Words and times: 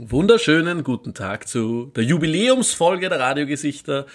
Wunderschönen 0.00 0.84
guten 0.84 1.12
Tag 1.12 1.48
zu 1.48 1.86
der 1.96 2.04
Jubiläumsfolge 2.04 3.08
der 3.08 3.18
Radiogesichter. 3.18 4.06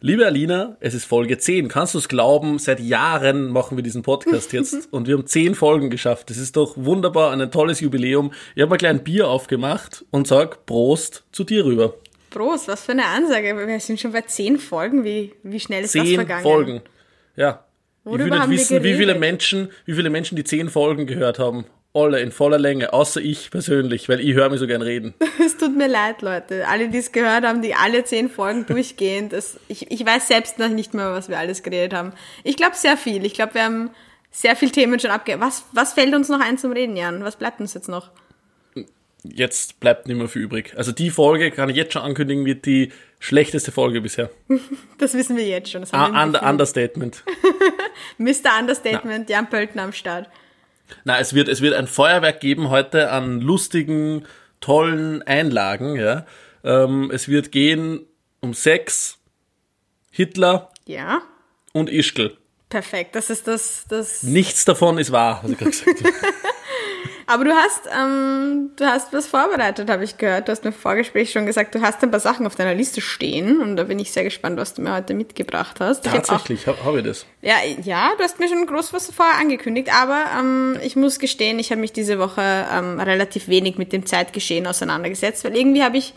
Liebe 0.00 0.24
Alina, 0.24 0.76
es 0.78 0.94
ist 0.94 1.04
Folge 1.04 1.36
10. 1.36 1.66
Kannst 1.66 1.94
du 1.94 1.98
es 1.98 2.06
glauben? 2.06 2.60
Seit 2.60 2.78
Jahren 2.78 3.48
machen 3.48 3.76
wir 3.76 3.82
diesen 3.82 4.02
Podcast 4.02 4.52
jetzt 4.52 4.92
und 4.92 5.08
wir 5.08 5.16
haben 5.16 5.26
10 5.26 5.56
Folgen 5.56 5.90
geschafft. 5.90 6.30
Das 6.30 6.36
ist 6.36 6.56
doch 6.56 6.74
wunderbar, 6.76 7.32
ein 7.32 7.50
tolles 7.50 7.80
Jubiläum. 7.80 8.32
Ich 8.54 8.62
habe 8.62 8.70
mal 8.70 8.76
klein 8.76 9.02
Bier 9.02 9.26
aufgemacht 9.26 10.04
und 10.12 10.28
sag 10.28 10.64
Prost 10.64 11.24
zu 11.32 11.42
dir 11.42 11.64
rüber. 11.64 11.94
Prost, 12.30 12.68
was 12.68 12.84
für 12.84 12.92
eine 12.92 13.06
Ansage. 13.06 13.56
Wir 13.66 13.80
sind 13.80 13.98
schon 13.98 14.12
bei 14.12 14.20
10 14.20 14.60
Folgen. 14.60 15.02
Wie, 15.02 15.32
wie 15.42 15.58
schnell 15.58 15.82
ist 15.82 15.96
das 15.96 16.04
Zehn 16.04 16.14
vergangen? 16.14 16.44
Folgen. 16.44 16.82
Ja. 17.34 17.64
Worüber 18.04 18.26
ich 18.26 18.30
will 18.30 18.38
nicht 18.38 18.50
wissen, 18.60 18.84
wie 18.84 18.94
viele? 18.94 19.16
Menschen, 19.16 19.72
wie 19.86 19.94
viele 19.94 20.08
Menschen 20.08 20.36
die 20.36 20.44
10 20.44 20.70
Folgen 20.70 21.06
gehört 21.06 21.40
haben. 21.40 21.66
Alle 21.94 22.20
in 22.20 22.32
voller 22.32 22.58
Länge, 22.58 22.92
außer 22.94 23.20
ich 23.20 23.50
persönlich, 23.50 24.08
weil 24.08 24.20
ich 24.20 24.34
höre 24.34 24.48
mich 24.48 24.60
so 24.60 24.66
gern 24.66 24.80
reden. 24.82 25.12
Es 25.44 25.58
tut 25.58 25.76
mir 25.76 25.88
leid, 25.88 26.22
Leute. 26.22 26.66
Alle, 26.66 26.88
die 26.88 26.98
es 26.98 27.12
gehört 27.12 27.44
haben, 27.44 27.60
die 27.60 27.74
alle 27.74 28.02
10 28.04 28.30
Folgen 28.30 28.64
durchgehend. 28.68 29.32
Das, 29.34 29.58
ich, 29.68 29.90
ich 29.90 30.04
weiß 30.06 30.28
selbst 30.28 30.58
noch 30.58 30.68
nicht 30.70 30.94
mehr, 30.94 31.12
was 31.12 31.28
wir 31.28 31.38
alles 31.38 31.62
geredet 31.62 31.92
haben. 31.92 32.12
Ich 32.44 32.56
glaube 32.56 32.76
sehr 32.76 32.96
viel. 32.96 33.24
Ich 33.26 33.34
glaube, 33.34 33.54
wir 33.54 33.64
haben 33.64 33.90
sehr 34.30 34.56
viele 34.56 34.72
Themen 34.72 34.98
schon 35.00 35.10
abge... 35.10 35.38
Was, 35.40 35.66
was 35.72 35.92
fällt 35.92 36.14
uns 36.14 36.30
noch 36.30 36.40
ein 36.40 36.56
zum 36.56 36.72
Reden, 36.72 36.96
Jan? 36.96 37.24
Was 37.24 37.36
bleibt 37.36 37.60
uns 37.60 37.74
jetzt 37.74 37.88
noch? 37.88 38.10
Jetzt 39.24 39.78
bleibt 39.78 40.08
nicht 40.08 40.16
mehr 40.16 40.28
viel 40.28 40.42
übrig. 40.42 40.72
Also 40.76 40.90
die 40.92 41.10
Folge, 41.10 41.50
kann 41.50 41.68
ich 41.68 41.76
jetzt 41.76 41.92
schon 41.92 42.02
ankündigen, 42.02 42.44
wird 42.46 42.64
die 42.66 42.90
schlechteste 43.20 43.70
Folge 43.70 44.00
bisher. 44.00 44.30
Das 44.98 45.14
wissen 45.14 45.36
wir 45.36 45.46
jetzt 45.46 45.70
schon. 45.70 45.82
Das 45.82 45.92
Ah, 45.92 45.98
haben 45.98 46.14
im 46.14 46.20
under. 46.28 46.42
Understatement. 46.48 47.22
Mr. 48.18 48.58
Understatement, 48.60 49.28
Jan 49.28 49.48
Pölten 49.50 49.78
am 49.80 49.92
Start. 49.92 50.28
Na, 51.04 51.18
es 51.18 51.34
wird, 51.34 51.48
es 51.48 51.60
wird 51.60 51.74
ein 51.74 51.86
Feuerwerk 51.86 52.40
geben 52.40 52.68
heute 52.70 53.10
an 53.10 53.40
lustigen, 53.40 54.24
tollen 54.60 55.22
Einlagen, 55.22 55.96
ja. 55.96 56.26
Ähm, 56.64 57.10
es 57.12 57.28
wird 57.28 57.50
gehen 57.52 58.06
um 58.40 58.54
Sex, 58.54 59.18
Hitler 60.10 60.70
Ja, 60.86 61.22
und 61.72 61.88
Ischgl. 61.90 62.36
perfekt. 62.68 63.14
Das 63.16 63.30
ist 63.30 63.46
das... 63.48 63.86
das 63.88 64.22
Nichts 64.22 64.64
davon 64.64 64.98
ist 64.98 65.10
wahr, 65.12 65.40
was 65.42 65.50
ich 65.52 65.58
gerade 65.58 65.70
gesagt 65.70 66.04
habe. 66.04 66.14
Aber 67.32 67.46
du 67.46 67.52
hast, 67.52 67.88
ähm, 67.98 68.72
du 68.76 68.84
hast 68.84 69.10
was 69.14 69.26
vorbereitet, 69.26 69.88
habe 69.88 70.04
ich 70.04 70.18
gehört. 70.18 70.48
Du 70.48 70.52
hast 70.52 70.64
mir 70.64 70.70
im 70.70 70.76
Vorgespräch 70.76 71.32
schon 71.32 71.46
gesagt, 71.46 71.74
du 71.74 71.80
hast 71.80 72.02
ein 72.02 72.10
paar 72.10 72.20
Sachen 72.20 72.46
auf 72.46 72.56
deiner 72.56 72.74
Liste 72.74 73.00
stehen 73.00 73.62
und 73.62 73.76
da 73.76 73.84
bin 73.84 73.98
ich 73.98 74.12
sehr 74.12 74.22
gespannt, 74.22 74.58
was 74.58 74.74
du 74.74 74.82
mir 74.82 74.94
heute 74.94 75.14
mitgebracht 75.14 75.80
hast. 75.80 76.04
Tatsächlich, 76.04 76.66
habe 76.66 76.84
hab 76.84 76.94
ich 76.94 77.04
das. 77.04 77.24
ja, 77.40 77.54
ja, 77.82 78.12
du 78.18 78.22
hast 78.22 78.38
mir 78.38 78.48
schon 78.48 78.66
groß 78.66 78.92
was 78.92 79.10
vorher 79.10 79.40
angekündigt, 79.40 79.88
aber 79.94 80.26
ähm, 80.38 80.76
ich 80.82 80.94
muss 80.94 81.18
gestehen, 81.18 81.58
ich 81.58 81.70
habe 81.70 81.80
mich 81.80 81.94
diese 81.94 82.18
Woche 82.18 82.42
ähm, 82.70 83.00
relativ 83.00 83.48
wenig 83.48 83.78
mit 83.78 83.94
dem 83.94 84.04
Zeitgeschehen 84.04 84.66
auseinandergesetzt, 84.66 85.42
weil 85.46 85.56
irgendwie 85.56 85.82
habe 85.82 85.96
ich, 85.96 86.12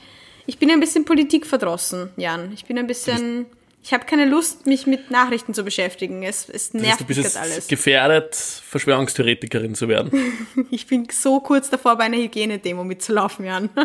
ich 0.48 0.60
bin 0.60 0.70
ein 0.70 0.82
bisschen 0.82 1.06
Politik 1.06 1.46
verdrossen, 1.46 2.10
Jan. 2.18 2.52
Ich 2.54 2.66
bin 2.66 2.78
ein 2.78 2.88
bisschen, 2.88 3.46
ich 3.86 3.94
habe 3.94 4.06
keine 4.06 4.26
Lust, 4.26 4.66
mich 4.66 4.88
mit 4.88 5.12
Nachrichten 5.12 5.54
zu 5.54 5.64
beschäftigen. 5.64 6.24
Es, 6.24 6.50
es 6.50 6.72
Das 6.72 6.74
heißt, 6.74 6.74
nervt 6.74 7.00
du 7.02 7.06
mich 7.08 7.18
jetzt 7.18 7.38
alles. 7.38 7.68
gefährdet, 7.68 8.36
Verschwörungstheoretikerin 8.36 9.76
zu 9.76 9.88
werden. 9.88 10.12
Ich 10.72 10.88
bin 10.88 11.08
so 11.12 11.40
kurz 11.40 11.70
davor, 11.70 11.96
bei 11.96 12.06
einer 12.06 12.18
Hygienedemo 12.18 12.84
mitzulaufen, 12.84 13.46
Jan. 13.46 13.70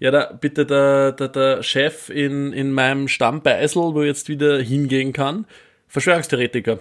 Ja, 0.00 0.12
da 0.12 0.26
bitte 0.32 0.64
der, 0.64 1.10
der, 1.10 1.26
der 1.26 1.62
Chef 1.64 2.08
in, 2.08 2.52
in 2.52 2.70
meinem 2.70 3.08
Stamm 3.08 3.42
Beisel, 3.42 3.82
wo 3.82 4.02
ich 4.02 4.06
jetzt 4.06 4.28
wieder 4.28 4.60
hingehen 4.60 5.12
kann, 5.12 5.44
Verschwörungstheoretiker. 5.88 6.78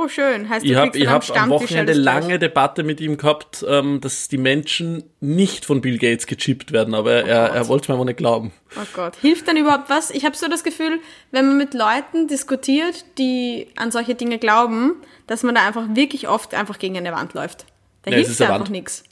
Oh, 0.00 0.06
schön. 0.08 0.48
Heißt, 0.48 0.64
du 0.64 0.70
Ich 0.70 0.76
habe 0.76 0.98
hab 1.08 1.36
am 1.42 1.50
Wochenende 1.50 1.92
lange. 1.92 2.38
Debatte 2.38 2.84
mit 2.84 3.00
ihm 3.00 3.16
gehabt, 3.16 3.64
ähm, 3.68 4.00
dass 4.00 4.28
die 4.28 4.38
Menschen 4.38 5.02
nicht 5.20 5.64
von 5.64 5.80
Bill 5.80 5.98
Gates 5.98 6.26
gechippt 6.26 6.70
werden, 6.72 6.94
aber 6.94 7.12
er, 7.12 7.26
er, 7.26 7.50
er 7.50 7.68
wollte 7.68 7.82
es 7.84 7.88
mir 7.88 7.94
aber 7.94 8.04
nicht 8.04 8.18
glauben. 8.18 8.52
Oh 8.76 8.86
Gott. 8.94 9.16
Hilft 9.16 9.48
dann 9.48 9.56
überhaupt 9.56 9.90
was? 9.90 10.10
Ich 10.10 10.24
habe 10.24 10.36
so 10.36 10.46
das 10.48 10.62
Gefühl, 10.62 11.00
wenn 11.32 11.48
man 11.48 11.56
mit 11.58 11.74
Leuten 11.74 12.28
diskutiert, 12.28 13.04
die 13.18 13.68
an 13.76 13.90
solche 13.90 14.14
Dinge 14.14 14.38
glauben, 14.38 14.96
dass 15.26 15.42
man 15.42 15.54
da 15.56 15.66
einfach 15.66 15.84
wirklich 15.94 16.28
oft 16.28 16.54
einfach 16.54 16.78
gegen 16.78 16.96
eine 16.96 17.12
Wand 17.12 17.34
läuft. 17.34 17.66
Da 18.02 18.12
Ja, 18.12 18.18
es 18.18 18.26
hilft 18.28 18.42
einfach 18.42 18.68
nichts. 18.68 19.02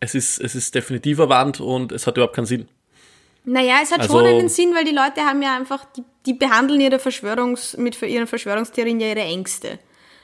Es 0.00 0.14
ist, 0.14 0.40
es 0.40 0.54
ist 0.54 0.74
definitiv 0.74 1.20
eine 1.20 1.28
Wand 1.28 1.60
und 1.60 1.92
es 1.92 2.06
hat 2.06 2.16
überhaupt 2.16 2.34
keinen 2.34 2.46
Sinn. 2.46 2.68
Naja, 3.44 3.76
es 3.82 3.92
hat 3.92 4.00
Also- 4.00 4.18
schon 4.18 4.26
einen 4.26 4.48
Sinn, 4.48 4.74
weil 4.74 4.84
die 4.84 4.94
Leute 4.94 5.20
haben 5.20 5.40
ja 5.42 5.56
einfach, 5.56 5.84
die, 5.96 6.02
die 6.26 6.34
behandeln 6.34 6.80
ihre 6.80 6.98
Verschwörungs, 6.98 7.76
mit 7.76 7.94
für 7.94 8.06
ihren 8.06 8.26
Verschwörungstheorien 8.26 8.98
ja 8.98 9.08
ihre 9.08 9.20
Ängste. 9.20 9.78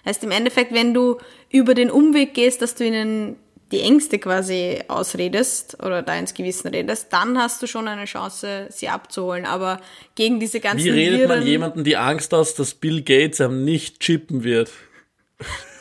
Heißt 0.07 0.23
im 0.25 0.31
Endeffekt, 0.31 0.73
wenn 0.73 0.95
du 0.95 1.19
über 1.51 1.75
den 1.75 1.91
Umweg 1.91 2.33
gehst, 2.35 2.63
dass 2.63 2.75
du 2.75 2.85
ihnen 2.87 3.37
die 3.73 3.81
Ängste 3.81 4.21
quasi 4.21 4.79
ausredest 4.87 5.83
oder 5.83 6.01
da 6.03 6.17
ins 6.17 6.35
Gewissen 6.35 6.69
redest, 6.69 7.09
dann 7.13 7.37
hast 7.37 7.61
du 7.63 7.67
schon 7.67 7.89
eine 7.89 8.05
Chance, 8.05 8.69
sie 8.71 8.89
abzuholen. 8.89 9.45
Aber 9.45 9.81
gegen 10.15 10.39
diese 10.39 10.61
ganzen 10.61 10.85
Wie 10.85 10.91
redet 10.91 11.27
man 11.29 11.41
Viren- 11.41 11.47
jemanden 11.49 11.85
die 11.85 11.97
Angst 11.97 12.33
aus, 12.33 12.55
dass 12.55 12.75
Bill 12.75 13.03
Gates 13.03 13.41
einem 13.41 13.65
nicht 13.65 13.99
chippen 14.01 14.45
wird? 14.45 14.71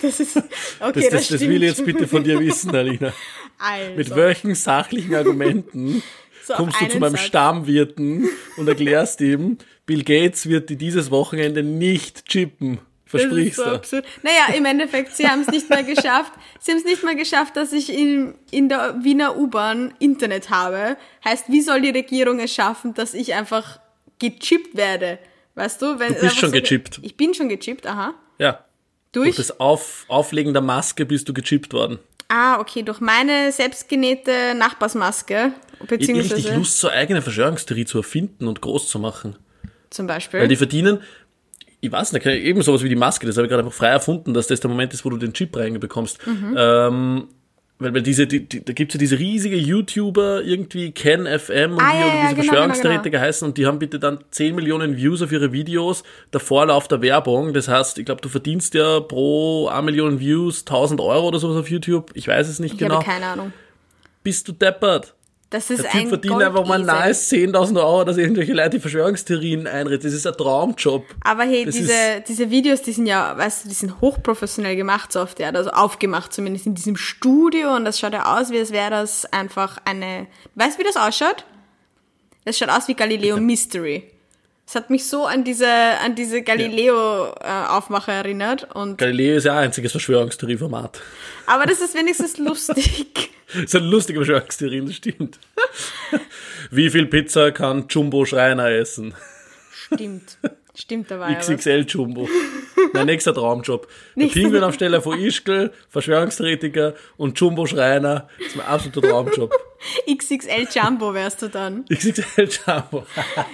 Das 0.01 0.19
ist, 0.19 0.35
okay, 0.37 0.47
Das, 0.79 0.93
das, 0.93 1.11
das, 1.11 1.27
das 1.27 1.41
will 1.41 1.61
ich 1.63 1.69
jetzt 1.69 1.85
bitte 1.85 2.07
von 2.07 2.23
dir 2.23 2.39
wissen, 2.39 2.75
Alina. 2.75 3.13
Also, 3.59 3.95
Mit 3.95 4.15
welchen 4.15 4.55
sachlichen 4.55 5.15
Argumenten 5.15 6.01
So 6.43 6.53
kommst 6.55 6.81
du 6.81 6.89
zu 6.89 6.99
meinem 6.99 7.11
Satz. 7.15 7.25
Stammwirten 7.25 8.27
und 8.57 8.67
erklärst 8.67 9.21
ihm, 9.21 9.57
Bill 9.85 10.03
Gates 10.03 10.49
wird 10.49 10.69
dir 10.69 10.75
dieses 10.77 11.11
Wochenende 11.11 11.63
nicht 11.63 12.25
chippen? 12.25 12.79
Das 13.17 13.23
ist 13.23 13.55
Versprichst 13.55 13.89
so 13.89 13.97
du? 14.01 14.03
Naja, 14.23 14.55
im 14.57 14.65
Endeffekt, 14.65 15.15
sie 15.15 15.27
haben 15.27 15.41
es 15.41 15.47
nicht 15.47 15.69
mal 15.69 15.83
geschafft. 15.83 16.33
Sie 16.59 16.71
haben 16.71 16.77
es 16.79 16.85
nicht 16.85 17.03
mal 17.03 17.15
geschafft, 17.15 17.55
dass 17.57 17.73
ich 17.73 17.91
in, 17.91 18.35
in 18.51 18.69
der 18.69 18.95
Wiener 19.03 19.37
U-Bahn 19.37 19.93
Internet 19.99 20.49
habe. 20.49 20.97
Heißt, 21.23 21.45
wie 21.49 21.61
soll 21.61 21.81
die 21.81 21.89
Regierung 21.89 22.39
es 22.39 22.53
schaffen, 22.53 22.93
dass 22.93 23.13
ich 23.13 23.33
einfach 23.33 23.79
gechippt 24.19 24.75
werde? 24.75 25.19
Weißt 25.55 25.81
du? 25.81 25.99
Wenn, 25.99 26.13
Du 26.13 26.19
bist 26.21 26.37
schon 26.37 26.51
gechippt. 26.51 26.99
Ich 27.01 27.15
bin 27.17 27.33
schon 27.33 27.49
gechippt, 27.49 27.87
aha. 27.87 28.13
Ja. 28.39 28.65
Durch 29.11 29.27
Durch? 29.27 29.35
das 29.37 29.59
Auf, 29.59 30.05
Auflegen 30.09 30.51
der 30.53 30.61
Maske 30.61 31.05
bist 31.05 31.29
du 31.29 31.33
gechippt 31.33 31.71
worden. 31.73 31.99
Ah, 32.27 32.59
okay, 32.59 32.81
durch 32.83 32.99
meine 32.99 33.51
selbstgenähte 33.51 34.55
Nachbarsmaske, 34.55 35.35
Ich 35.35 35.79
hab 35.79 35.91
richtig 35.91 35.99
beziehungsweise 36.15 36.55
Lust, 36.55 36.79
so 36.79 36.89
eigene 36.89 37.21
Verschwörungstheorie 37.21 37.85
zu 37.85 37.99
erfinden 37.99 38.47
und 38.47 38.61
groß 38.61 38.89
zu 38.89 38.99
machen. 38.99 39.37
zum 39.91 40.07
Beispiel. 40.07 40.39
Weil 40.41 40.47
die 40.47 40.55
verdienen, 40.55 41.01
ich 41.85 41.91
weiß 41.91 42.13
nicht, 42.13 42.25
eben 42.25 42.61
sowas 42.61 42.83
wie 42.83 42.89
die 42.89 42.95
Maske, 42.95 43.25
das 43.27 43.37
habe 43.37 43.47
ich 43.47 43.49
gerade 43.49 43.63
einfach 43.63 43.77
frei 43.77 43.89
erfunden, 43.89 44.33
dass 44.33 44.47
das 44.47 44.59
der 44.59 44.69
Moment 44.69 44.93
ist, 44.93 45.05
wo 45.05 45.09
du 45.09 45.17
den 45.17 45.33
Chip 45.33 45.55
reinbekommst. 45.55 46.25
Mhm. 46.25 46.55
Ähm, 46.57 47.27
weil, 47.77 47.93
weil 47.93 48.01
diese, 48.01 48.25
die, 48.25 48.47
die, 48.47 48.63
da 48.63 48.71
gibt's 48.71 48.93
ja 48.93 48.99
diese 48.99 49.19
riesige 49.19 49.57
YouTuber, 49.57 50.43
irgendwie 50.43 50.91
Ken 50.91 51.25
FM 51.27 51.73
und 51.73 51.81
Ah, 51.81 51.91
wie 51.91 51.99
ja, 51.99 52.07
ja, 52.07 52.21
diese 52.21 52.35
genau, 52.35 52.43
Verschwörungstheoretiker 52.43 53.09
genau, 53.09 53.23
heißen 53.23 53.47
und 53.47 53.57
die 53.57 53.65
haben 53.65 53.79
bitte 53.79 53.99
dann 53.99 54.19
10 54.31 54.55
Millionen 54.55 54.95
Views 54.95 55.21
auf 55.21 55.31
ihre 55.33 55.51
Videos, 55.51 56.03
der 56.31 56.39
Vorlauf 56.39 56.87
der 56.87 57.01
Werbung. 57.01 57.53
Das 57.53 57.67
heißt, 57.67 57.97
ich 57.97 58.05
glaube, 58.05 58.21
du 58.21 58.29
verdienst 58.29 58.75
ja 58.75 59.01
pro 59.01 59.67
1 59.67 59.83
Million 59.83 60.21
Views 60.21 60.61
1000 60.61 61.01
Euro 61.01 61.27
oder 61.27 61.39
sowas 61.39 61.57
auf 61.57 61.69
YouTube. 61.69 62.11
Ich 62.13 62.29
weiß 62.29 62.47
es 62.47 62.59
nicht 62.59 62.75
ich 62.75 62.79
genau. 62.79 62.95
habe 62.95 63.05
keine 63.05 63.25
Ahnung. 63.25 63.51
Bist 64.23 64.47
du 64.47 64.53
deppert? 64.53 65.14
Das 65.49 65.69
ist 65.69 65.83
Der 65.83 65.91
Typ 65.91 66.01
ein 66.01 66.07
verdient 66.09 66.41
einfach 66.41 66.65
mal 66.65 66.79
nice 66.79 67.31
10.000 67.31 67.77
Euro, 67.77 68.03
dass 68.03 68.17
irgendwelche 68.17 68.53
Leute 68.53 68.71
die 68.71 68.79
Verschwörungstheorien 68.79 69.67
einredet. 69.67 70.03
Das 70.03 70.13
ist 70.13 70.25
ein 70.25 70.33
Traumjob. 70.33 71.05
Aber 71.23 71.43
hey, 71.43 71.65
Das 71.65 71.75
diese, 71.75 71.93
diese 72.27 72.49
Videos, 72.49 72.81
die 72.81 72.91
sind 72.91 73.05
ja, 73.05 73.37
weißt 73.37 73.65
du, 73.65 73.69
die 73.69 73.75
sind 73.75 74.01
hochprofessionell 74.01 74.75
gemacht, 74.75 75.11
so 75.11 75.21
oft, 75.21 75.39
ja, 75.39 75.49
also 75.49 75.69
aufgemacht, 75.69 76.33
zumindest 76.33 76.65
in 76.65 76.73
diesem 76.73 76.97
Studio 76.97 77.75
und 77.75 77.85
das 77.85 77.99
schaut 77.99 78.13
ja 78.13 78.37
aus, 78.37 78.49
wie 78.49 78.59
als 78.59 78.71
wäre 78.71 78.89
das 78.89 79.25
einfach 79.31 79.77
eine, 79.85 80.27
weißt 80.55 80.77
du, 80.77 80.83
wie 80.83 80.87
das 80.87 80.97
ausschaut? 80.97 81.45
Das 82.43 82.57
schaut 82.57 82.69
aus 82.69 82.87
wie 82.87 82.95
Galileo 82.95 83.37
Mystery. 83.37 84.14
Es 84.67 84.73
hat 84.73 84.89
mich 84.89 85.05
so 85.05 85.25
an 85.25 85.43
diese, 85.43 85.67
an 85.67 86.15
diese 86.15 86.41
Galileo-Aufmache 86.41 88.11
erinnert 88.11 88.67
und, 88.75 88.97
Galileo 88.97 89.37
ist 89.37 89.43
ja 89.43 89.53
ein 89.53 89.65
einziges 89.65 89.91
Verschwörungstheorieformat. 89.91 91.01
aber 91.45 91.65
das 91.65 91.81
ist 91.81 91.95
wenigstens 91.95 92.37
lustig. 92.39 93.31
Das 93.53 93.65
ist 93.65 93.75
eine 93.75 93.85
lustige 93.85 94.19
Verschwörungstheorie, 94.19 94.81
das 94.81 94.95
stimmt. 94.95 95.39
Wie 96.71 96.89
viel 96.89 97.05
Pizza 97.05 97.51
kann 97.51 97.85
Jumbo 97.87 98.25
Schreiner 98.25 98.71
essen? 98.71 99.13
Stimmt. 99.71 100.39
Stimmt, 100.73 101.11
da 101.11 101.19
war 101.19 101.29
ja 101.29 101.37
was. 101.37 101.47
XXL 101.47 101.85
Jumbo. 101.87 102.27
Mein 102.93 103.05
nächster 103.07 103.33
Traumjob. 103.33 103.87
Der 104.15 104.27
Pinguinaufsteller 104.27 105.01
von 105.01 105.19
Ischgl, 105.19 105.71
Verschwörungstheoretiker 105.89 106.93
und 107.17 107.39
Jumbo 107.39 107.65
Schreiner. 107.65 108.27
Das 108.37 108.47
ist 108.47 108.55
mein 108.55 108.65
absoluter 108.67 109.01
Traumjob. 109.09 109.51
XXL 110.11 110.67
Jumbo 110.73 111.13
wärst 111.13 111.41
du 111.41 111.49
dann. 111.49 111.85
XXL 111.85 112.47
Jumbo. 112.65 113.05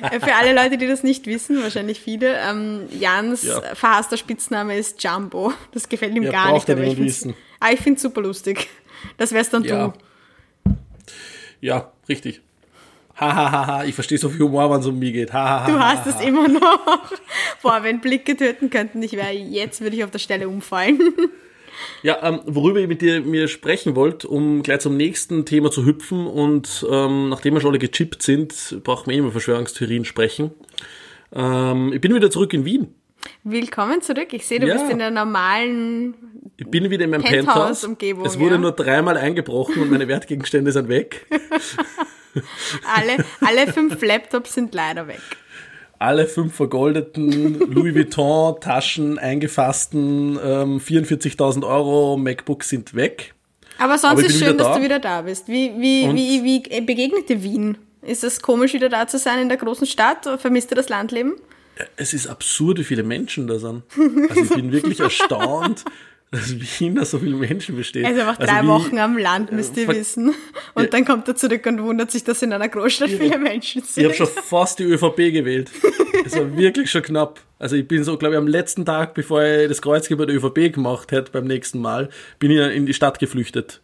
Äh, 0.01 0.19
Für 0.19 0.33
alle 0.35 0.53
Leute, 0.53 0.77
die 0.77 0.87
das 0.87 1.03
nicht 1.03 1.25
wissen, 1.27 1.61
wahrscheinlich 1.61 1.99
viele, 1.99 2.37
ähm, 2.39 2.87
Jans 2.97 3.43
Ja. 3.43 3.61
verhasster 3.75 4.17
Spitzname 4.17 4.77
ist 4.77 5.03
Jumbo. 5.03 5.53
Das 5.73 5.89
gefällt 5.89 6.15
ihm 6.15 6.23
Ja, 6.23 6.31
gar 6.31 6.53
nicht, 6.53 6.69
aber 6.69 6.81
ich 6.83 6.97
wissen. 6.97 7.35
ah, 7.59 7.69
ich 7.73 7.79
find's 7.79 8.01
super 8.01 8.21
lustig. 8.21 8.69
Das 9.17 9.31
wär's 9.33 9.49
dann 9.49 9.63
Ja. 9.63 9.93
du. 10.65 10.77
Ja, 11.59 11.91
richtig. 12.09 12.41
Hahaha, 13.21 13.83
ich 13.85 13.93
verstehe 13.95 14.17
so 14.17 14.29
viel 14.29 14.41
Humor, 14.41 14.71
wenn 14.71 14.79
es 14.79 14.87
um 14.87 14.97
mich 14.99 15.13
geht. 15.13 15.31
Ha, 15.31 15.39
ha, 15.43 15.63
ha, 15.65 15.67
Du 15.71 15.79
ha, 15.79 15.89
hast 15.95 16.07
es 16.07 16.19
immer 16.25 16.47
noch. 16.47 17.11
Boah, 17.61 17.79
wenn 17.83 18.01
Blicke 18.01 18.35
töten 18.35 18.69
könnten, 18.69 19.01
ich 19.03 19.13
wäre 19.13 19.31
jetzt 19.31 19.79
würde 19.81 19.95
ich 19.95 20.03
auf 20.03 20.11
der 20.11 20.19
Stelle 20.19 20.49
umfallen. 20.49 20.99
Ja, 22.03 22.17
ähm, 22.23 22.41
worüber 22.45 22.79
ich 22.79 22.87
mit 22.87 23.01
dir 23.01 23.21
mir 23.21 23.47
sprechen 23.47 23.95
wollte, 23.95 24.27
um 24.27 24.61
gleich 24.63 24.81
zum 24.81 24.97
nächsten 24.97 25.45
Thema 25.45 25.71
zu 25.71 25.85
hüpfen 25.85 26.27
und 26.27 26.85
ähm, 26.89 27.29
nachdem 27.29 27.53
wir 27.55 27.61
schon 27.61 27.69
alle 27.71 27.79
gechippt 27.79 28.21
sind, 28.21 28.79
brauchen 28.83 29.07
wir 29.09 29.15
eh 29.15 29.19
über 29.19 29.31
Verschwörungstheorien 29.31 30.05
sprechen. 30.05 30.51
Ähm, 31.33 31.91
ich 31.93 32.01
bin 32.01 32.13
wieder 32.13 32.29
zurück 32.29 32.53
in 32.53 32.65
Wien. 32.65 32.93
Willkommen 33.43 34.01
zurück. 34.01 34.27
Ich 34.33 34.45
sehe, 34.47 34.59
du 34.59 34.67
Ja. 34.67 34.73
bist 34.75 34.91
in 34.91 34.97
der 34.99 35.11
normalen. 35.11 36.13
Ich 36.57 36.67
bin 36.67 36.89
wieder 36.89 37.05
in 37.05 37.11
meinem 37.11 37.23
Penthouse. 37.23 37.55
Penthouse-Umgebung, 37.55 38.25
Es 38.25 38.37
wurde 38.39 38.55
ja. 38.55 38.61
nur 38.61 38.71
dreimal 38.73 39.17
eingebrochen 39.17 39.81
und 39.81 39.89
meine 39.91 40.07
Wertgegenstände 40.07 40.71
sind 40.71 40.87
weg. 40.89 41.25
Alle, 42.95 43.23
alle 43.41 43.71
fünf 43.71 44.01
Laptops 44.01 44.53
sind 44.53 44.73
leider 44.73 45.07
weg. 45.07 45.19
Alle 45.99 46.25
fünf 46.25 46.55
vergoldeten 46.55 47.59
Louis 47.71 47.93
Vuitton 47.93 48.59
Taschen 48.59 49.19
eingefassten 49.19 50.39
ähm, 50.43 50.79
44.000 50.79 51.63
Euro 51.67 52.17
MacBooks 52.17 52.69
sind 52.69 52.95
weg. 52.95 53.33
Aber 53.77 53.97
sonst 53.97 54.11
Aber 54.13 54.21
ist 54.25 54.31
schön, 54.39 54.41
wieder 54.49 54.53
dass 54.53 54.67
da. 54.67 54.77
du 54.77 54.83
wieder 54.83 54.99
da 54.99 55.21
bist. 55.21 55.47
Wie, 55.47 55.73
wie, 55.77 56.03
Und- 56.07 56.15
wie, 56.15 56.43
wie 56.43 56.81
begegnet 56.81 57.29
dir 57.29 57.43
Wien? 57.43 57.77
Ist 58.01 58.23
es 58.23 58.41
komisch, 58.41 58.73
wieder 58.73 58.89
da 58.89 59.05
zu 59.07 59.19
sein 59.19 59.39
in 59.39 59.47
der 59.49 59.57
großen 59.59 59.85
Stadt? 59.85 60.27
Vermisst 60.39 60.71
du 60.71 60.75
das 60.75 60.89
Landleben? 60.89 61.35
Es 61.97 62.13
ist 62.13 62.25
absurd, 62.27 62.79
wie 62.79 62.83
viele 62.83 63.03
Menschen 63.03 63.45
da 63.47 63.59
sind. 63.59 63.83
Also 64.29 64.41
ich 64.43 64.49
bin 64.49 64.71
wirklich 64.71 64.99
erstaunt, 64.99 65.85
dass 66.31 66.79
Wien 66.79 66.97
aus 66.97 67.11
so 67.11 67.19
vielen 67.19 67.39
Menschen 67.39 67.75
besteht. 67.75 68.05
Also 68.05 68.21
einfach 68.21 68.39
Also 68.39 68.51
drei 68.53 68.63
wie- 68.63 68.67
Wochen 68.67 68.97
am 68.99 69.17
Land, 69.17 69.51
müsst 69.51 69.75
ihr 69.75 69.87
wissen. 69.89 70.33
Und 70.73 70.83
Ja. 70.83 70.89
dann 70.89 71.03
kommt 71.05 71.27
er 71.27 71.35
zurück 71.35 71.65
und 71.65 71.81
wundert 71.83 72.09
sich, 72.09 72.23
dass 72.23 72.41
in 72.41 72.53
einer 72.53 72.69
Großstadt 72.69 73.09
viele 73.09 73.37
Menschen 73.37 73.83
sind. 73.83 73.97
Ich 74.03 74.05
habe 74.05 74.15
schon 74.15 74.27
fast 74.43 74.79
die 74.79 74.83
ÖVP 74.83 75.31
gewählt. 75.31 75.69
Es 76.25 76.35
war 76.37 76.55
wirklich 76.55 76.89
schon 76.89 77.01
knapp. 77.01 77.41
Also 77.59 77.75
ich 77.75 77.85
bin 77.87 78.03
so, 78.05 78.17
glaube 78.17 78.35
ich, 78.35 78.37
am 78.39 78.47
letzten 78.47 78.85
Tag, 78.85 79.13
bevor 79.13 79.43
ich 79.43 79.67
das 79.67 79.81
Kreuzchen 79.81 80.17
bei 80.17 80.25
der 80.25 80.35
ÖVP 80.37 80.69
gemacht 80.73 81.11
hätte, 81.11 81.31
beim 81.31 81.45
nächsten 81.45 81.79
Mal, 81.81 82.09
bin 82.39 82.49
ich 82.51 82.59
in 82.75 82.85
die 82.85 82.93
Stadt 82.93 83.19
geflüchtet. 83.19 83.81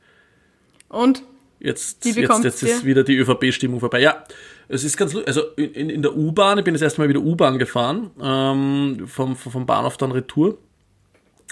Und 0.89 1.23
Jetzt, 1.59 2.05
jetzt, 2.05 2.44
jetzt 2.44 2.61
ist 2.63 2.85
wieder 2.85 3.03
die 3.03 3.17
ÖVP-Stimmung 3.17 3.79
vorbei. 3.79 3.99
Ja, 3.99 4.23
es 4.67 4.83
ist 4.83 4.95
ganz 4.95 5.13
lustig. 5.13 5.27
Also 5.27 5.41
in, 5.55 5.89
in, 5.89 6.01
der 6.03 6.15
U-Bahn, 6.15 6.59
ich 6.59 6.63
bin 6.63 6.75
das 6.75 6.83
erste 6.83 7.01
Mal 7.01 7.09
wieder 7.09 7.19
U-Bahn 7.19 7.57
gefahren, 7.57 8.11
ähm, 8.21 9.07
vom 9.07 9.35
vom 9.35 9.65
Bahnhof 9.65 9.97
dann 9.97 10.11
Retour. 10.11 10.59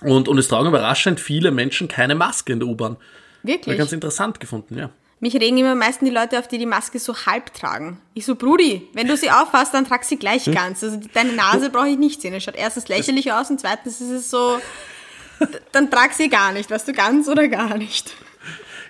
Und, 0.01 0.27
und 0.27 0.38
es 0.38 0.47
tragen 0.47 0.68
überraschend 0.68 1.19
viele 1.19 1.51
Menschen 1.51 1.88
keine 1.88 2.15
Maske 2.15 2.53
in 2.53 2.59
der 2.59 2.68
U-Bahn. 2.68 2.94
War 2.94 3.00
wirklich? 3.44 3.77
ganz 3.77 3.92
interessant 3.92 4.39
gefunden, 4.39 4.77
ja. 4.77 4.89
Mich 5.21 5.33
regen 5.36 5.57
immer 5.57 5.71
am 5.71 5.80
meisten 5.80 6.03
die 6.06 6.12
Leute 6.12 6.38
auf, 6.38 6.47
die 6.47 6.57
die 6.57 6.65
Maske 6.65 7.00
so 7.00 7.15
halb 7.25 7.53
tragen. 7.53 8.00
Ich 8.13 8.25
so, 8.25 8.36
Brudi, 8.36 8.88
wenn 8.94 9.07
du 9.07 9.15
sie 9.15 9.31
auffasst, 9.31 9.74
dann 9.74 9.88
trag 9.88 10.03
sie 10.03 10.18
gleich 10.18 10.45
ganz. 10.51 10.83
Also 10.83 11.00
deine 11.13 11.31
Nase 11.31 11.69
brauche 11.69 11.88
ich 11.88 11.97
nicht 11.97 12.21
sehen. 12.21 12.33
Es 12.33 12.44
schaut 12.44 12.56
erstens 12.56 12.89
lächerlich 12.89 13.31
aus 13.31 13.50
und 13.50 13.59
zweitens 13.59 14.01
ist 14.01 14.09
es 14.09 14.30
so, 14.30 14.59
dann 15.71 15.89
trag 15.89 16.13
sie 16.13 16.27
gar 16.27 16.51
nicht, 16.51 16.69
weißt 16.69 16.88
du, 16.89 16.94
ganz 16.94 17.30
oder 17.30 17.47
gar 17.47 17.77
nicht. 17.77 18.13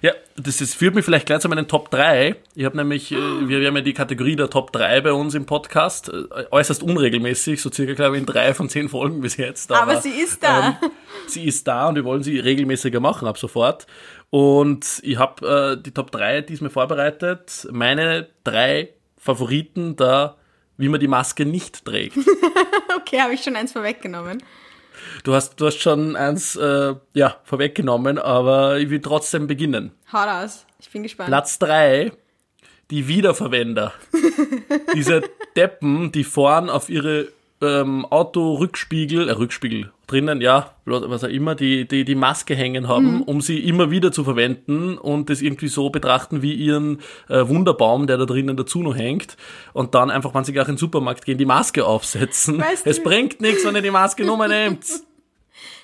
Ja, 0.01 0.13
das, 0.35 0.57
das 0.57 0.73
führt 0.73 0.95
mich 0.95 1.05
vielleicht 1.05 1.25
gleich 1.25 1.39
zu 1.39 1.49
meinen 1.49 1.67
Top 1.67 1.89
3. 1.91 2.35
Ich 2.55 2.65
habe 2.65 2.77
nämlich, 2.77 3.11
äh, 3.11 3.15
wir, 3.15 3.65
haben 3.67 3.75
ja 3.75 3.81
die 3.81 3.93
Kategorie 3.93 4.35
der 4.35 4.49
Top 4.49 4.71
3 4.71 5.01
bei 5.01 5.13
uns 5.13 5.33
im 5.35 5.45
Podcast, 5.45 6.09
äh, 6.09 6.45
äußerst 6.51 6.83
unregelmäßig, 6.83 7.61
so 7.61 7.71
circa, 7.71 7.93
glaube 7.93 8.15
ich, 8.15 8.21
in 8.21 8.25
drei 8.25 8.53
von 8.53 8.69
zehn 8.69 8.89
Folgen 8.89 9.21
bis 9.21 9.37
jetzt. 9.37 9.71
Aber 9.71 10.01
sie 10.01 10.09
ist 10.09 10.43
da. 10.43 10.77
Ähm, 10.81 10.91
sie 11.27 11.45
ist 11.45 11.67
da 11.67 11.87
und 11.87 11.95
wir 11.95 12.03
wollen 12.03 12.23
sie 12.23 12.39
regelmäßiger 12.39 12.99
machen 12.99 13.27
ab 13.27 13.37
sofort. 13.37 13.87
Und 14.29 14.99
ich 15.03 15.17
habe 15.17 15.77
äh, 15.77 15.81
die 15.81 15.91
Top 15.91 16.11
3 16.11 16.41
diesmal 16.41 16.69
vorbereitet. 16.71 17.67
Meine 17.71 18.27
drei 18.43 18.89
Favoriten 19.17 19.95
da, 19.95 20.37
wie 20.77 20.89
man 20.89 20.99
die 20.99 21.07
Maske 21.07 21.45
nicht 21.45 21.85
trägt. 21.85 22.17
Okay, 22.97 23.21
habe 23.21 23.33
ich 23.35 23.43
schon 23.43 23.55
eins 23.55 23.71
vorweggenommen. 23.71 24.41
Du 25.23 25.33
hast, 25.33 25.59
du 25.59 25.67
hast 25.67 25.79
schon 25.79 26.15
eins 26.15 26.55
äh, 26.55 26.95
ja, 27.13 27.37
vorweggenommen, 27.43 28.17
aber 28.17 28.79
ich 28.79 28.89
will 28.89 29.01
trotzdem 29.01 29.47
beginnen. 29.47 29.91
Hau 30.11 30.19
raus. 30.19 30.65
Ich 30.79 30.89
bin 30.89 31.03
gespannt. 31.03 31.27
Platz 31.27 31.59
drei 31.59 32.11
die 32.91 33.07
Wiederverwender. 33.07 33.93
Diese 34.93 35.23
Deppen, 35.55 36.11
die 36.11 36.23
vorn 36.23 36.69
auf 36.69 36.89
ihre 36.89 37.29
ähm, 37.61 38.05
Autorückspiegel, 38.05 39.29
äh, 39.29 39.31
Rückspiegel 39.33 39.91
drinnen, 40.07 40.39
ja, 40.41 40.75
was 40.85 41.23
auch 41.23 41.29
immer, 41.29 41.55
die, 41.55 41.87
die 41.87 42.05
die 42.05 42.13
Maske 42.15 42.53
hängen 42.55 42.87
haben, 42.87 43.23
um 43.23 43.41
sie 43.41 43.59
immer 43.59 43.89
wieder 43.89 44.11
zu 44.11 44.23
verwenden 44.23 44.97
und 44.99 45.29
das 45.31 45.41
irgendwie 45.41 45.67
so 45.67 45.89
betrachten 45.89 46.41
wie 46.43 46.53
ihren 46.53 46.99
äh, 47.27 47.47
Wunderbaum, 47.47 48.05
der 48.05 48.17
da 48.17 48.25
drinnen 48.25 48.55
dazu 48.55 48.83
noch 48.83 48.95
hängt 48.95 49.35
und 49.73 49.95
dann 49.95 50.11
einfach, 50.11 50.33
wenn 50.35 50.43
sie 50.43 50.53
gleich 50.53 50.67
in 50.67 50.73
den 50.73 50.77
Supermarkt 50.79 51.25
gehen, 51.25 51.37
die 51.39 51.45
Maske 51.45 51.85
aufsetzen. 51.85 52.59
Weißt 52.59 52.85
du- 52.85 52.89
es 52.91 53.01
bringt 53.01 53.41
nichts, 53.41 53.65
wenn 53.65 53.75
ihr 53.75 53.81
die 53.81 53.89
Maske 53.91 54.25
nur 54.25 54.47
nehmt. 54.47 54.85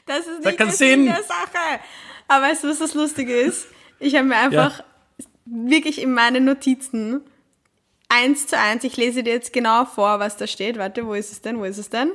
Das 0.06 0.19
ist 0.27 0.45
nicht 0.45 0.57
kann 0.57 0.68
der 0.68 0.75
Sinn. 0.75 1.06
Der 1.06 1.15
Sache. 1.23 1.79
Aber 2.27 2.45
weißt 2.45 2.63
du, 2.63 2.68
was 2.69 2.79
das 2.79 2.94
Lustige 2.94 3.33
ist? 3.33 3.68
Ich 4.00 4.15
habe 4.15 4.25
mir 4.27 4.35
einfach 4.38 4.83
wirklich 5.45 6.01
in 6.01 6.13
meinen 6.13 6.45
Notizen 6.45 7.21
eins 8.11 8.47
zu 8.47 8.57
eins, 8.57 8.83
ich 8.83 8.97
lese 8.97 9.23
dir 9.23 9.33
jetzt 9.33 9.53
genau 9.53 9.85
vor, 9.85 10.19
was 10.19 10.37
da 10.37 10.47
steht. 10.47 10.77
Warte, 10.77 11.05
wo 11.05 11.13
ist 11.13 11.31
es 11.31 11.41
denn? 11.41 11.59
Wo 11.59 11.63
ist 11.63 11.77
es 11.77 11.89
denn? 11.89 12.11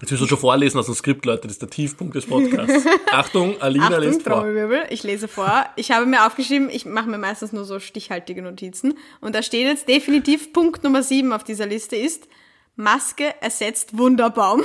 Jetzt 0.00 0.12
müssen 0.12 0.22
wir 0.24 0.28
schon 0.28 0.38
vorlesen 0.38 0.78
aus 0.78 0.86
dem 0.86 0.94
Skript, 0.94 1.26
Leute, 1.26 1.42
das 1.42 1.52
ist 1.52 1.62
der 1.62 1.68
Tiefpunkt 1.68 2.14
des 2.14 2.24
Podcasts. 2.24 2.86
Achtung, 3.12 3.60
Alina 3.60 3.88
Achtung, 3.88 4.00
liest 4.00 4.22
vor. 4.22 4.46
Ich 4.88 5.02
lese 5.02 5.28
vor. 5.28 5.66
Ich 5.76 5.90
habe 5.90 6.06
mir 6.06 6.26
aufgeschrieben, 6.26 6.70
ich 6.70 6.86
mache 6.86 7.10
mir 7.10 7.18
meistens 7.18 7.52
nur 7.52 7.66
so 7.66 7.78
stichhaltige 7.80 8.40
Notizen. 8.40 8.94
Und 9.20 9.34
da 9.34 9.42
steht 9.42 9.66
jetzt 9.66 9.88
definitiv 9.88 10.54
Punkt 10.54 10.84
Nummer 10.84 11.02
sieben 11.02 11.34
auf 11.34 11.44
dieser 11.44 11.66
Liste 11.66 11.96
ist, 11.96 12.28
Maske 12.76 13.34
ersetzt 13.42 13.98
Wunderbaum. 13.98 14.64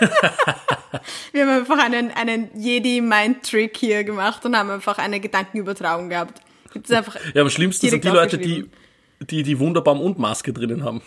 Wir 1.32 1.42
haben 1.42 1.60
einfach 1.60 1.78
einen, 1.78 2.10
einen 2.10 2.50
Jedi-Mind-Trick 2.60 3.76
hier 3.76 4.02
gemacht 4.02 4.44
und 4.44 4.56
haben 4.56 4.70
einfach 4.70 4.98
eine 4.98 5.20
Gedankenübertragung 5.20 6.08
gehabt. 6.08 6.40
Gibt 6.72 6.90
es 6.90 6.96
einfach 6.96 7.16
Ja, 7.34 7.42
am 7.42 7.50
schlimmsten 7.50 7.88
sind 7.88 8.02
die 8.02 8.08
Leute, 8.08 8.36
die. 8.38 8.68
Die 9.20 9.42
die 9.42 9.58
Wunderbaum 9.58 10.00
und 10.00 10.18
Maske 10.18 10.52
drinnen 10.52 10.84
haben. 10.84 11.02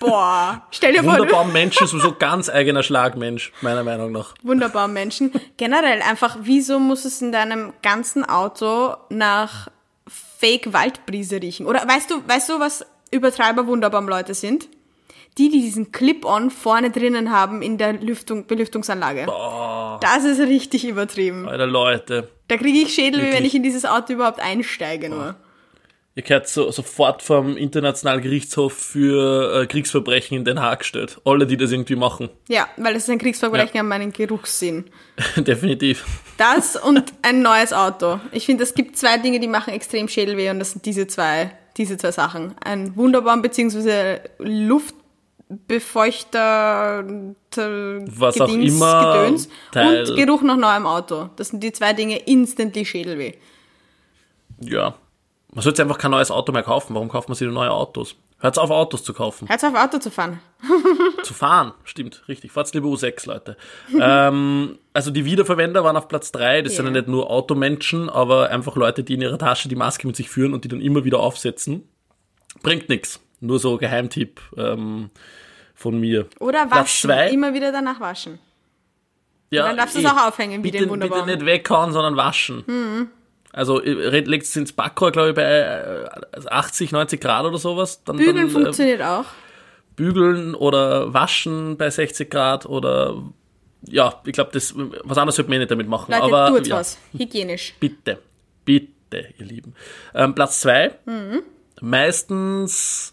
Boah, 0.00 0.66
stell 0.70 0.92
dir 0.92 1.02
vor, 1.02 1.14
du, 1.14 1.20
Wunderbaum-Mensch 1.20 1.80
ist 1.80 1.90
so 1.90 2.14
ganz 2.14 2.48
eigener 2.48 2.82
Schlagmensch, 2.82 3.52
meiner 3.60 3.84
Meinung 3.84 4.12
nach. 4.12 4.34
Wunderbaum-Menschen. 4.42 5.32
Generell 5.56 6.02
einfach, 6.02 6.38
wieso 6.42 6.78
muss 6.78 7.04
es 7.04 7.22
in 7.22 7.32
deinem 7.32 7.72
ganzen 7.82 8.24
Auto 8.24 8.96
nach 9.08 9.68
Fake-Waldbrise 10.38 11.40
riechen? 11.40 11.66
Oder 11.66 11.86
weißt 11.86 12.10
du, 12.10 12.22
weißt 12.26 12.48
du, 12.50 12.60
was 12.60 12.86
Übertreiber-Wunderbaum-Leute 13.10 14.34
sind? 14.34 14.68
Die, 15.38 15.48
die 15.48 15.62
diesen 15.62 15.90
Clip-on 15.90 16.50
vorne 16.50 16.90
drinnen 16.90 17.32
haben 17.32 17.60
in 17.60 17.76
der 17.76 17.94
Lüftung, 17.94 18.46
Belüftungsanlage. 18.46 19.26
Das 20.00 20.22
ist 20.24 20.38
richtig 20.38 20.86
übertrieben. 20.86 21.48
Alter 21.48 21.66
Leute, 21.66 22.28
Da 22.46 22.56
kriege 22.56 22.78
ich 22.78 22.94
Schädel, 22.94 23.20
wie 23.22 23.32
wenn 23.32 23.44
ich 23.44 23.54
in 23.54 23.64
dieses 23.64 23.84
Auto 23.84 24.12
überhaupt 24.12 24.38
einsteige 24.38 25.08
nur. 25.08 25.34
Ihr 26.16 26.22
gehört 26.22 26.48
so, 26.48 26.70
sofort 26.70 27.22
vom 27.22 27.56
Internationalen 27.56 28.22
Gerichtshof 28.22 28.72
für 28.72 29.62
äh, 29.62 29.66
Kriegsverbrechen 29.66 30.36
in 30.36 30.44
Den 30.44 30.60
Haag 30.60 30.78
gestellt. 30.80 31.20
Alle, 31.24 31.44
die 31.46 31.56
das 31.56 31.72
irgendwie 31.72 31.96
machen. 31.96 32.28
Ja, 32.48 32.68
weil 32.76 32.94
das 32.94 33.02
ist 33.04 33.10
ein 33.10 33.18
Kriegsverbrechen 33.18 33.80
an 33.80 33.88
meinen 33.88 34.12
Geruchssinn. 34.12 34.84
Definitiv. 35.36 36.04
Das 36.36 36.76
und 36.76 37.12
ein 37.22 37.42
neues 37.42 37.72
Auto. 37.72 38.20
Ich 38.32 38.46
finde, 38.46 38.62
es 38.64 38.74
gibt 38.74 38.96
zwei 38.96 39.18
Dinge, 39.18 39.40
die 39.40 39.48
machen 39.48 39.72
extrem 39.74 40.06
Schädelweh 40.08 40.50
und 40.50 40.58
das 40.60 40.70
sind 40.72 40.86
diese 40.86 41.06
zwei, 41.08 41.50
diese 41.76 41.96
zwei 41.96 42.12
Sachen. 42.12 42.54
Ein 42.64 42.94
Wunderbaum 42.96 43.42
beziehungsweise 43.42 44.20
Luftbefeuchter, 44.38 47.04
Was 47.56 48.40
auch 48.40 48.48
immer, 48.48 49.24
Gedöns 49.24 49.48
Teil. 49.72 50.08
und 50.08 50.16
Geruch 50.16 50.42
nach 50.42 50.56
neuem 50.56 50.86
Auto. 50.86 51.30
Das 51.36 51.48
sind 51.48 51.62
die 51.64 51.72
zwei 51.72 51.92
Dinge 51.92 52.18
instantly 52.18 52.84
Schädelweh. 52.84 53.32
Ja. 54.60 54.94
Man 55.54 55.62
sollte 55.62 55.82
einfach 55.82 55.98
kein 55.98 56.10
neues 56.10 56.30
Auto 56.30 56.52
mehr 56.52 56.62
kaufen. 56.62 56.94
Warum 56.94 57.08
kauft 57.08 57.28
man 57.28 57.36
sich 57.36 57.48
neue 57.48 57.70
Autos? 57.70 58.16
Hört 58.40 58.58
auf, 58.58 58.70
Autos 58.70 59.04
zu 59.04 59.14
kaufen. 59.14 59.48
Hört 59.48 59.64
auf, 59.64 59.74
Auto 59.74 59.98
zu 59.98 60.10
fahren. 60.10 60.40
zu 61.22 61.32
fahren. 61.32 61.72
Stimmt, 61.84 62.24
richtig. 62.28 62.52
Fahrt's 62.52 62.74
lieber 62.74 62.88
U6, 62.88 63.26
Leute. 63.28 63.56
ähm, 64.00 64.78
also 64.92 65.10
die 65.10 65.24
Wiederverwender 65.24 65.84
waren 65.84 65.96
auf 65.96 66.08
Platz 66.08 66.32
drei. 66.32 66.60
Das 66.60 66.76
sind 66.76 66.86
Ja. 66.86 66.90
nicht 66.92 67.08
nur 67.08 67.30
Automenschen, 67.30 68.10
aber 68.10 68.50
einfach 68.50 68.76
Leute, 68.76 69.04
die 69.04 69.14
in 69.14 69.22
ihrer 69.22 69.38
Tasche 69.38 69.68
die 69.68 69.76
Maske 69.76 70.06
mit 70.06 70.16
sich 70.16 70.28
führen 70.28 70.52
und 70.52 70.64
die 70.64 70.68
dann 70.68 70.80
immer 70.80 71.04
wieder 71.04 71.20
aufsetzen. 71.20 71.88
Bringt 72.62 72.88
nix. 72.88 73.20
Nur 73.40 73.58
so 73.58 73.78
Geheimtipp 73.78 74.40
ähm, 74.56 75.10
von 75.74 75.98
mir. 76.00 76.26
Oder 76.40 76.70
waschen. 76.70 77.10
Immer 77.10 77.54
wieder 77.54 77.72
danach 77.72 78.00
waschen. 78.00 78.38
Ja, 79.50 79.62
dann 79.68 79.76
darfst 79.76 79.94
du 79.94 80.00
es 80.00 80.04
eh. 80.04 80.08
auch 80.08 80.26
aufhängen, 80.28 80.64
wie 80.64 80.70
bitte, 80.70 80.84
den 80.84 80.90
Wunderbaum. 80.90 81.20
Mhm. 81.20 81.24
Bitte 81.26 81.36
nicht 81.38 81.46
weghauen, 81.46 81.92
sondern 81.92 82.16
waschen. 82.16 83.08
Also 83.54 83.80
legt 83.80 84.44
es 84.44 84.56
ins 84.56 84.72
Backrohr, 84.72 85.12
glaube 85.12 85.28
ich, 85.28 85.34
bei 85.36 85.42
äh, 85.42 86.46
80, 86.48 86.90
90 86.90 87.20
Grad 87.20 87.44
oder 87.46 87.58
sowas. 87.58 88.02
Dann, 88.02 88.16
Bügeln 88.16 88.36
dann, 88.36 88.46
äh, 88.48 88.50
funktioniert 88.50 89.02
auch. 89.02 89.26
bügeln 89.94 90.56
oder 90.56 91.14
waschen 91.14 91.76
bei 91.76 91.88
60 91.88 92.28
Grad 92.28 92.66
oder 92.66 93.22
ja, 93.86 94.20
ich 94.24 94.32
glaube, 94.32 94.50
das 94.52 94.74
was 94.76 95.18
anderes 95.18 95.36
sollte 95.36 95.50
man 95.50 95.56
eh 95.56 95.58
nicht 95.60 95.70
damit 95.70 95.88
machen. 95.88 96.10
Leute, 96.10 96.24
aber 96.24 96.48
tut's 96.48 96.68
ja, 96.68 96.76
was. 96.76 96.98
Hygienisch. 97.16 97.74
bitte, 97.80 98.18
bitte, 98.64 99.28
ihr 99.38 99.46
Lieben. 99.46 99.74
Ähm, 100.14 100.34
Platz 100.34 100.60
zwei 100.60 100.98
Mhm. 101.04 101.42
Meistens 101.80 103.12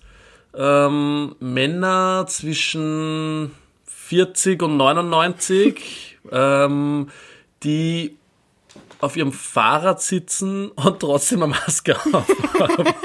ähm, 0.55 1.35
Männer 1.39 2.25
zwischen 2.27 3.51
40 3.85 4.63
und 4.63 4.77
99, 4.77 6.19
ähm, 6.31 7.09
die 7.63 8.17
auf 9.01 9.17
ihrem 9.17 9.31
Fahrrad 9.31 10.01
sitzen 10.01 10.69
und 10.69 10.99
trotzdem 10.99 11.43
eine 11.43 11.53
Maske 11.53 11.97
haben. 11.97 12.85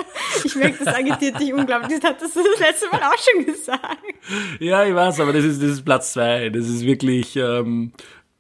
Ich 0.45 0.55
merke, 0.55 0.85
das 0.85 0.95
agitiert 0.95 1.41
dich 1.41 1.53
unglaublich. 1.53 1.99
Das 2.01 2.11
hattest 2.11 2.37
du 2.37 2.41
das 2.43 2.61
letzte 2.61 2.89
Mal 2.91 3.01
auch 3.03 3.17
schon 3.17 3.47
gesagt. 3.47 4.05
Ja, 4.61 4.85
ich 4.85 4.95
weiß, 4.95 5.21
aber 5.21 5.33
das 5.33 5.45
ist, 5.45 5.63
das 5.63 5.71
ist 5.71 5.85
Platz 5.85 6.13
zwei. 6.13 6.51
Das 6.51 6.69
ist 6.69 6.85
wirklich 6.85 7.37
ähm, 7.37 7.93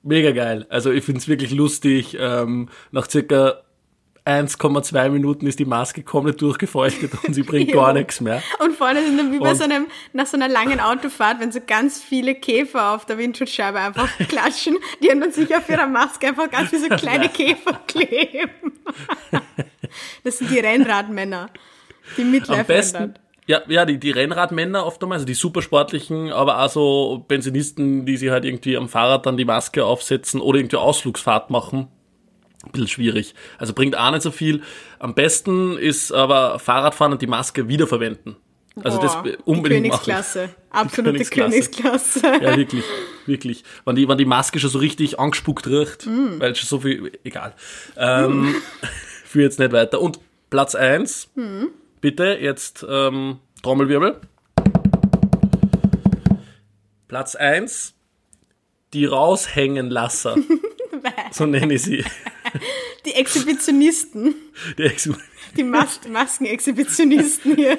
mega 0.02 0.32
geil. 0.32 0.66
Also 0.68 0.92
ich 0.92 1.04
finde 1.04 1.20
es 1.20 1.28
wirklich 1.28 1.52
lustig. 1.52 2.16
Ähm, 2.18 2.68
nach 2.90 3.08
circa 3.08 3.62
1,2 4.26 5.08
Minuten 5.10 5.46
ist 5.46 5.58
die 5.60 5.64
Maske 5.64 6.02
komplett 6.02 6.40
durchgefeuchtet 6.42 7.12
und 7.26 7.32
sie 7.34 7.42
bringt 7.44 7.72
gar 7.72 7.92
nichts 7.92 8.20
mehr. 8.20 8.42
Und 8.58 8.74
vorne 8.76 9.02
sind 9.04 9.16
dann 9.18 9.32
wie 9.32 9.38
bei 9.38 9.50
Und- 9.50 9.56
so 9.56 9.64
einem, 9.64 9.86
nach 10.12 10.26
so 10.26 10.36
einer 10.36 10.48
langen 10.48 10.80
Autofahrt, 10.80 11.38
wenn 11.40 11.52
so 11.52 11.60
ganz 11.64 12.02
viele 12.02 12.34
Käfer 12.34 12.94
auf 12.94 13.06
der 13.06 13.18
Windschutzscheibe 13.18 13.78
einfach 13.78 14.08
klatschen, 14.28 14.76
die 15.02 15.10
haben 15.10 15.20
dann 15.20 15.30
sich 15.32 15.54
auf 15.54 15.68
ihrer 15.68 15.86
Maske 15.86 16.26
einfach 16.26 16.50
ganz 16.50 16.72
wie 16.72 16.76
so 16.78 16.88
kleine 16.96 17.28
Käfer 17.28 17.80
kleben. 17.86 18.72
Das 20.24 20.38
sind 20.38 20.50
die 20.50 20.58
Rennradmänner, 20.58 21.50
die 22.16 22.22
Am 22.22 22.30
Midlife 22.32 22.64
besten, 22.64 22.96
ändern. 22.96 23.18
ja, 23.46 23.60
ja, 23.68 23.84
die, 23.84 23.98
die 23.98 24.10
Rennradmänner 24.10 24.84
oft 24.84 25.00
einmal, 25.02 25.16
also 25.16 25.26
die 25.26 25.34
Supersportlichen, 25.34 26.32
aber 26.32 26.60
auch 26.62 26.68
so 26.68 27.24
Pensionisten, 27.28 28.04
die 28.06 28.16
sich 28.16 28.30
halt 28.30 28.44
irgendwie 28.44 28.76
am 28.76 28.88
Fahrrad 28.88 29.24
dann 29.26 29.36
die 29.36 29.44
Maske 29.44 29.84
aufsetzen 29.84 30.40
oder 30.40 30.58
irgendwie 30.58 30.76
Ausflugsfahrt 30.76 31.50
machen. 31.50 31.88
Ein 32.66 32.72
bisschen 32.72 32.88
schwierig. 32.88 33.34
Also 33.58 33.72
bringt 33.72 33.96
auch 33.96 34.10
nicht 34.10 34.22
so 34.22 34.30
viel. 34.30 34.62
Am 34.98 35.14
besten 35.14 35.78
ist 35.78 36.12
aber 36.12 36.58
Fahrradfahren 36.58 37.12
und 37.12 37.22
die 37.22 37.26
Maske 37.26 37.68
wiederverwenden. 37.68 38.36
Also 38.84 39.00
das 39.00 39.14
Boah, 39.22 39.32
unbedingt 39.46 39.86
die 39.86 39.88
machen. 39.88 40.04
Königsklasse. 40.04 40.50
Absolute 40.70 41.12
Königsklasse. 41.12 41.50
Königsklasse. 41.50 42.20
Ja, 42.42 42.56
wirklich, 42.58 42.84
wirklich. 43.24 43.64
Wenn 43.86 43.96
die, 43.96 44.06
wenn 44.06 44.18
die 44.18 44.26
Maske 44.26 44.58
schon 44.58 44.68
so 44.68 44.78
richtig 44.78 45.18
angespuckt 45.18 45.66
riecht, 45.66 46.04
Mm. 46.06 46.38
weil 46.40 46.54
schon 46.54 46.66
so 46.68 46.80
viel, 46.80 47.10
egal. 47.24 47.54
Ähm, 47.96 48.54
führe 49.24 49.44
jetzt 49.44 49.58
nicht 49.58 49.72
weiter. 49.72 50.00
Und 50.02 50.20
Platz 50.50 50.74
eins, 50.74 51.30
Mm. 51.36 51.68
bitte 52.02 52.36
jetzt 52.38 52.84
ähm, 52.86 53.38
Trommelwirbel. 53.62 54.20
Platz 57.08 57.34
eins, 57.34 57.94
die 58.92 59.06
Raushängenlasser. 59.06 60.36
so 61.30 61.46
nenne 61.46 61.74
ich 61.74 61.82
sie. 61.82 62.04
Die 63.04 63.12
Exhibitionisten, 63.14 64.34
Die 64.78 64.82
Ex 64.84 65.08
die 65.56 65.62
Mas 65.64 66.00
Maskenexhibitionisten 66.08 67.56
hier. 67.56 67.78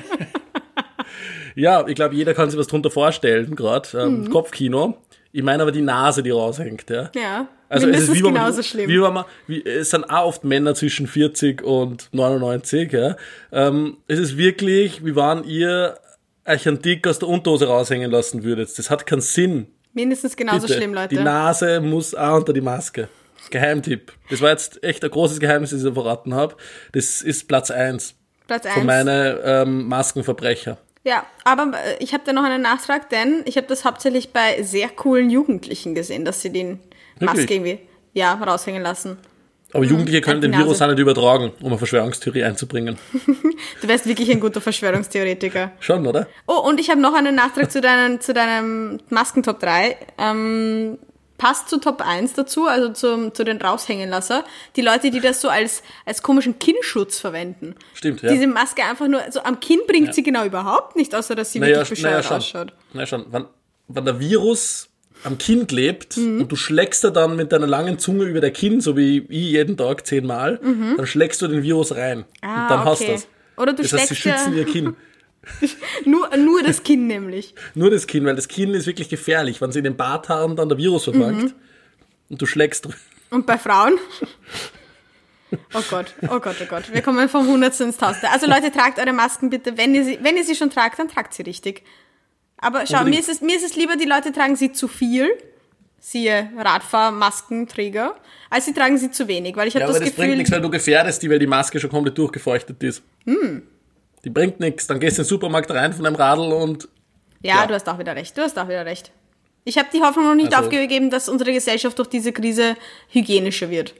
ja, 1.55 1.85
ich 1.87 1.95
glaube, 1.95 2.15
jeder 2.15 2.33
kann 2.33 2.49
sich 2.49 2.59
was 2.59 2.67
drunter 2.67 2.89
vorstellen, 2.91 3.55
gerade. 3.55 3.89
Ähm, 3.99 4.21
Mhm. 4.21 4.29
Kopfkino. 4.29 4.97
Ich 5.31 5.43
meine 5.43 5.61
aber 5.61 5.71
die 5.71 5.81
Nase, 5.81 6.23
die 6.23 6.31
raushängt, 6.31 6.89
ja. 6.89 7.11
Ja, 7.15 7.47
Also 7.69 7.87
es 7.89 8.03
ist 8.03 8.13
wie 8.13 8.23
wenn 8.23 8.33
man, 8.33 8.33
genauso 8.35 8.63
schlimm. 8.63 8.89
Wie 8.89 8.97
man, 8.97 9.25
wie, 9.45 9.63
es 9.63 9.89
sind 9.91 10.05
auch 10.09 10.25
oft 10.25 10.43
Männer 10.43 10.73
zwischen 10.73 11.05
40 11.05 11.61
und 11.63 12.09
99, 12.13 12.91
ja. 12.93 13.17
Ähm, 13.51 13.97
es 14.07 14.19
ist 14.19 14.37
wirklich, 14.37 15.03
wie 15.05 15.15
wann 15.15 15.43
ihr 15.43 15.97
euch 16.45 16.67
einen 16.67 16.81
Dick 16.81 17.05
aus 17.07 17.19
der 17.19 17.27
Unterhose 17.27 17.67
raushängen 17.67 18.09
lassen 18.09 18.43
würdet. 18.43 18.77
Das 18.79 18.89
hat 18.89 19.05
keinen 19.05 19.21
Sinn. 19.21 19.67
mindestens 19.93 20.35
genauso 20.37 20.61
Bitte. 20.65 20.75
schlimm, 20.79 20.93
Leute. 20.93 21.09
Die 21.15 21.21
Nase 21.21 21.81
muss 21.81 22.15
auch 22.15 22.37
unter 22.37 22.53
die 22.53 22.61
Maske. 22.61 23.09
Geheimtipp. 23.49 24.13
Das 24.29 24.41
war 24.41 24.49
jetzt 24.49 24.83
echt 24.83 25.03
ein 25.03 25.11
großes 25.11 25.39
Geheimnis, 25.39 25.71
das 25.71 25.83
ich 25.83 25.93
verraten 25.93 26.33
habe. 26.33 26.55
Das 26.93 27.21
ist 27.21 27.47
Platz 27.47 27.71
eins 27.71 28.15
Platz 28.47 28.63
von 28.67 28.73
eins. 28.73 28.85
meinen 28.85 29.37
ähm, 29.43 29.87
Maskenverbrecher. 29.87 30.77
Ja, 31.03 31.25
aber 31.45 31.71
äh, 31.73 32.03
ich 32.03 32.13
habe 32.13 32.23
da 32.25 32.33
noch 32.33 32.43
einen 32.43 32.61
Nachtrag, 32.61 33.09
denn 33.09 33.43
ich 33.45 33.57
habe 33.57 33.67
das 33.67 33.85
hauptsächlich 33.85 34.33
bei 34.33 34.61
sehr 34.63 34.89
coolen 34.89 35.29
Jugendlichen 35.29 35.95
gesehen, 35.95 36.25
dass 36.25 36.41
sie 36.41 36.51
den 36.51 36.79
Maske 37.19 37.39
Wirklich? 37.39 37.51
irgendwie 37.51 37.79
ja, 38.13 38.33
raushängen 38.33 38.81
lassen. 38.81 39.17
Aber 39.73 39.83
Jugendliche 39.83 40.21
können 40.21 40.41
den 40.41 40.53
Virus 40.53 40.81
auch 40.81 40.87
nicht 40.87 40.99
übertragen, 40.99 41.51
um 41.59 41.67
eine 41.67 41.77
Verschwörungstheorie 41.77 42.43
einzubringen. 42.43 42.97
Du 43.81 43.87
wärst 43.87 44.07
wirklich 44.07 44.31
ein 44.31 44.39
guter 44.39 44.59
Verschwörungstheoretiker. 44.59 45.71
Schon, 45.79 46.07
oder? 46.07 46.27
Oh, 46.47 46.59
und 46.67 46.79
ich 46.79 46.89
habe 46.89 46.99
noch 46.99 47.13
einen 47.13 47.35
Nachtrag 47.35 47.71
zu, 47.71 47.79
deinen, 47.79 48.21
zu 48.21 48.33
deinem 48.33 48.99
Maskentop 49.09 49.59
3. 49.59 49.97
Ähm, 50.17 50.97
passt 51.37 51.69
zu 51.69 51.77
Top 51.79 52.01
1 52.05 52.33
dazu, 52.33 52.65
also 52.67 52.89
zum, 52.89 53.33
zu 53.33 53.43
den 53.43 53.61
Raushängenlasser. 53.61 54.43
Die 54.75 54.81
Leute, 54.81 55.11
die 55.11 55.19
das 55.19 55.39
so 55.41 55.49
als, 55.49 55.83
als 56.05 56.21
komischen 56.23 56.57
Kinnschutz 56.59 57.19
verwenden. 57.19 57.75
Stimmt, 57.93 58.21
ja. 58.23 58.31
Diese 58.31 58.47
Maske 58.47 58.83
einfach 58.83 59.07
nur, 59.07 59.21
so 59.29 59.41
am 59.43 59.59
Kinn 59.59 59.79
bringt 59.87 60.13
sie 60.15 60.23
genau 60.23 60.45
überhaupt 60.45 60.95
nicht, 60.95 61.13
außer 61.13 61.35
dass 61.35 61.51
sie 61.51 61.61
wirklich 61.61 61.89
bescheuert 61.89 62.25
schon. 62.25 62.37
ausschaut. 62.37 62.73
Naja, 62.93 63.05
schon. 63.05 63.25
Wenn, 63.31 63.45
wenn 63.87 64.05
der 64.05 64.19
Virus 64.19 64.89
am 65.23 65.37
Kinn 65.37 65.65
klebt 65.67 66.17
Mhm. 66.17 66.41
und 66.41 66.51
du 66.51 66.55
schlägst 66.55 67.03
da 67.03 67.09
dann 67.09 67.35
mit 67.35 67.51
deiner 67.51 67.65
langen 67.67 67.97
Zunge 67.99 68.25
über 68.25 68.39
der 68.41 68.51
Kinn, 68.51 68.81
so 68.81 68.95
wie 68.97 69.19
ich 69.29 69.51
jeden 69.51 69.75
Tag 69.77 70.05
zehnmal, 70.05 70.59
dann 70.97 71.07
schlägst 71.07 71.41
du 71.41 71.47
den 71.47 71.63
Virus 71.63 71.95
rein. 71.95 72.19
Mhm. 72.19 72.25
Ah, 72.41 72.63
und 72.63 72.69
dann 72.71 72.85
hast 72.85 72.99
du 73.01 73.05
okay. 73.05 73.13
das. 73.13 73.27
Oder 73.57 73.73
du 73.73 73.81
Das 73.83 73.93
heißt, 73.93 74.07
sie 74.09 74.29
ja- 74.29 74.37
schützen 74.37 74.55
ihr 74.55 74.65
Kinn. 74.65 74.95
Nur, 76.05 76.35
nur 76.37 76.61
das 76.63 76.83
Kinn 76.83 77.07
nämlich. 77.07 77.53
Nur 77.75 77.89
das 77.89 78.07
Kinn, 78.07 78.25
weil 78.25 78.35
das 78.35 78.47
Kinn 78.47 78.73
ist 78.73 78.85
wirklich 78.87 79.09
gefährlich, 79.09 79.61
wenn 79.61 79.71
sie 79.71 79.79
in 79.79 79.83
den 79.85 79.95
Barthaaren 79.97 80.55
dann 80.55 80.69
der 80.69 80.77
Virus 80.77 81.05
verfangt 81.05 81.43
Mhm. 81.43 81.53
und 82.29 82.41
du 82.41 82.45
schlägst 82.45 82.85
dr- 82.85 82.93
Und 83.29 83.45
bei 83.45 83.57
Frauen? 83.57 83.97
Oh 85.73 85.81
Gott, 85.89 86.13
oh 86.29 86.39
Gott, 86.39 86.55
oh 86.61 86.65
Gott. 86.67 86.93
Wir 86.93 87.01
kommen 87.01 87.29
vom 87.29 87.47
Hundertsten 87.47 87.87
ins 87.87 87.97
Tausende. 87.97 88.29
Also 88.31 88.47
Leute, 88.47 88.69
tragt 88.71 88.99
eure 88.99 89.13
Masken 89.13 89.49
bitte. 89.49 89.77
Wenn 89.77 89.95
ihr 89.95 90.03
sie, 90.03 90.19
wenn 90.21 90.35
ihr 90.35 90.43
sie 90.43 90.55
schon 90.55 90.69
tragt, 90.69 90.99
dann 90.99 91.07
tragt 91.07 91.33
sie 91.33 91.43
richtig. 91.43 91.83
Aber 92.57 92.85
schau, 92.85 93.03
mir 93.05 93.19
ist, 93.19 93.29
es, 93.29 93.39
mir 93.41 93.55
ist 93.55 93.63
es 93.65 93.75
lieber, 93.75 93.95
die 93.95 94.05
Leute 94.05 94.33
tragen 94.33 94.55
sie 94.57 94.71
zu 94.73 94.87
viel, 94.89 95.29
siehe 95.99 96.49
Radfahrmaskenträger, 96.57 98.15
als 98.49 98.65
sie 98.65 98.73
tragen 98.73 98.97
sie 98.97 99.11
zu 99.11 99.27
wenig. 99.27 99.55
Weil 99.55 99.67
ich 99.69 99.75
habe 99.75 99.83
Ja, 99.83 99.89
aber 99.89 99.99
das 99.99 100.07
das 100.09 100.15
bringt 100.15 100.27
Gefühl, 100.27 100.37
nichts, 100.37 100.51
weil 100.51 100.61
du 100.61 100.69
gefährdest 100.69 101.21
die, 101.23 101.29
weil 101.29 101.39
die 101.39 101.47
Maske 101.47 101.79
schon 101.79 101.89
komplett 101.91 102.17
durchgefeuchtet 102.17 102.81
ist. 102.83 103.01
Hm. 103.25 103.63
Die 104.23 104.29
bringt 104.29 104.59
nichts. 104.59 104.87
Dann 104.87 104.99
gehst 104.99 105.17
du 105.17 105.21
in 105.21 105.25
den 105.25 105.29
Supermarkt 105.29 105.71
rein 105.71 105.93
von 105.93 106.03
deinem 106.03 106.15
Radl 106.15 106.51
und 106.53 106.87
ja, 107.41 107.57
ja. 107.61 107.67
du 107.67 107.73
hast 107.75 107.87
auch 107.87 107.99
wieder 107.99 108.15
recht, 108.15 108.37
du 108.37 108.41
hast 108.41 108.57
auch 108.57 108.67
wieder 108.67 108.85
recht. 108.85 109.11
Ich 109.63 109.77
habe 109.77 109.89
die 109.93 110.01
Hoffnung 110.01 110.25
noch 110.25 110.35
nicht 110.35 110.53
Also- 110.55 110.65
aufgegeben, 110.65 111.09
dass 111.09 111.29
unsere 111.29 111.51
Gesellschaft 111.53 111.97
durch 111.99 112.07
diese 112.09 112.31
Krise 112.31 112.75
hygienischer 113.09 113.69
wird. 113.69 113.93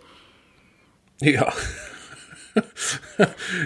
Ja. 1.22 1.52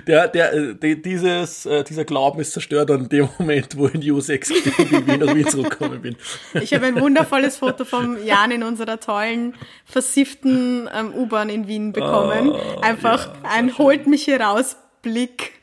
Der, 0.05 0.27
der, 0.27 0.53
äh, 0.53 0.75
die- 0.75 1.01
dieses, 1.01 1.65
äh, 1.65 1.83
dieser 1.85 2.03
Glauben 2.03 2.41
ist 2.41 2.51
zerstört 2.53 2.91
an 2.91 3.07
dem 3.07 3.29
Moment, 3.39 3.77
wo 3.77 3.87
ich 3.87 3.93
in 3.95 4.01
die 4.01 4.11
U6 4.11 4.39
gestiegen 4.49 5.05
bin, 5.05 5.19
nach 5.21 5.33
Wien 5.33 5.47
zurückgekommen 5.47 6.01
bin. 6.01 6.17
Ich 6.61 6.73
habe 6.73 6.87
ein 6.87 6.99
wundervolles 6.99 7.55
Foto 7.57 7.85
vom 7.85 8.21
Jan 8.25 8.51
in 8.51 8.63
unserer 8.63 8.99
tollen, 8.99 9.53
versifften 9.85 10.89
ähm, 10.93 11.13
U-Bahn 11.13 11.47
in 11.49 11.67
Wien 11.67 11.93
bekommen. 11.93 12.53
Einfach 12.81 13.29
ein 13.43 13.77
Holt 13.77 14.07
mich 14.07 14.25
hier 14.25 14.41
raus 14.41 14.75
Blick. 15.01 15.53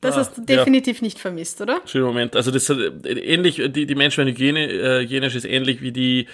Das 0.00 0.14
Ah, 0.14 0.18
hast 0.18 0.36
du 0.36 0.42
ja. 0.42 0.46
definitiv 0.58 1.02
nicht 1.02 1.18
vermisst, 1.18 1.60
oder? 1.60 1.80
Schöner 1.84 2.06
Moment. 2.06 2.36
Also 2.36 2.52
das 2.52 2.70
ist 2.70 3.04
äh, 3.04 3.10
ähnlich, 3.18 3.60
die, 3.70 3.84
die 3.84 3.94
Menschenhygiene, 3.96 4.70
äh, 4.70 5.00
hygienisch 5.02 5.34
ist 5.34 5.44
ähnlich 5.44 5.80
wie 5.82 5.90
die 5.90 6.28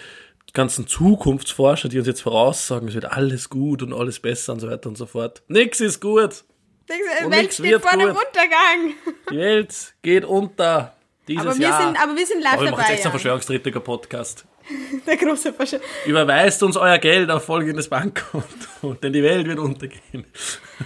ganzen 0.52 0.86
Zukunftsforscher, 0.86 1.88
die 1.88 1.96
uns 1.98 2.06
jetzt 2.06 2.20
voraussagen, 2.20 2.88
es 2.88 2.94
wird 2.94 3.06
alles 3.06 3.48
gut 3.48 3.82
und 3.82 3.94
alles 3.94 4.20
besser 4.20 4.52
und 4.52 4.60
so 4.60 4.68
weiter 4.70 4.90
und 4.90 4.98
so 4.98 5.06
fort. 5.06 5.42
Nix 5.48 5.80
ist 5.80 6.00
gut. 6.00 6.44
Die 6.90 7.30
Welt 7.30 7.54
steht 7.54 7.64
wird 7.64 7.82
vor 7.82 7.92
gut. 7.92 8.10
Untergang. 8.10 8.94
Die 9.30 9.36
Welt 9.38 9.94
geht 10.02 10.26
unter. 10.26 10.94
Dieses 11.26 11.40
Aber 11.46 11.54
wir, 11.56 11.62
Jahr. 11.68 11.82
sind, 11.86 12.02
aber 12.02 12.14
wir 12.18 12.26
sind 12.26 12.42
live 12.42 12.52
Aber 12.52 12.64
wir 12.64 12.70
machen 12.72 12.80
jetzt 12.80 12.86
dabei. 12.86 12.92
extra 12.92 13.08
Jan. 13.08 13.12
Verschwörungstheoretiker-Podcast. 13.12 14.44
Der 15.06 15.16
große 15.16 15.52
Verschwör 15.52 15.80
Überweist 16.06 16.62
uns 16.62 16.76
euer 16.76 16.98
Geld 16.98 17.30
auf 17.30 17.44
folgendes 17.44 17.88
Bankkonto, 17.88 18.94
denn 19.02 19.12
die 19.12 19.22
Welt 19.22 19.46
wird 19.46 19.58
untergehen. 19.58 20.24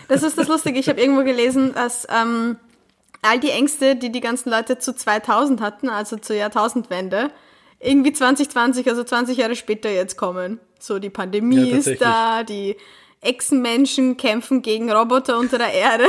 Das 0.09 0.23
ist 0.23 0.37
das 0.37 0.49
Lustige. 0.49 0.79
Ich 0.79 0.89
habe 0.89 1.01
irgendwo 1.01 1.25
gelesen, 1.25 1.75
dass 1.75 2.07
ähm, 2.11 2.57
all 3.23 3.39
die 3.39 3.51
Ängste, 3.51 3.97
die 3.97 4.11
die 4.11 4.21
ganzen 4.21 4.51
Leute 4.51 4.79
zu 4.79 4.95
2000 4.95 5.61
hatten, 5.61 5.89
also 5.89 6.17
zur 6.17 6.37
Jahrtausendwende, 6.37 7.31
irgendwie 7.81 8.13
2020, 8.13 8.89
also 8.89 9.05
20 9.05 9.39
Jahre 9.39 9.55
später 9.55 9.91
jetzt 9.91 10.17
kommen. 10.17 10.59
So 10.81 10.99
die 10.99 11.11
Pandemie 11.11 11.71
Ja, 11.71 11.77
ist 11.77 12.01
da, 12.01 12.43
die 12.43 12.77
Echsenmenschen 13.21 14.17
kämpfen 14.17 14.63
gegen 14.63 14.91
Roboter 14.91 15.39
unter 15.39 15.59
der 15.59 15.73
Erde. 15.73 16.05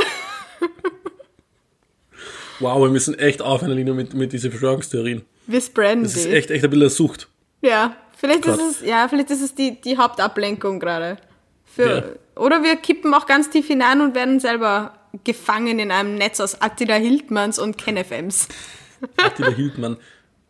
Wow, 2.60 2.82
wir 2.82 2.90
müssen 2.90 3.18
echt 3.18 3.40
aufhören, 3.40 3.72
Alina, 3.72 3.94
mit, 3.94 4.12
mit 4.12 4.32
diesen 4.32 4.50
Verschwörungstheorien. 4.50 5.22
Wir 5.46 5.60
spreaden 5.62 6.04
Das 6.04 6.14
ist 6.14 6.26
echt, 6.26 6.50
echt 6.50 6.62
ein 6.62 6.70
bisschen 6.70 6.90
Sucht. 6.90 7.29
Ja, 7.62 7.94
vielleicht 8.16 8.46
ist 8.46 8.58
Grad. 8.58 8.70
es, 8.70 8.80
ja, 8.82 9.08
vielleicht 9.08 9.30
ist 9.30 9.42
es 9.42 9.54
die, 9.54 9.80
die 9.80 9.96
Hauptablenkung 9.98 10.80
gerade. 10.80 11.16
Für, 11.64 11.96
Ja. 11.96 12.02
Oder 12.42 12.62
wir 12.62 12.76
kippen 12.76 13.12
auch 13.14 13.26
ganz 13.26 13.50
tief 13.50 13.66
hinein 13.66 14.00
und 14.00 14.14
werden 14.14 14.40
selber 14.40 14.94
gefangen 15.24 15.78
in 15.78 15.90
einem 15.90 16.14
Netz 16.14 16.40
aus 16.40 16.60
Attila 16.62 16.94
Hildmanns 16.94 17.58
und 17.58 17.76
KenFMs. 17.76 18.48
Attila 19.16 19.50
Hildmann. 19.50 19.96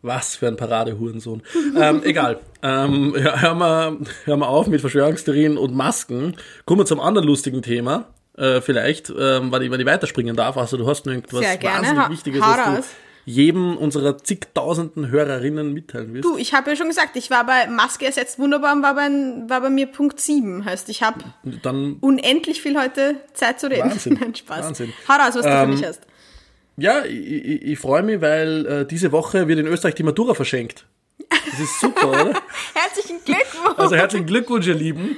Was 0.03 0.35
für 0.35 0.47
ein 0.47 0.55
Paradehurensohn. 0.57 1.43
ähm, 1.77 2.01
egal. 2.03 2.39
Ähm, 2.63 3.13
hör- 3.15 3.39
hören, 3.41 3.57
wir, 3.59 3.97
hören 4.25 4.39
wir 4.39 4.47
auf 4.47 4.65
mit 4.67 4.81
Verschwörungstheorien 4.81 5.57
und 5.59 5.75
Masken. 5.75 6.35
Kommen 6.65 6.79
wir 6.81 6.85
zum 6.85 6.99
anderen 6.99 7.27
lustigen 7.27 7.61
Thema. 7.61 8.05
Äh, 8.35 8.61
vielleicht, 8.61 9.09
ähm, 9.11 9.51
wenn, 9.51 9.61
ich, 9.61 9.69
wenn 9.69 9.79
ich 9.79 9.85
weiterspringen 9.85 10.35
darf. 10.35 10.57
Also 10.57 10.77
du 10.77 10.87
hast 10.87 11.05
noch 11.05 11.13
irgendwas 11.13 11.41
wahnsinnig 11.43 11.97
Ha- 11.99 12.09
Wichtiges, 12.09 12.41
was 12.41 12.57
raus. 12.57 12.85
Jedem 13.25 13.77
unserer 13.77 14.17
zigtausenden 14.17 15.09
Hörerinnen 15.09 15.73
mitteilen 15.73 16.13
wirst? 16.13 16.25
Du, 16.25 16.37
ich 16.37 16.53
habe 16.53 16.71
ja 16.71 16.75
schon 16.75 16.87
gesagt, 16.87 17.15
ich 17.15 17.29
war 17.29 17.45
bei 17.45 17.67
Maske 17.67 18.05
ersetzt 18.05 18.39
wunderbar 18.39 18.73
und 18.75 18.83
war 18.83 18.95
bei, 18.95 19.09
war 19.47 19.61
bei 19.61 19.69
mir 19.69 19.87
Punkt 19.87 20.19
7. 20.19 20.65
Heißt, 20.65 20.89
ich 20.89 21.03
habe 21.03 21.19
unendlich 22.01 22.61
viel 22.61 22.77
heute 22.79 23.15
Zeit 23.33 23.59
zu 23.59 23.67
reden. 23.69 23.91
Wahnsinn. 23.91 24.13
Nein, 24.21 24.35
Spaß. 24.35 24.65
Wahnsinn. 24.65 24.93
Hau 25.07 25.13
raus, 25.13 25.35
was 25.35 25.41
du 25.43 25.49
Ähm, 25.49 25.59
für 25.69 25.77
mich 25.77 25.85
hast. 25.85 26.01
ja, 26.77 27.05
ich, 27.05 27.13
ich, 27.27 27.61
ich 27.63 27.79
freue 27.79 28.03
mich, 28.03 28.21
weil 28.21 28.65
äh, 28.65 28.85
diese 28.85 29.11
Woche 29.11 29.47
wird 29.47 29.59
in 29.59 29.67
Österreich 29.67 29.95
die 29.95 30.03
Matura 30.03 30.33
verschenkt. 30.33 30.85
Das 31.29 31.59
ist 31.59 31.79
super, 31.79 32.09
oder? 32.09 32.33
Herzlichen 32.73 33.19
Glückwunsch. 33.23 33.77
Also 33.77 33.95
herzlichen 33.95 34.25
Glückwunsch, 34.25 34.67
ihr 34.67 34.73
Lieben. 34.75 35.17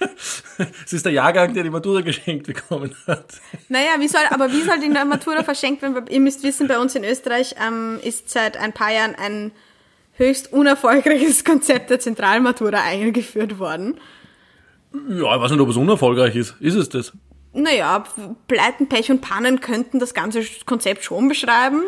Es 0.84 0.92
ist 0.92 1.04
der 1.06 1.12
Jahrgang, 1.12 1.54
der 1.54 1.62
die 1.62 1.70
Matura 1.70 2.00
geschenkt 2.02 2.46
bekommen 2.46 2.94
hat. 3.06 3.40
Naja, 3.68 3.92
wie 3.98 4.08
soll, 4.08 4.22
aber 4.30 4.52
wie 4.52 4.62
soll 4.62 4.78
die 4.80 4.88
Matura 4.88 5.42
verschenkt 5.42 5.82
werden? 5.82 6.04
Ihr 6.08 6.20
müsst 6.20 6.42
wissen, 6.42 6.68
bei 6.68 6.78
uns 6.78 6.94
in 6.94 7.04
Österreich 7.04 7.54
ähm, 7.66 7.98
ist 8.02 8.28
seit 8.28 8.56
ein 8.56 8.72
paar 8.72 8.92
Jahren 8.92 9.14
ein 9.14 9.52
höchst 10.14 10.52
unerfolgreiches 10.52 11.44
Konzept 11.44 11.90
der 11.90 11.98
Zentralmatura 11.98 12.82
eingeführt 12.82 13.58
worden. 13.58 13.98
Ja, 14.92 15.36
ich 15.36 15.42
weiß 15.42 15.50
nicht, 15.52 15.60
ob 15.60 15.68
es 15.68 15.76
unerfolgreich 15.76 16.36
ist. 16.36 16.56
Ist 16.60 16.74
es 16.74 16.88
das? 16.88 17.12
Naja, 17.52 18.04
Pleiten, 18.46 18.88
Pech 18.88 19.10
und 19.10 19.20
Pannen 19.20 19.60
könnten 19.60 19.98
das 19.98 20.14
ganze 20.14 20.42
Konzept 20.66 21.04
schon 21.04 21.28
beschreiben. 21.28 21.82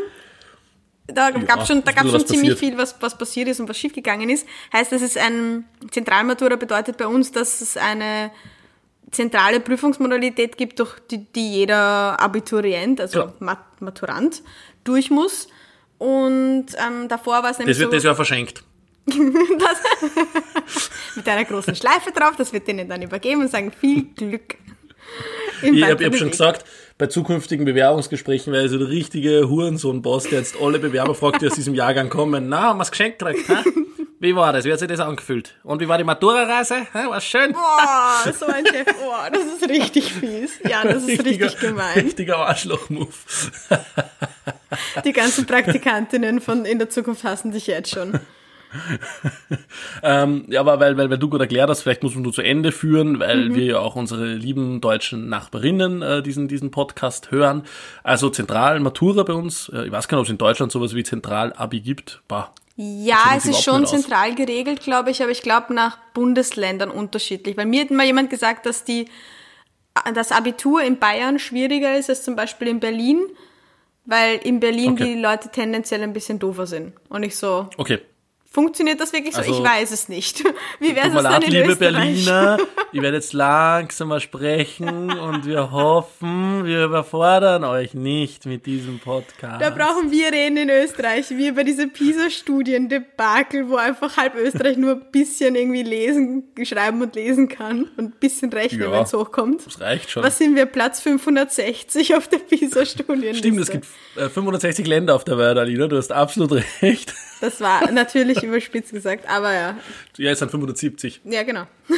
Da 1.07 1.31
gab 1.31 1.63
es 1.63 1.69
schon, 1.69 1.83
da 1.83 1.93
gab's 1.93 2.11
schon 2.11 2.27
ziemlich 2.27 2.53
passiert. 2.53 2.59
viel, 2.59 2.79
was, 2.79 2.95
was 3.01 3.19
passiert 3.19 3.49
ist 3.49 3.61
und 3.61 3.69
was 3.69 3.77
schiefgegangen 3.77 4.31
ist. 4.31 4.47
Heißt, 4.73 4.93
das 4.93 5.03
ist 5.03 5.19
ein 5.19 5.65
Zentralmatura 5.91 6.57
bedeutet 6.57 6.97
bei 6.97 7.07
uns, 7.07 7.33
dass 7.33 7.61
es 7.61 7.77
eine 7.77 8.31
zentrale 9.11 9.61
Prüfungsmodalität 9.61 10.57
gibt, 10.57 10.79
durch 10.79 10.99
die, 11.11 11.25
die 11.25 11.53
jeder 11.53 12.19
Abiturient, 12.21 13.01
also 13.01 13.19
Ja. 13.21 13.33
Mat 13.41 13.59
Maturant, 13.81 14.43
durch 14.85 15.11
muss. 15.11 15.49
Und 15.99 16.67
ähm, 16.79 17.09
davor 17.09 17.43
war 17.43 17.51
es 17.51 17.59
nämlich 17.59 17.77
Das 17.77 17.81
wird 17.81 17.91
so, 17.91 17.97
das 17.97 18.05
Jahr 18.05 18.17
verschenkt. 18.17 18.63
mit 21.17 21.29
einer 21.29 21.45
großen 21.45 21.75
Schleife 21.75 22.13
drauf, 22.13 22.37
das 22.37 22.53
wird 22.53 22.69
denen 22.69 22.89
dann 22.89 23.03
übergeben 23.03 23.43
und 23.43 23.51
sagen, 23.51 23.73
viel 23.73 24.05
Glück. 24.15 24.57
Ich 25.63 25.85
habe 25.85 26.05
hab 26.05 26.17
schon 26.17 26.31
gesagt, 26.31 26.65
bei 27.03 27.09
zukünftigen 27.09 27.65
Bewerbungsgesprächen 27.65 28.53
wäre 28.53 28.69
so 28.69 28.79
der 28.79 28.89
richtige 28.89 29.49
Hurensohn-Boss, 29.49 30.29
der 30.29 30.39
jetzt 30.39 30.55
alle 30.63 30.79
Bewerber 30.79 31.17
fragt, 31.17 31.43
die 31.43 31.49
aus 31.49 31.57
diesem 31.57 31.75
Jahrgang 31.75 32.09
kommen. 32.09 32.49
Na, 32.49 32.61
haben 32.61 32.79
wir's 32.79 32.93
geschenkt 32.93 33.19
gekriegt, 33.19 33.49
hä? 33.49 33.57
Wie 34.21 34.37
war 34.37 34.53
das? 34.53 34.65
Wie 34.65 34.73
hat 34.73 34.79
sich 34.79 34.87
das 34.87 35.01
angefühlt? 35.01 35.57
Und 35.65 35.81
wie 35.81 35.89
war 35.89 35.99
die 35.99 36.05
Matura-Reise? 36.05 36.87
Hä, 36.93 37.09
War's 37.09 37.25
schön? 37.25 37.55
Boah, 37.55 38.33
so 38.33 38.47
ein 38.47 38.65
Chef, 38.65 38.87
boah, 39.03 39.29
das 39.33 39.43
ist 39.43 39.69
richtig 39.69 40.13
fies. 40.13 40.61
Ja, 40.63 40.85
das 40.85 41.03
ist 41.03 41.25
richtig 41.25 41.59
gemein. 41.59 41.99
Richtiger 41.99 42.37
Arschloch-Move. 42.37 43.09
Die 45.05 45.13
ganzen 45.13 45.45
Praktikantinnen 45.45 46.41
von 46.41 46.65
in 46.65 46.79
der 46.79 46.89
Zukunft 46.89 47.25
hassen 47.25 47.51
dich 47.51 47.67
jetzt 47.67 47.91
schon. 47.91 48.21
Ähm, 50.03 50.45
ja, 50.49 50.61
aber 50.61 50.81
weil, 50.81 50.97
weil, 50.97 51.11
weil 51.11 51.19
du 51.19 51.29
gut 51.29 51.41
erklärt 51.41 51.69
hast, 51.71 51.83
vielleicht 51.83 52.03
muss 52.03 52.15
man 52.15 52.23
nur 52.23 52.33
zu 52.33 52.43
Ende 52.43 52.73
führen, 52.73 53.21
weil 53.21 53.51
Mhm. 53.51 53.55
wir 53.55 53.65
ja 53.65 53.79
auch 53.79 53.95
unsere 53.97 54.35
lieben 54.35 54.81
deutschen 54.81 55.29
Nachbarinnen 55.29 56.03
äh, 56.03 56.23
diesen, 56.23 56.49
diesen 56.49 56.71
Podcast 56.71 57.31
hören. 57.31 57.63
Also 58.03 58.31
Zentral 58.31 58.81
Matura 58.81 59.23
bei 59.23 59.33
uns. 59.35 59.69
Äh, 59.69 59.87
ich 59.87 59.93
weiß 59.93 60.09
gar 60.09 60.17
nicht, 60.19 60.23
ob 60.23 60.27
es 60.27 60.31
in 60.31 60.39
Deutschland 60.39 60.73
sowas 60.73 60.95
wie 60.95 61.03
Zentral-Abi 61.05 61.81
gibt. 61.81 62.23
Bah. 62.29 62.53
Ja, 62.77 63.35
es 63.37 63.45
ist 63.47 63.63
schon 63.63 63.87
zentral 63.87 64.35
geregelt, 64.35 64.81
glaube 64.81 65.11
ich, 65.11 65.23
aber 65.23 65.31
ich 65.31 65.43
glaube 65.43 65.75
nach 65.75 65.99
Bundesländern 66.15 66.91
unterschiedlich. 66.91 67.57
Weil 67.57 67.67
mir 67.67 67.83
hat 67.83 67.91
mal 67.91 68.07
jemand 68.07 68.31
gesagt, 68.31 68.65
dass 68.67 68.83
die, 68.85 69.07
das 70.15 70.33
Abitur 70.33 70.83
in 70.83 70.99
Bayern 70.99 71.39
schwieriger 71.39 71.97
ist 71.99 72.09
als 72.09 72.25
zum 72.25 72.35
Beispiel 72.35 72.69
in 72.69 72.81
Berlin, 72.81 73.21
weil 74.07 74.37
in 74.43 74.59
Berlin 74.59 74.93
Okay. 74.95 75.15
die 75.15 75.21
Leute 75.21 75.51
tendenziell 75.51 76.03
ein 76.03 76.15
bisschen 76.15 76.39
doofer 76.39 76.67
sind. 76.67 76.95
Und 77.11 77.23
ich 77.25 77.37
so, 77.37 77.69
Okay. 77.77 78.01
Funktioniert 78.53 79.01
das 79.01 79.13
wirklich 79.13 79.35
so? 79.35 79.41
Also, 79.41 79.53
ich 79.53 79.63
weiß 79.65 79.91
es 79.91 80.09
nicht. 80.09 80.45
Wie 80.81 80.95
wäre 80.95 81.09
es 81.09 81.15
dann 81.15 81.25
leid, 81.25 81.45
in 81.45 81.51
liebe 81.53 81.73
Österreich? 81.73 81.79
Berliner. 82.25 82.59
Ich 82.95 83.01
werde 83.01 83.17
jetzt 83.17 83.33
langsamer 83.33 84.21
sprechen 84.21 85.11
und 85.19 85.47
wir 85.47 85.71
hoffen, 85.71 86.67
wir 86.67 86.85
überfordern 86.85 87.65
euch 87.65 87.95
nicht 87.95 88.45
mit 88.45 88.67
diesem 88.67 88.99
Podcast. 88.99 89.63
Da 89.63 89.71
brauchen 89.71 90.11
wir 90.11 90.31
reden 90.31 90.59
in 90.59 90.69
Österreich, 90.69 91.31
wie 91.31 91.53
bei 91.53 91.65
dieser 91.65 91.87
PISA-Studien-Debakel, 92.63 93.71
wo 93.71 93.77
einfach 93.77 94.19
halb 94.19 94.35
Österreich 94.35 94.77
nur 94.77 94.93
ein 94.93 95.11
bisschen 95.11 95.55
irgendwie 95.55 95.83
lesen, 95.83 96.45
schreiben 96.65 97.01
und 97.01 97.15
lesen 97.15 97.49
kann 97.49 97.85
und 97.97 97.99
ein 97.99 98.11
bisschen 98.21 98.53
rechnen, 98.53 98.83
Ja. 98.83 98.93
wenn 98.93 99.05
es 99.05 99.15
hochkommt. 99.15 99.65
das 99.67 99.81
reicht 99.81 100.11
schon. 100.11 100.23
Was 100.23 100.37
sind 100.37 100.55
wir? 100.55 100.67
Platz 100.67 101.01
560 101.01 102.15
auf 102.15 102.29
der 102.29 102.39
PISA-Studien. 102.39 103.35
Stimmt, 103.35 103.61
es 103.61 103.71
gibt 103.71 103.87
äh, 104.17 104.29
560 104.29 104.87
Länder 104.87 105.15
auf 105.15 105.25
der 105.25 105.39
Welt, 105.39 105.57
Alina. 105.57 105.87
Du 105.87 105.97
hast 105.97 106.13
absolut 106.13 106.53
recht. 106.83 107.15
Das 107.43 107.61
war 107.61 107.91
natürlich 107.91 108.43
überspitzt 108.45 108.93
gesagt, 108.93 109.29
aber 109.29 109.53
ja. 109.53 109.77
Ja, 110.17 110.31
es 110.31 110.39
sind 110.39 110.51
570. 110.53 111.23
Ja, 111.25 111.43
genau. 111.43 111.65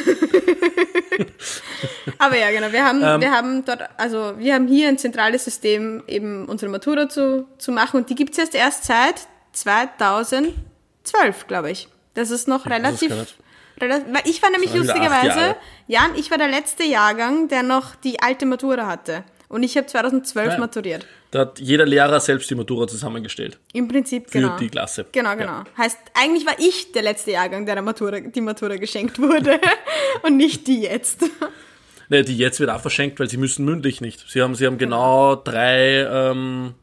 aber 2.17 2.37
ja, 2.37 2.49
genau. 2.51 2.71
Wir 2.71 2.83
haben, 2.83 3.01
Ähm. 3.03 3.21
wir 3.21 3.31
haben 3.31 3.63
dort, 3.63 3.81
also 3.97 4.33
wir 4.39 4.55
haben 4.55 4.67
hier 4.67 4.87
ein 4.89 4.97
zentrales 4.97 5.45
System, 5.45 6.03
eben 6.07 6.45
unsere 6.45 6.71
Matura 6.71 7.07
zu, 7.09 7.47
zu 7.59 7.71
machen 7.71 7.97
und 7.97 8.09
die 8.09 8.15
gibt's 8.15 8.37
jetzt 8.37 8.55
erst 8.55 8.85
seit 8.85 9.27
2012, 9.53 10.55
glaube 11.47 11.69
ich. 11.71 11.87
Das 12.15 12.31
ist 12.31 12.47
noch 12.47 12.65
relativ. 12.65 13.11
weil 13.77 14.03
ich 14.25 14.41
war 14.41 14.49
nämlich 14.49 14.73
lustigerweise. 14.73 15.55
Jan, 15.87 16.15
ich 16.15 16.31
war 16.31 16.39
der 16.39 16.47
letzte 16.47 16.83
Jahrgang, 16.85 17.49
der 17.49 17.61
noch 17.61 17.93
die 17.95 18.19
alte 18.21 18.45
Matura 18.47 18.87
hatte. 18.87 19.23
Und 19.47 19.61
ich 19.63 19.77
habe 19.77 19.85
2012 19.85 20.53
Ja. 20.53 20.59
maturiert. 20.59 21.05
Da 21.35 21.41
hat 21.41 21.59
jeder 21.59 21.85
Lehrer 21.85 22.21
selbst 22.21 22.49
die 22.49 22.55
Matura 22.55 22.87
zusammengestellt. 22.87 23.59
Im 23.73 23.89
Prinzip, 23.89 24.29
Für 24.29 24.39
genau. 24.39 24.55
die 24.57 24.69
Klasse. 24.69 25.05
Genau, 25.11 25.31
Ja. 25.31 25.35
genau. 25.35 25.63
Heißt, 25.77 25.97
eigentlich 26.13 26.45
war 26.45 26.55
ich 26.57 26.93
der 26.93 27.01
letzte 27.01 27.31
Jahrgang, 27.31 27.65
der, 27.65 27.75
der 27.75 27.81
Matura, 27.83 28.21
die 28.21 28.39
Matura 28.39 28.77
geschenkt 28.77 29.19
wurde 29.19 29.59
und 30.23 30.37
nicht 30.37 30.65
die 30.65 30.83
jetzt. 30.83 31.25
Ne, 32.07 32.23
die 32.23 32.37
jetzt 32.37 32.61
wird 32.61 32.69
auch 32.69 32.79
verschenkt, 32.79 33.19
weil 33.19 33.29
sie 33.29 33.35
müssen 33.35 33.65
mündlich 33.65 33.99
nicht. 33.99 34.23
Sie 34.29 34.41
haben, 34.41 34.55
sie 34.55 34.65
haben 34.65 34.77
genau 34.77 35.35
drei, 35.35 36.07
ähm, 36.09 36.73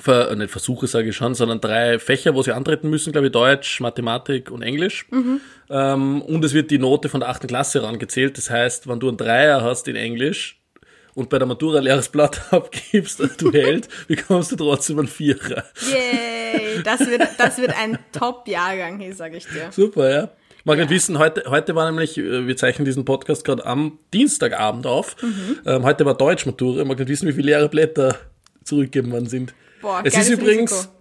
Ver, 0.00 0.32
äh, 0.32 0.34
nicht 0.34 0.50
Versuche 0.50 0.88
sage 0.88 1.10
ich 1.10 1.16
schon, 1.16 1.36
sondern 1.36 1.60
drei 1.60 2.00
Fächer, 2.00 2.34
wo 2.34 2.42
sie 2.42 2.50
antreten 2.50 2.90
müssen, 2.90 3.12
glaube 3.12 3.28
ich, 3.28 3.32
Deutsch, 3.32 3.78
Mathematik 3.80 4.50
und 4.50 4.62
Englisch. 4.62 5.06
Ähm, 5.70 6.22
und 6.22 6.44
es 6.44 6.52
wird 6.52 6.72
die 6.72 6.78
Note 6.78 7.08
von 7.08 7.20
der 7.20 7.28
achten 7.28 7.46
Klasse 7.46 7.82
herangezählt. 7.82 8.38
Das 8.38 8.50
heißt, 8.50 8.88
wenn 8.88 8.98
du 8.98 9.06
einen 9.06 9.18
Dreier 9.18 9.62
hast 9.62 9.86
in 9.86 9.94
Englisch 9.94 10.57
und 11.18 11.28
bei 11.30 11.38
der 11.38 11.48
Matura 11.48 11.78
ein 11.78 11.84
leeres 11.84 12.08
Blatt 12.08 12.40
abgibst, 12.52 13.20
du 13.38 13.52
Held, 13.52 13.88
bekommst 14.06 14.52
du 14.52 14.56
trotzdem 14.56 15.00
einen 15.00 15.08
Vierer. 15.08 15.64
Yay, 15.90 16.80
das 16.84 17.00
wird, 17.00 17.22
das 17.36 17.58
wird 17.58 17.76
ein 17.76 17.98
Top-Jahrgang 18.12 19.00
hier, 19.00 19.12
sage 19.16 19.36
ich 19.36 19.46
dir. 19.46 19.72
Super, 19.72 20.10
ja. 20.10 20.28
Mag 20.62 20.78
nicht 20.78 20.90
wissen, 20.90 21.18
heute, 21.18 21.42
heute 21.48 21.74
war 21.74 21.90
nämlich, 21.90 22.18
äh, 22.18 22.46
wir 22.46 22.56
zeichnen 22.56 22.84
diesen 22.84 23.04
Podcast 23.04 23.44
gerade 23.44 23.66
am 23.66 23.98
Dienstagabend 24.14 24.86
auf. 24.86 25.16
Ähm, 25.66 25.82
heute 25.82 26.04
war 26.04 26.14
Deutschmatura. 26.14 26.82
Ich 26.82 26.86
mag 26.86 26.98
nicht 26.98 27.08
wissen, 27.08 27.26
wie 27.26 27.32
viele 27.32 27.46
leere 27.46 27.68
Blätter 27.68 28.14
zurückgegeben 28.62 29.10
worden 29.10 29.26
sind. 29.26 29.54
Boah, 29.82 30.02
es 30.04 30.16
ist 30.16 30.30
übrigens, 30.30 30.72
Risiko. 30.72 30.92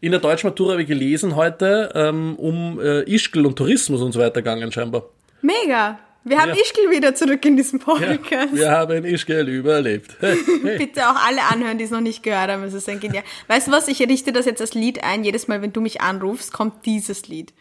in 0.00 0.12
der 0.12 0.20
Deutschmatura 0.20 0.72
habe 0.72 0.82
ich 0.82 0.88
gelesen 0.88 1.36
heute, 1.36 1.90
ähm, 1.94 2.36
um 2.36 2.80
äh, 2.80 3.02
Ischgl 3.02 3.44
und 3.44 3.56
Tourismus 3.56 4.00
und 4.00 4.12
so 4.12 4.20
weiter 4.20 4.40
gegangen 4.40 4.72
scheinbar. 4.72 5.10
Mega. 5.42 5.98
Wir 6.28 6.40
haben 6.42 6.48
Ja. 6.48 6.56
Ischgl 6.56 6.90
wieder 6.90 7.14
zurück 7.14 7.44
in 7.44 7.56
diesem 7.56 7.78
Ja, 7.78 7.84
Podcast. 7.84 8.52
wir 8.54 8.70
haben 8.70 9.04
Ischgl 9.04 9.48
überlebt. 9.48 10.16
Hey, 10.18 10.36
hey. 10.62 10.78
Bitte 10.78 11.08
auch 11.08 11.14
alle 11.24 11.42
anhören, 11.44 11.78
die 11.78 11.84
es 11.84 11.90
noch 11.92 12.00
nicht 12.00 12.24
gehört 12.24 12.50
haben. 12.50 12.64
Es 12.64 12.74
ist 12.74 12.88
ein 12.88 12.98
genial. 12.98 13.22
Weißt 13.46 13.68
du 13.68 13.70
was? 13.72 13.86
Ich 13.86 14.00
richte 14.00 14.32
das 14.32 14.44
jetzt 14.44 14.60
als 14.60 14.74
Lied 14.74 15.04
ein. 15.04 15.22
Jedes 15.22 15.46
Mal, 15.46 15.62
wenn 15.62 15.72
du 15.72 15.80
mich 15.80 16.00
anrufst, 16.00 16.52
kommt 16.52 16.84
dieses 16.84 17.28
Lied. 17.28 17.52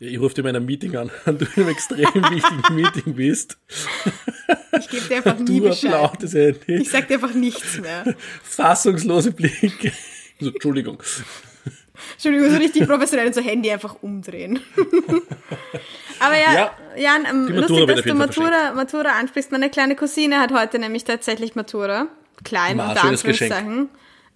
Ich 0.00 0.18
rufe 0.18 0.34
dir 0.34 0.40
in 0.42 0.48
einem 0.56 0.66
Meeting 0.66 0.96
an, 0.96 1.10
wenn 1.26 1.38
du 1.38 1.44
in 1.44 1.52
einem 1.62 1.68
extrem 1.68 2.04
wichtigen 2.14 2.62
Meeting 2.74 3.14
bist. 3.14 3.56
Ich 4.80 4.88
gebe 4.88 5.06
dir 5.08 5.16
einfach 5.18 5.38
nie 5.38 5.60
Du 5.60 5.68
Bescheid. 5.68 6.18
ja 6.32 6.52
Ich 6.66 6.90
sag 6.90 7.06
dir 7.06 7.14
einfach 7.14 7.34
nichts 7.34 7.78
mehr. 7.80 8.16
Fassunglose 8.42 9.30
Blicke. 9.30 9.92
So, 10.40 10.50
Entschuldigung. 10.50 11.00
Entschuldigung, 12.12 12.50
so 12.50 12.56
richtig 12.56 12.86
professionell 12.86 13.26
und 13.28 13.34
so 13.34 13.40
Handy 13.40 13.70
einfach 13.70 13.96
umdrehen. 14.02 14.60
Aber 16.20 16.36
ja, 16.36 16.54
Ja, 16.54 16.70
Jan, 16.96 17.24
ähm, 17.28 17.48
lustig, 17.48 17.86
dass 17.86 18.02
du 18.02 18.14
Matura, 18.14 18.72
Matura 18.74 19.10
ansprichst. 19.18 19.52
Meine 19.52 19.70
kleine 19.70 19.94
Cousine 19.96 20.40
hat 20.40 20.52
heute 20.52 20.78
nämlich 20.78 21.04
tatsächlich 21.04 21.54
Matura. 21.54 22.08
Klein, 22.44 22.80
unter 22.80 23.04
Anführungszeichen. 23.04 23.88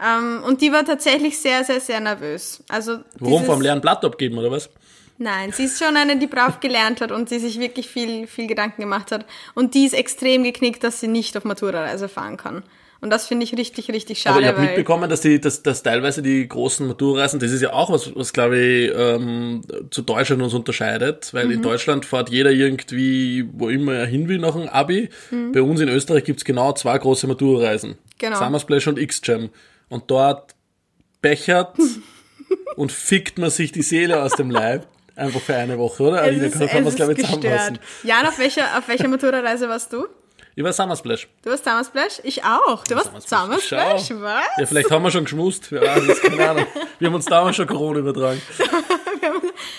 Ähm, 0.03 0.43
und 0.45 0.61
die 0.61 0.73
war 0.73 0.85
tatsächlich 0.85 1.39
sehr, 1.39 1.65
sehr, 1.65 1.81
sehr 1.81 2.01
nervös. 2.01 2.63
Also 2.69 2.99
Warum 3.19 3.45
vom 3.45 3.61
leeren 3.61 3.81
Blatt 3.81 4.05
abgeben, 4.05 4.39
oder 4.39 4.51
was? 4.51 4.71
Nein, 5.19 5.53
sie 5.53 5.65
ist 5.65 5.79
schon 5.83 5.97
eine, 5.97 6.17
die 6.17 6.27
brav 6.27 6.59
gelernt 6.59 7.01
hat 7.01 7.13
und 7.13 7.31
die 7.31 7.39
sich 7.39 7.61
wirklich 7.61 7.89
viel, 7.89 8.27
viel 8.27 8.49
Gedanken 8.49 8.81
gemacht 8.81 9.13
hat. 9.13 9.25
Und 9.55 9.75
die 9.75 9.85
ist 9.85 9.95
extrem 9.95 10.43
geknickt, 10.43 10.83
dass 10.83 11.01
sie 11.01 11.07
nicht 11.07 11.37
auf 11.37 11.45
Matura-Reise 11.45 12.09
fahren 12.09 12.37
kann. 12.37 12.65
Und 13.03 13.11
das 13.11 13.27
finde 13.27 13.43
ich 13.45 13.55
richtig, 13.59 13.91
richtig 13.91 14.21
schade, 14.21 14.37
Aber 14.37 14.41
ich 14.43 14.49
habe 14.49 14.61
mitbekommen, 14.61 15.11
dass 15.11 15.21
die, 15.23 15.41
dass, 15.41 15.63
dass 15.63 15.83
teilweise 15.83 16.23
die 16.23 16.47
großen 16.49 16.87
Maturreisen, 16.87 17.41
das 17.41 17.51
ist 17.51 17.61
ja 17.61 17.73
auch 17.73 17.91
was, 17.91 18.15
was 18.15 18.33
glaube 18.33 18.57
ich 18.59 18.93
ähm, 18.97 19.61
zu 19.91 20.03
Deutschland 20.03 20.41
uns 20.41 20.55
unterscheidet, 20.55 21.35
weil 21.35 21.47
Mhm. 21.47 21.51
in 21.53 21.63
Deutschland 21.63 22.07
fährt 22.07 22.31
jeder 22.31 22.53
irgendwie, 22.53 23.45
wo 23.55 23.69
immer 23.69 23.95
er 23.95 24.07
hin 24.07 24.29
will, 24.29 24.39
nach 24.39 24.55
einem 24.55 24.69
Abi. 24.69 25.09
Bei 25.53 25.61
uns 25.63 25.81
in 25.81 25.89
Österreich 25.89 26.23
gibt's 26.25 26.45
genau 26.45 26.73
zwei 26.75 26.97
große 26.97 27.27
Maturreisen. 27.27 27.91
Mhm. 27.91 27.97
Genau. 28.19 28.39
Summer 28.39 28.61
Splash 28.61 28.87
und 28.87 28.99
X-Jam. 29.01 29.51
Und 29.89 30.05
dort 30.11 30.55
bechert 31.21 31.77
und 32.77 32.93
fickt 32.93 33.37
man 33.39 33.51
sich 33.51 33.73
die 33.73 33.83
Seele 33.83 34.23
aus 34.23 34.33
dem 34.37 34.51
Leib. 34.51 34.87
Einfach 35.17 35.41
für 35.41 35.57
eine 35.57 35.77
Woche, 35.77 36.05
oder? 36.05 36.23
Alina, 36.23 36.45
ist- 36.47 36.53
kann, 36.59 36.69
man 36.73 36.83
es 36.85 36.91
es, 36.91 36.95
glaube 36.95 37.13
ich, 37.13 37.19
zusammenfassen. 37.19 37.79
gestört. 37.81 38.05
Jan, 38.05 38.27
auf 38.27 38.39
welcher, 38.39 38.79
auf 38.79 38.89
welcher 38.89 39.09
Motorradreise 39.09 39.69
warst 39.69 39.93
du? 39.93 40.07
Ich 40.55 40.63
war 40.63 40.73
Summer 40.73 40.97
Splash. 40.97 41.29
Du 41.43 41.51
warst 41.51 41.65
Summer 41.65 41.83
Splash? 41.83 42.21
Ich 42.25 42.45
auch. 42.45 42.85
Du 42.85 42.95
warst 42.95 43.11
Summer 43.27 43.59
Splash? 43.59 44.09
Schau. 44.09 44.21
Was? 44.21 44.45
Ja, 44.59 44.67
vielleicht 44.67 44.91
haben 44.91 45.03
wir 45.03 45.11
schon 45.11 45.25
geschmust. 45.25 45.71
Keine 45.71 46.51
Ahnung. 46.51 46.67
Wir 46.99 47.09
haben 47.09 47.15
uns 47.15 47.25
damals 47.25 47.57
schon 47.57 47.67
Corona 47.67 48.01
übertragen. 48.01 48.41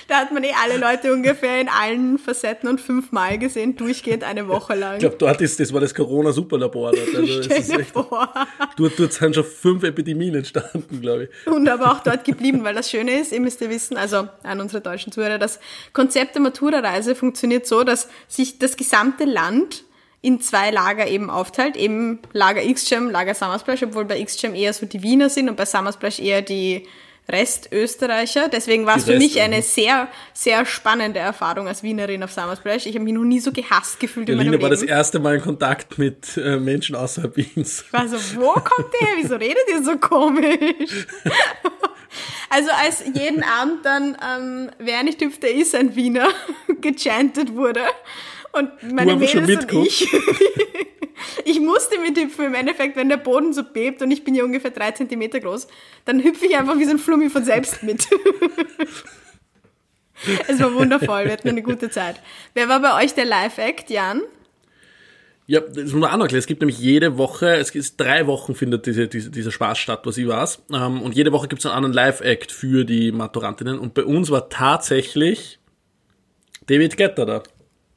Da 0.07 0.19
hat 0.19 0.31
man 0.31 0.43
eh 0.43 0.53
alle 0.63 0.77
Leute 0.77 1.11
ungefähr 1.11 1.59
in 1.59 1.69
allen 1.69 2.17
Facetten 2.17 2.69
und 2.69 2.79
fünfmal 2.79 3.37
gesehen, 3.37 3.75
durchgehend 3.75 4.23
eine 4.23 4.47
Woche 4.47 4.75
lang. 4.75 4.93
Ich 4.93 4.99
glaube, 4.99 5.15
dort 5.17 5.41
ist, 5.41 5.59
das 5.59 5.73
war 5.73 5.81
das 5.81 5.93
Corona-Superlabor 5.93 6.91
dort. 6.91 7.15
Also, 7.15 7.43
Stell 7.43 7.59
ist 7.59 7.69
echt, 7.71 7.91
vor. 7.91 8.31
dort, 8.77 8.99
dort 8.99 9.13
sind 9.13 9.35
schon 9.35 9.43
fünf 9.43 9.83
Epidemien 9.83 10.35
entstanden, 10.35 11.01
glaube 11.01 11.25
ich. 11.25 11.47
Und 11.47 11.67
aber 11.67 11.91
auch 11.91 11.99
dort 12.01 12.23
geblieben, 12.25 12.63
weil 12.63 12.75
das 12.75 12.89
Schöne 12.89 13.19
ist, 13.19 13.31
ihr 13.31 13.41
müsst 13.41 13.59
ja 13.61 13.69
wissen, 13.69 13.97
also 13.97 14.27
an 14.43 14.61
unsere 14.61 14.81
deutschen 14.81 15.11
Zuhörer, 15.11 15.39
das 15.39 15.59
Konzept 15.93 16.35
der 16.35 16.41
Matura-Reise 16.41 17.15
funktioniert 17.15 17.65
so, 17.65 17.83
dass 17.83 18.07
sich 18.27 18.59
das 18.59 18.77
gesamte 18.77 19.25
Land 19.25 19.83
in 20.23 20.39
zwei 20.39 20.71
Lager 20.71 21.05
eben 21.05 21.29
aufteilt, 21.29 21.75
eben 21.75 22.19
Lager 22.31 22.63
X-Jam, 22.63 23.11
Lager 23.11 23.35
Summersplash, 23.35 23.83
obwohl 23.83 24.05
bei 24.05 24.19
X-Jam 24.19 24.55
eher 24.55 24.71
so 24.73 24.85
die 24.85 25.03
Wiener 25.03 25.29
sind 25.29 25.49
und 25.49 25.57
bei 25.57 25.65
Summersplash 25.65 26.19
eher 26.19 26.41
die 26.41 26.87
Restösterreicher. 27.27 28.47
Deswegen 28.47 28.85
war 28.85 28.97
es 28.97 29.03
für 29.03 29.17
mich 29.17 29.39
eine 29.41 29.61
sehr, 29.61 30.07
sehr 30.33 30.65
spannende 30.65 31.19
Erfahrung 31.19 31.67
als 31.67 31.83
Wienerin 31.83 32.23
auf 32.23 32.31
Summersplash. 32.31 32.85
Ich 32.85 32.95
habe 32.95 33.03
mich 33.03 33.13
noch 33.13 33.25
nie 33.25 33.41
so 33.41 33.51
gehasst 33.51 33.99
gefühlt 33.99 34.29
in 34.29 34.37
meinem 34.37 34.53
war 34.53 34.69
Leben. 34.69 34.69
das 34.71 34.83
erste 34.83 35.19
Mal 35.19 35.35
in 35.35 35.41
Kontakt 35.41 35.97
mit 35.97 36.37
äh, 36.37 36.57
Menschen 36.57 36.95
außerhalb 36.95 37.35
Wiens. 37.35 37.83
Ich 37.85 37.93
war 37.93 38.07
so, 38.07 38.17
wo 38.35 38.53
kommt 38.53 38.93
der 38.99 39.07
her? 39.07 39.15
Wieso 39.21 39.35
redet 39.35 39.63
ihr 39.69 39.83
so 39.83 39.97
komisch? 39.97 41.05
Also 42.49 42.69
als 42.69 43.03
jeden 43.15 43.43
Abend 43.43 43.83
dann, 43.83 44.15
ähm, 44.23 44.69
wer 44.77 45.01
nicht 45.01 45.19
hüpft, 45.19 45.41
der 45.41 45.55
ist 45.55 45.73
ein 45.73 45.95
Wiener, 45.95 46.27
gechantet 46.81 47.55
wurde. 47.55 47.81
Und 48.53 48.93
meine 48.93 49.15
Mädels 49.15 49.65
und 49.65 49.85
ich, 49.85 50.07
ich 51.45 51.59
musste 51.59 51.99
mithüpfen 51.99 52.45
im 52.45 52.53
Endeffekt, 52.53 52.95
wenn 52.95 53.09
der 53.09 53.17
Boden 53.17 53.51
so 53.51 53.63
bebt 53.63 54.03
und 54.03 54.11
ich 54.11 54.23
bin 54.23 54.35
ja 54.35 54.43
ungefähr 54.43 54.69
drei 54.69 54.91
Zentimeter 54.91 55.39
groß, 55.39 55.67
dann 56.05 56.23
hüpfe 56.23 56.45
ich 56.45 56.55
einfach 56.55 56.77
wie 56.77 56.85
so 56.85 56.91
ein 56.91 56.99
Flummi 56.99 57.31
von 57.31 57.43
selbst 57.43 57.81
mit. 57.81 58.07
es 60.47 60.59
war 60.59 60.73
wundervoll, 60.75 61.25
wir 61.25 61.31
hatten 61.31 61.49
eine 61.49 61.63
gute 61.63 61.89
Zeit. 61.89 62.21
Wer 62.53 62.69
war 62.69 62.79
bei 62.79 63.03
euch 63.03 63.15
der 63.15 63.25
Live-Act, 63.25 63.89
Jan? 63.89 64.21
Ja, 65.47 65.59
das 65.59 65.91
muss 65.91 65.93
man 65.93 66.11
auch 66.11 66.17
noch 66.17 66.25
erklären. 66.25 66.39
Es 66.39 66.47
gibt 66.47 66.61
nämlich 66.61 66.77
jede 66.77 67.17
Woche, 67.17 67.55
es 67.55 67.71
ist 67.71 67.99
drei 67.99 68.27
Wochen 68.27 68.53
findet 68.53 68.85
diese, 68.85 69.07
diese, 69.07 69.29
dieser 69.29 69.51
Spaß 69.51 69.79
statt, 69.79 70.01
was 70.03 70.17
ich 70.17 70.27
weiß. 70.27 70.61
Ähm, 70.71 71.01
und 71.01 71.15
jede 71.15 71.31
Woche 71.31 71.47
gibt 71.47 71.59
es 71.59 71.65
einen 71.65 71.75
anderen 71.75 71.93
Live-Act 71.93 72.51
für 72.51 72.85
die 72.85 73.11
Maturantinnen. 73.11 73.79
Und 73.79 73.93
bei 73.93 74.05
uns 74.05 74.29
war 74.29 74.49
tatsächlich 74.49 75.59
David 76.67 76.95
Getter 76.95 77.25
da. 77.25 77.43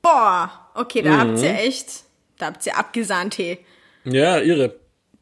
Boah, 0.06 0.50
okay, 0.74 1.02
da 1.02 1.18
habt 1.18 1.30
Mhm. 1.38 1.44
ihr 1.44 1.54
echt, 1.58 2.04
da 2.38 2.46
habt 2.46 2.64
ihr 2.66 2.76
abgesandt, 2.78 3.38
hey. 3.38 3.58
Ja, 4.04 4.38
irre. 4.38 4.74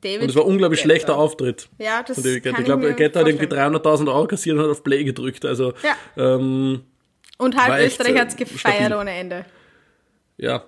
David 0.02 0.22
Und 0.22 0.28
es 0.28 0.34
war 0.36 0.44
unglaublich 0.44 0.80
Getter. 0.80 0.90
schlechter 0.90 1.16
Auftritt. 1.16 1.68
Ja, 1.78 2.02
das 2.02 2.16
von 2.16 2.24
David 2.24 2.44
kann 2.44 2.54
Ich 2.58 2.64
glaube, 2.66 2.92
Getter 2.94 3.20
hat 3.20 3.26
irgendwie 3.26 3.46
vorstellen. 3.46 3.74
300.000 3.74 4.08
Euro 4.12 4.26
kassiert 4.26 4.56
und 4.58 4.62
hat 4.62 4.70
auf 4.70 4.84
Play 4.84 5.02
gedrückt. 5.04 5.46
Also, 5.46 5.72
Ja. 5.82 5.96
ähm, 6.22 6.84
Und 7.38 7.56
halb 7.56 7.86
Österreich 7.86 8.14
äh, 8.14 8.18
hat's 8.20 8.36
gefeiert 8.36 8.76
stabil. 8.86 8.96
ohne 8.98 9.10
Ende. 9.12 9.44
ja. 10.36 10.64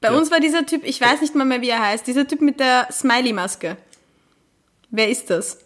Bei 0.00 0.08
Ja. 0.10 0.16
uns 0.16 0.30
war 0.30 0.40
dieser 0.40 0.64
Typ, 0.64 0.82
ich 0.86 0.98
weiß 0.98 1.20
nicht 1.20 1.34
mal 1.34 1.44
mehr, 1.44 1.60
wie 1.60 1.68
er 1.68 1.78
heißt, 1.86 2.06
dieser 2.06 2.26
Typ 2.26 2.40
mit 2.40 2.58
der 2.58 2.88
Smiley-Maske. 2.90 3.76
Wer 4.90 5.08
ist 5.10 5.28
das? 5.28 5.58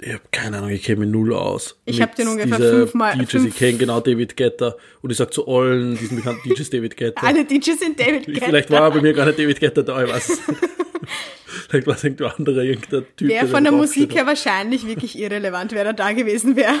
Ich 0.00 0.12
habe 0.12 0.22
keine 0.30 0.58
Ahnung, 0.58 0.70
ich 0.70 0.84
kenne 0.84 1.00
mich 1.00 1.08
null 1.10 1.34
aus. 1.34 1.76
Ich 1.84 1.98
Mit 1.98 2.02
hab 2.08 2.14
den 2.14 2.28
ungefähr 2.28 2.56
fünfmal- 2.58 3.16
DJs, 3.18 3.30
fünf- 3.30 3.48
ich 3.48 3.56
kenne 3.56 3.78
genau 3.78 4.00
David 4.00 4.36
Getter. 4.36 4.76
Und 5.02 5.10
ich 5.10 5.16
sag 5.16 5.32
zu 5.32 5.48
allen 5.48 5.96
diesen 5.98 6.18
bekannten 6.18 6.48
DJs 6.48 6.70
David 6.70 6.96
Getter. 6.96 7.24
Alle 7.26 7.44
DJs 7.44 7.80
sind 7.80 7.98
David 7.98 8.26
Guetta. 8.26 8.44
Vielleicht 8.46 8.70
war 8.70 8.90
bei 8.92 9.00
mir 9.00 9.12
gar 9.12 9.26
nicht 9.26 9.38
David 9.38 9.58
Getter 9.58 9.82
da, 9.82 10.02
ich 10.04 10.10
weiß. 10.12 10.40
Vielleicht 11.68 11.86
war 11.86 11.96
es 11.96 12.04
irgendein 12.04 12.30
anderer, 12.30 12.62
irgendein 12.62 13.04
Typ. 13.16 13.28
Wer 13.28 13.40
der 13.42 13.48
von 13.48 13.64
der. 13.64 13.72
Musik 13.72 14.14
her 14.14 14.24
wahrscheinlich 14.26 14.86
wirklich 14.86 15.18
irrelevant, 15.18 15.72
wer 15.72 15.84
da 15.84 15.92
da 15.92 16.12
gewesen 16.12 16.54
wäre. 16.56 16.74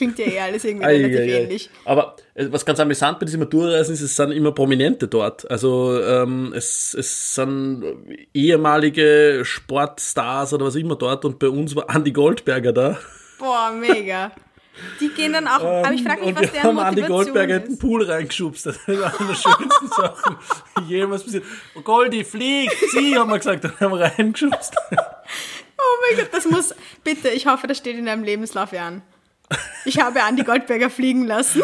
Klingt 0.00 0.18
ja 0.18 0.26
eh 0.28 0.40
alles 0.40 0.64
irgendwie 0.64 0.86
relativ 0.86 1.18
ei, 1.18 1.22
ei. 1.22 1.42
ähnlich. 1.42 1.70
Aber 1.84 2.16
äh, 2.32 2.46
was 2.48 2.64
ganz 2.64 2.80
amüsant 2.80 3.18
bei 3.18 3.26
diesen 3.26 3.38
Maturreisen 3.38 3.92
ist, 3.92 4.00
es 4.00 4.16
sind 4.16 4.32
immer 4.32 4.52
Prominente 4.52 5.08
dort. 5.08 5.50
Also 5.50 6.02
ähm, 6.02 6.54
es, 6.56 6.94
es 6.94 7.34
sind 7.34 7.84
ehemalige 8.32 9.42
Sportstars 9.44 10.54
oder 10.54 10.64
was 10.64 10.76
immer 10.76 10.96
dort 10.96 11.26
und 11.26 11.38
bei 11.38 11.50
uns 11.50 11.76
war 11.76 11.94
Andy 11.94 12.12
Goldberger 12.12 12.72
da. 12.72 12.98
Boah, 13.38 13.72
mega. 13.78 14.32
Die 15.00 15.10
gehen 15.10 15.34
dann 15.34 15.46
auch, 15.46 15.60
aber 15.60 15.92
ich 15.92 16.02
frage 16.02 16.20
mich, 16.20 16.30
und 16.30 16.36
was 16.36 16.42
wir 16.44 16.62
deren 16.62 16.78
haben 16.78 16.78
Andy 16.78 17.02
Motivation 17.02 17.08
Goldberger 17.08 17.56
in 17.56 17.62
den 17.64 17.72
ist. 17.72 17.80
Pool 17.80 18.02
reingeschubst. 18.04 18.66
Das 18.66 18.76
ist 18.76 18.88
eine 18.88 19.28
der 19.28 19.34
schönsten 19.34 19.88
Sachen, 19.88 20.36
die 20.78 20.94
jemals 20.94 21.24
passiert. 21.24 21.44
Oh, 21.74 21.82
Goldi, 21.82 22.24
flieg, 22.24 22.70
zieh, 22.90 23.16
haben 23.16 23.28
wir 23.28 23.36
gesagt, 23.36 23.66
und 23.66 23.78
haben 23.78 23.92
reingeschubst. 23.92 24.74
Oh 25.82 25.96
mein 26.02 26.18
Gott, 26.18 26.34
das 26.34 26.44
muss, 26.44 26.74
bitte, 27.04 27.30
ich 27.30 27.46
hoffe, 27.46 27.66
das 27.66 27.78
steht 27.78 27.96
in 27.96 28.04
deinem 28.04 28.22
Lebenslauf, 28.22 28.72
Jan. 28.72 29.00
Ich 29.84 29.98
habe 29.98 30.22
Andi 30.22 30.42
Goldberger 30.42 30.90
fliegen 30.90 31.26
lassen. 31.26 31.62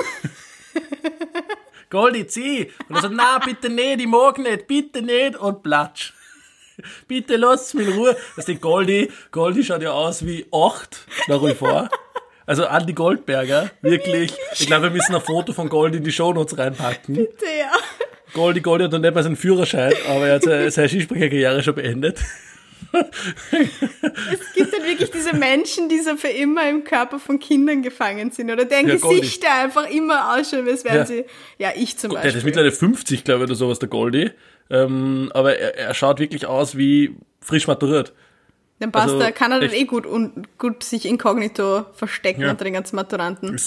Goldi, 1.91 2.27
zieh. 2.27 2.73
Und 2.89 2.97
er 2.97 3.03
sagt, 3.03 3.15
na, 3.17 3.39
bitte 3.39 3.69
nicht, 3.69 4.01
ich 4.01 4.07
mag 4.07 4.39
nicht, 4.39 4.67
bitte 4.67 5.03
nicht. 5.03 5.37
Und 5.37 5.63
platsch. 5.63 6.13
Bitte 7.09 7.37
lasst 7.37 7.75
mich 7.75 7.89
in 7.89 7.95
Ruhe. 7.95 8.17
Das 8.35 8.39
ist 8.39 8.49
die 8.49 8.57
Goldi. 8.57 9.11
Goldi 9.31 9.65
schaut 9.65 9.83
ja 9.83 9.93
aus 9.93 10.27
wie 10.27 10.47
acht, 10.53 11.07
nach 11.29 11.43
wie 11.43 11.55
vor. 11.55 11.89
Also 12.45 12.67
Andi 12.67 12.93
Goldberger, 12.93 13.71
wirklich. 13.83 14.35
Ich 14.55 14.67
glaube, 14.67 14.85
wir 14.85 14.91
müssen 14.91 15.15
ein 15.15 15.21
Foto 15.21 15.53
von 15.53 15.69
Goldi 15.69 15.99
in 15.99 16.05
die 16.05 16.13
Shownotes 16.13 16.57
reinpacken. 16.57 17.17
Bitte, 17.17 17.47
ja. 17.59 17.73
Goldi, 18.35 18.61
Goldi 18.61 18.85
hat 18.85 18.93
noch 18.93 18.99
nicht 18.99 19.15
mal 19.15 19.23
seinen 19.23 19.37
Führerschein, 19.37 19.93
aber 20.09 20.29
er 20.29 20.35
hat 20.37 20.43
seine, 20.43 20.71
seine 20.71 20.89
Skisprecherkarriere 20.89 21.63
schon 21.63 21.75
beendet. 21.75 22.21
Es 22.93 24.53
gibt 24.55 24.73
halt 24.73 24.85
wirklich 24.87 25.11
diese 25.11 25.35
Menschen, 25.35 25.89
die 25.89 26.01
so 26.01 26.17
für 26.17 26.29
immer 26.29 26.69
im 26.69 26.85
Körper 26.85 27.19
von 27.19 27.39
Kindern 27.39 27.83
gefangen 27.83 28.31
sind 28.31 28.51
oder 28.51 28.65
deren 28.65 28.89
Ja. 28.89 28.95
Gesichter 28.97 29.49
einfach 29.63 29.89
immer 29.91 30.35
ausschauen, 30.35 30.69
als 30.69 30.85
wären 30.85 30.97
Ja. 30.97 31.07
sie, 31.07 31.25
ja, 31.59 31.71
ich 31.77 31.97
zum 31.99 32.11
Der 32.11 32.19
Beispiel. 32.21 32.39
ist 32.39 32.45
mittlerweile 32.45 32.73
50, 32.73 33.25
glaube 33.25 33.45
ich, 33.45 33.51
oder 33.51 33.55
sowas, 33.57 33.79
der 33.79 33.89
Goldi. 33.89 34.31
Ähm, 34.71 35.31
aber 35.35 35.57
er, 35.59 35.77
er 35.77 35.95
schaut 35.95 36.19
wirklich 36.19 36.47
aus 36.47 36.77
wie 36.77 37.15
frisch 37.41 37.67
maturiert. 37.67 38.13
Dann 38.79 38.93
passt 38.93 39.09
also 39.09 39.21
er, 39.21 39.33
kann 39.33 39.53
er 39.53 39.61
dann 39.61 39.73
eh 39.73 39.85
gut 39.85 40.05
und 40.05 40.59
gut 40.59 40.83
sich 40.85 41.07
inkognito 41.07 41.87
verstecken 41.95 42.43
Ja. 42.43 42.51
unter 42.51 42.65
den 42.65 42.75
ganzen 42.75 42.97
Maturanten. 42.97 43.59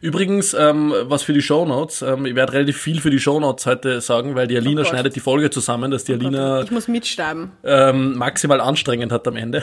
Übrigens, 0.00 0.54
ähm, 0.54 0.92
was 1.02 1.22
für 1.22 1.32
die 1.32 1.40
Shownotes, 1.40 2.02
ähm, 2.02 2.26
ich 2.26 2.34
werde 2.34 2.52
relativ 2.52 2.76
viel 2.76 3.00
für 3.00 3.10
die 3.10 3.20
Shownotes 3.20 3.64
heute 3.66 4.00
sagen, 4.00 4.34
weil 4.34 4.48
die 4.48 4.56
Alina 4.56 4.82
Gott. 4.82 4.90
schneidet 4.90 5.14
die 5.14 5.20
Folge 5.20 5.50
zusammen, 5.50 5.92
dass 5.92 6.02
die 6.02 6.14
Alina 6.14 6.62
Ich 6.62 6.72
muss 6.72 6.88
mitsterben. 6.88 7.52
ähm, 7.62 8.16
maximal 8.18 8.60
anstrengend 8.60 9.12
hat 9.12 9.28
am 9.28 9.36
Ende. 9.36 9.62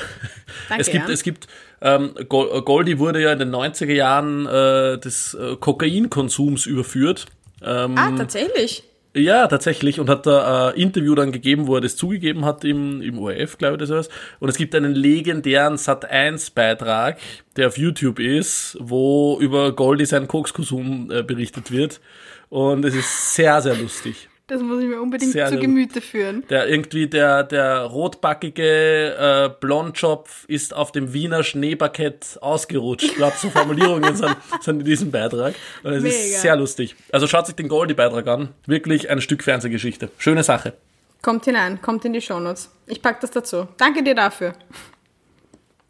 Danke, 0.69 0.81
es 0.81 0.89
gibt, 0.89 1.07
ja. 1.09 1.13
es 1.13 1.23
gibt, 1.23 1.47
ähm, 1.81 2.15
Go- 2.29 2.61
Goldie 2.61 2.97
wurde 2.97 3.21
ja 3.21 3.33
in 3.33 3.39
den 3.39 3.51
90er 3.53 3.91
Jahren 3.93 4.45
äh, 4.45 4.97
des 4.99 5.33
äh, 5.33 5.57
Kokainkonsums 5.57 6.65
überführt. 6.65 7.25
Ähm, 7.61 7.95
Ah, 7.97 8.11
tatsächlich. 8.17 8.83
Ja, 9.15 9.45
tatsächlich. 9.47 9.99
Und 9.99 10.09
hat 10.09 10.25
da 10.25 10.69
ein 10.69 10.75
Interview 10.75 11.13
dann 11.13 11.31
gegeben, 11.31 11.67
wo 11.67 11.75
er 11.75 11.81
das 11.81 11.95
zugegeben 11.95 12.45
hat 12.45 12.63
im, 12.63 13.01
im 13.01 13.19
ORF, 13.19 13.59
glaube 13.59 13.75
ich, 13.75 13.79
das 13.79 13.89
was. 13.89 14.09
Und 14.39 14.49
es 14.49 14.57
gibt 14.57 14.73
einen 14.73 14.95
legendären 14.95 15.75
Sat1-Beitrag, 15.75 17.19
der 17.55 17.67
auf 17.67 17.77
YouTube 17.77 18.19
ist, 18.19 18.75
wo 18.79 19.37
über 19.39 19.71
Goldie 19.75 20.05
seinen 20.05 20.27
Kokskonsum 20.27 21.11
äh, 21.11 21.21
berichtet 21.21 21.71
wird. 21.71 22.01
Und 22.49 22.85
es 22.85 22.95
ist 22.95 23.35
sehr, 23.35 23.61
sehr 23.61 23.75
lustig. 23.75 24.29
Das 24.47 24.61
muss 24.61 24.81
ich 24.81 24.87
mir 24.89 25.01
unbedingt 25.01 25.31
Sehr 25.31 25.47
zu. 25.47 25.57
Gemüte 25.57 26.01
führen. 26.01 26.43
Der 26.49 26.67
irgendwie, 26.67 27.07
der, 27.07 27.43
der 27.43 27.83
rotbackige 27.83 29.15
äh, 29.15 29.49
Blondschopf 29.61 30.43
ist 30.49 30.73
auf 30.73 30.91
dem 30.91 31.13
Wiener 31.13 31.43
Schneeparkett 31.43 32.39
ausgerutscht. 32.41 33.05
Ich 33.05 33.15
glaube, 33.15 33.35
so 33.37 33.49
Formulierungen 33.49 34.15
sind, 34.17 34.35
sind 34.59 34.79
in 34.79 34.85
diesem 34.85 35.11
Beitrag. 35.11 35.55
Und 35.83 35.93
es 35.93 36.03
Mega. 36.03 36.13
ist 36.13 36.41
sehr 36.41 36.55
lustig. 36.57 36.95
Also 37.11 37.25
schaut 37.25 37.45
sich 37.45 37.55
den 37.55 37.69
Goldie-Beitrag 37.69 38.27
an. 38.27 38.49
Wirklich 38.65 39.09
ein 39.09 39.21
Stück 39.21 39.43
Fernsehgeschichte. 39.43 40.09
Schöne 40.17 40.43
Sache. 40.43 40.73
Kommt 41.21 41.45
hinein, 41.45 41.81
kommt 41.81 42.03
in 42.03 42.11
die 42.11 42.21
Shownotes. 42.21 42.69
Ich 42.85 43.01
pack 43.01 43.21
das 43.21 43.31
dazu. 43.31 43.69
Danke 43.77 44.03
dir 44.03 44.13
dafür. 44.13 44.53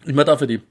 Immer 0.05 0.25
da 0.25 0.37
für 0.37 0.45
die. 0.45 0.61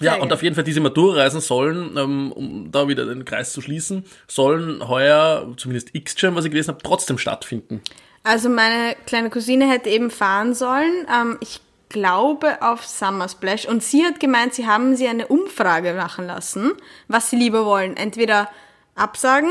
Ja, 0.00 0.16
und 0.16 0.32
auf 0.32 0.42
jeden 0.42 0.54
Fall 0.54 0.64
diese 0.64 0.80
Maturreisen 0.80 1.40
sollen, 1.40 1.96
ähm, 1.96 2.32
um 2.32 2.72
da 2.72 2.88
wieder 2.88 3.06
den 3.06 3.24
Kreis 3.24 3.52
zu 3.52 3.60
schließen, 3.60 4.04
sollen 4.26 4.88
heuer, 4.88 5.52
zumindest 5.56 5.94
X-Jam, 5.94 6.34
was 6.34 6.44
ich 6.44 6.50
gelesen 6.50 6.70
habe, 6.70 6.82
trotzdem 6.82 7.18
stattfinden. 7.18 7.82
Also 8.22 8.48
meine 8.48 8.96
kleine 9.06 9.30
Cousine 9.30 9.70
hätte 9.70 9.90
eben 9.90 10.10
fahren 10.10 10.54
sollen. 10.54 11.06
Ähm, 11.14 11.38
ich 11.40 11.60
glaube 11.90 12.62
auf 12.62 12.86
Summer 12.86 13.28
Splash. 13.28 13.66
Und 13.66 13.82
sie 13.82 14.04
hat 14.04 14.20
gemeint, 14.20 14.54
sie 14.54 14.66
haben 14.66 14.96
sie 14.96 15.06
eine 15.06 15.26
Umfrage 15.26 15.92
machen 15.92 16.26
lassen, 16.26 16.72
was 17.08 17.28
sie 17.28 17.36
lieber 17.36 17.66
wollen. 17.66 17.96
Entweder 17.96 18.48
absagen, 18.94 19.50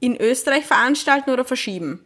in 0.00 0.16
Österreich 0.16 0.64
veranstalten 0.64 1.30
oder 1.30 1.44
verschieben. 1.44 2.04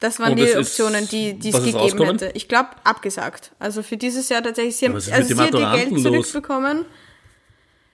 Das 0.00 0.20
waren 0.20 0.30
Und 0.32 0.36
die 0.38 0.44
es 0.44 0.50
ist- 0.50 0.58
Optionen, 0.80 1.08
die, 1.08 1.34
die 1.34 1.48
es 1.48 1.56
gegeben 1.56 1.76
rausgekommen? 1.78 2.18
hätte. 2.18 2.30
Ich 2.36 2.46
glaube, 2.48 2.68
abgesagt. 2.84 3.50
Also 3.58 3.82
für 3.82 3.96
dieses 3.96 4.28
Jahr 4.28 4.42
tatsächlich, 4.42 4.76
sie 4.76 4.86
haben, 4.86 4.94
also 4.94 5.10
sie 5.10 5.34
hat 5.36 5.54
ihr 5.54 5.70
Geld 5.72 5.90
los? 5.90 6.02
zurückbekommen, 6.02 6.84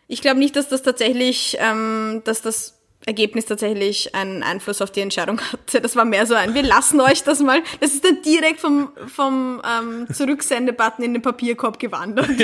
Ich 0.07 0.21
glaube 0.21 0.38
nicht, 0.38 0.55
dass 0.57 0.69
das 0.69 0.83
tatsächlich, 0.83 1.57
ähm, 1.61 2.21
dass 2.25 2.43
das 2.43 2.75
Ergebnis 3.07 3.47
tatsächlich 3.47 4.14
einen 4.14 4.43
Einfluss 4.43 4.81
auf 4.83 4.90
die 4.90 5.01
Entscheidung 5.01 5.40
hatte. 5.53 5.81
Das 5.81 5.97
war 5.97 6.05
mehr 6.05 6.27
so 6.27 6.35
ein, 6.35 6.53
wir 6.55 6.62
lassen 6.62 7.01
euch 7.01 7.23
das 7.23 7.40
mal. 7.40 7.62
Das 7.81 7.93
ist 7.95 8.05
dann 8.05 8.21
direkt 8.23 8.61
vom, 8.61 8.93
vom 9.07 9.62
ähm, 9.67 10.07
Zurücksendebutton 10.12 11.05
in 11.05 11.14
den 11.14 11.23
Papierkorb 11.23 11.79
gewandert. 11.79 12.29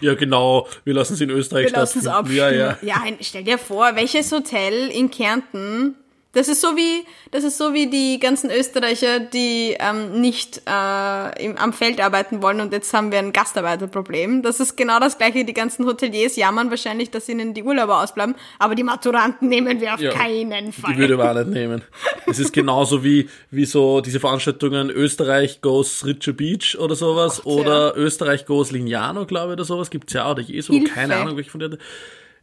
Ja, 0.00 0.14
genau. 0.14 0.68
Wir 0.84 0.94
lassen 0.94 1.14
es 1.14 1.20
in 1.20 1.28
Österreich 1.28 1.66
Wir 1.66 1.72
lassen 1.72 1.98
es 1.98 2.06
abstimmen. 2.06 2.38
Ja, 2.38 2.50
ja. 2.50 2.78
ja, 2.82 3.02
stell 3.20 3.42
dir 3.44 3.58
vor, 3.58 3.96
welches 3.96 4.30
Hotel 4.32 4.88
in 4.88 5.10
Kärnten 5.10 5.96
das 6.32 6.48
ist 6.48 6.60
so 6.60 6.76
wie, 6.76 7.04
das 7.32 7.42
ist 7.42 7.58
so 7.58 7.74
wie 7.74 7.88
die 7.88 8.20
ganzen 8.20 8.50
Österreicher, 8.50 9.18
die 9.18 9.76
ähm, 9.80 10.20
nicht 10.20 10.62
äh, 10.64 11.44
im, 11.44 11.56
am 11.56 11.72
Feld 11.72 12.00
arbeiten 12.00 12.40
wollen 12.40 12.60
und 12.60 12.72
jetzt 12.72 12.94
haben 12.94 13.10
wir 13.10 13.18
ein 13.18 13.32
Gastarbeiterproblem. 13.32 14.42
Das 14.42 14.60
ist 14.60 14.76
genau 14.76 15.00
das 15.00 15.18
gleiche. 15.18 15.44
Die 15.44 15.52
ganzen 15.52 15.86
Hoteliers 15.86 16.36
jammern 16.36 16.70
wahrscheinlich, 16.70 17.10
dass 17.10 17.28
ihnen 17.28 17.52
die 17.52 17.64
Urlauber 17.64 18.00
ausbleiben, 18.00 18.36
aber 18.60 18.76
die 18.76 18.84
Maturanten 18.84 19.48
nehmen 19.48 19.80
wir 19.80 19.94
auf 19.94 20.00
Ja, 20.00 20.12
keinen 20.12 20.72
Fall. 20.72 20.94
Die 20.94 20.98
würde 20.98 21.16
man 21.16 21.36
auch 21.36 21.44
nicht 21.44 21.48
nehmen. 21.48 21.82
Es 22.26 22.38
ist 22.38 22.52
genauso 22.52 23.02
wie, 23.02 23.28
wie 23.50 23.64
so 23.64 24.00
diese 24.00 24.20
Veranstaltungen 24.20 24.88
Österreich 24.88 25.60
goes 25.60 26.06
Richer 26.06 26.32
Beach 26.32 26.78
oder 26.78 26.94
sowas 26.94 27.44
oder 27.44 27.96
Österreich 27.96 28.46
goes 28.46 28.70
Lignano, 28.70 29.26
glaube 29.26 29.48
ich, 29.48 29.52
oder 29.54 29.64
sowas. 29.64 29.90
Gibt's 29.90 30.12
ja 30.12 30.26
auch, 30.26 30.32
oder 30.32 30.42
Jesu, 30.42 30.72
Hilfe. 30.72 30.92
keine 30.92 31.16
Ahnung, 31.16 31.36
welche 31.36 31.50
von 31.50 31.58
denen. 31.58 31.78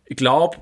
Ich 0.06 0.18
glaube, 0.18 0.58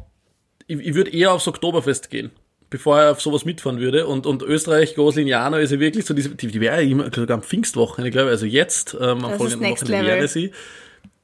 ich, 0.68 0.80
ich 0.80 0.94
würde 0.94 1.12
eher 1.12 1.34
aufs 1.34 1.48
Oktoberfest 1.48 2.12
gehen, 2.12 2.32
bevor 2.70 3.00
er 3.00 3.12
auf 3.12 3.22
sowas 3.22 3.46
mitfahren 3.46 3.80
würde. 3.80 4.08
Und, 4.08 4.26
und 4.26 4.42
Österreich 4.42 4.96
Lignano 4.98 5.58
ist 5.58 5.72
ja 5.72 5.80
wirklich 5.80 6.06
so 6.06 6.14
diese, 6.14 6.30
die, 6.30 6.48
die 6.48 6.62
wäre 6.62 6.82
ja 6.82 6.90
immer, 6.90 7.06
sogar 7.14 7.38
am 7.38 7.44
Pfingstwochenende, 7.44 8.12
glaube 8.12 8.28
ich, 8.28 8.32
also 8.32 8.46
jetzt, 8.46 8.96
ähm, 9.00 9.24
am 9.24 9.38
folgenden 9.38 9.72
Wochenende 9.72 10.08
wäre 10.08 10.28
sie. 10.28 10.52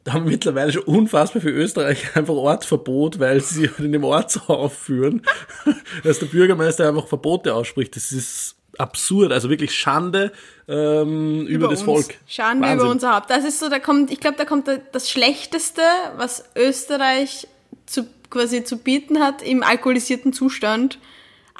Da 0.03 0.13
haben 0.13 0.25
mittlerweile 0.25 0.71
schon 0.71 0.83
unfassbar 0.83 1.41
für 1.41 1.51
Österreich 1.51 2.03
einfach 2.15 2.33
Ortsverbot, 2.33 3.19
weil 3.19 3.41
sie 3.41 3.69
in 3.77 3.91
dem 3.91 4.03
Ort 4.03 4.31
so 4.31 4.41
aufführen, 4.41 5.21
dass 6.03 6.19
der 6.19 6.25
Bürgermeister 6.27 6.87
einfach 6.87 7.07
Verbote 7.07 7.53
ausspricht. 7.53 7.95
Das 7.95 8.11
ist 8.11 8.55
absurd, 8.77 9.31
also 9.31 9.49
wirklich 9.49 9.75
Schande 9.75 10.31
ähm, 10.67 11.45
über, 11.47 11.67
das 11.67 11.81
uns. 11.81 11.85
Volk. 11.85 12.17
Schande 12.27 12.63
Wahnsinn. 12.63 12.79
über 12.79 12.89
unser 12.89 13.15
Haupt. 13.15 13.29
Das 13.29 13.45
ist 13.45 13.59
so, 13.59 13.69
da 13.69 13.79
kommt, 13.79 14.11
ich 14.11 14.19
glaube, 14.19 14.37
da 14.37 14.45
kommt 14.45 14.67
da 14.67 14.77
das 14.91 15.09
Schlechteste, 15.09 15.81
was 16.17 16.45
Österreich 16.55 17.47
zu, 17.85 18.07
quasi 18.29 18.63
zu 18.63 18.77
bieten 18.77 19.19
hat 19.19 19.41
im 19.41 19.63
alkoholisierten 19.63 20.33
Zustand. 20.33 20.99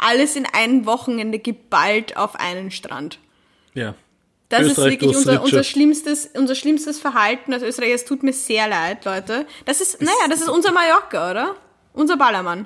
Alles 0.02 0.36
in 0.36 0.46
einem 0.46 0.86
Wochenende 0.86 1.40
geballt 1.40 2.18
auf 2.18 2.36
einen 2.36 2.72
Strand. 2.72 3.20
Ja. 3.74 3.96
Das 4.50 4.64
Österreich 4.64 4.96
ist 4.96 5.02
wirklich 5.02 5.16
unser, 5.16 5.42
unser, 5.44 5.64
schlimmstes, 5.64 6.30
unser 6.34 6.56
schlimmstes 6.56 7.00
Verhalten 7.00 7.54
als 7.54 7.64
Österreicher. 7.64 7.96
Es 7.96 8.04
tut 8.04 8.22
mir 8.24 8.34
sehr 8.34 8.68
leid, 8.68 9.06
Leute. 9.06 9.46
Das 9.64 9.80
ist, 9.80 10.02
naja, 10.02 10.28
das 10.30 10.42
ist 10.42 10.50
unser 10.50 10.74
Mallorca, 10.74 11.32
oder? 11.32 11.56
Unser 11.94 12.18
Ballermann. 12.18 12.66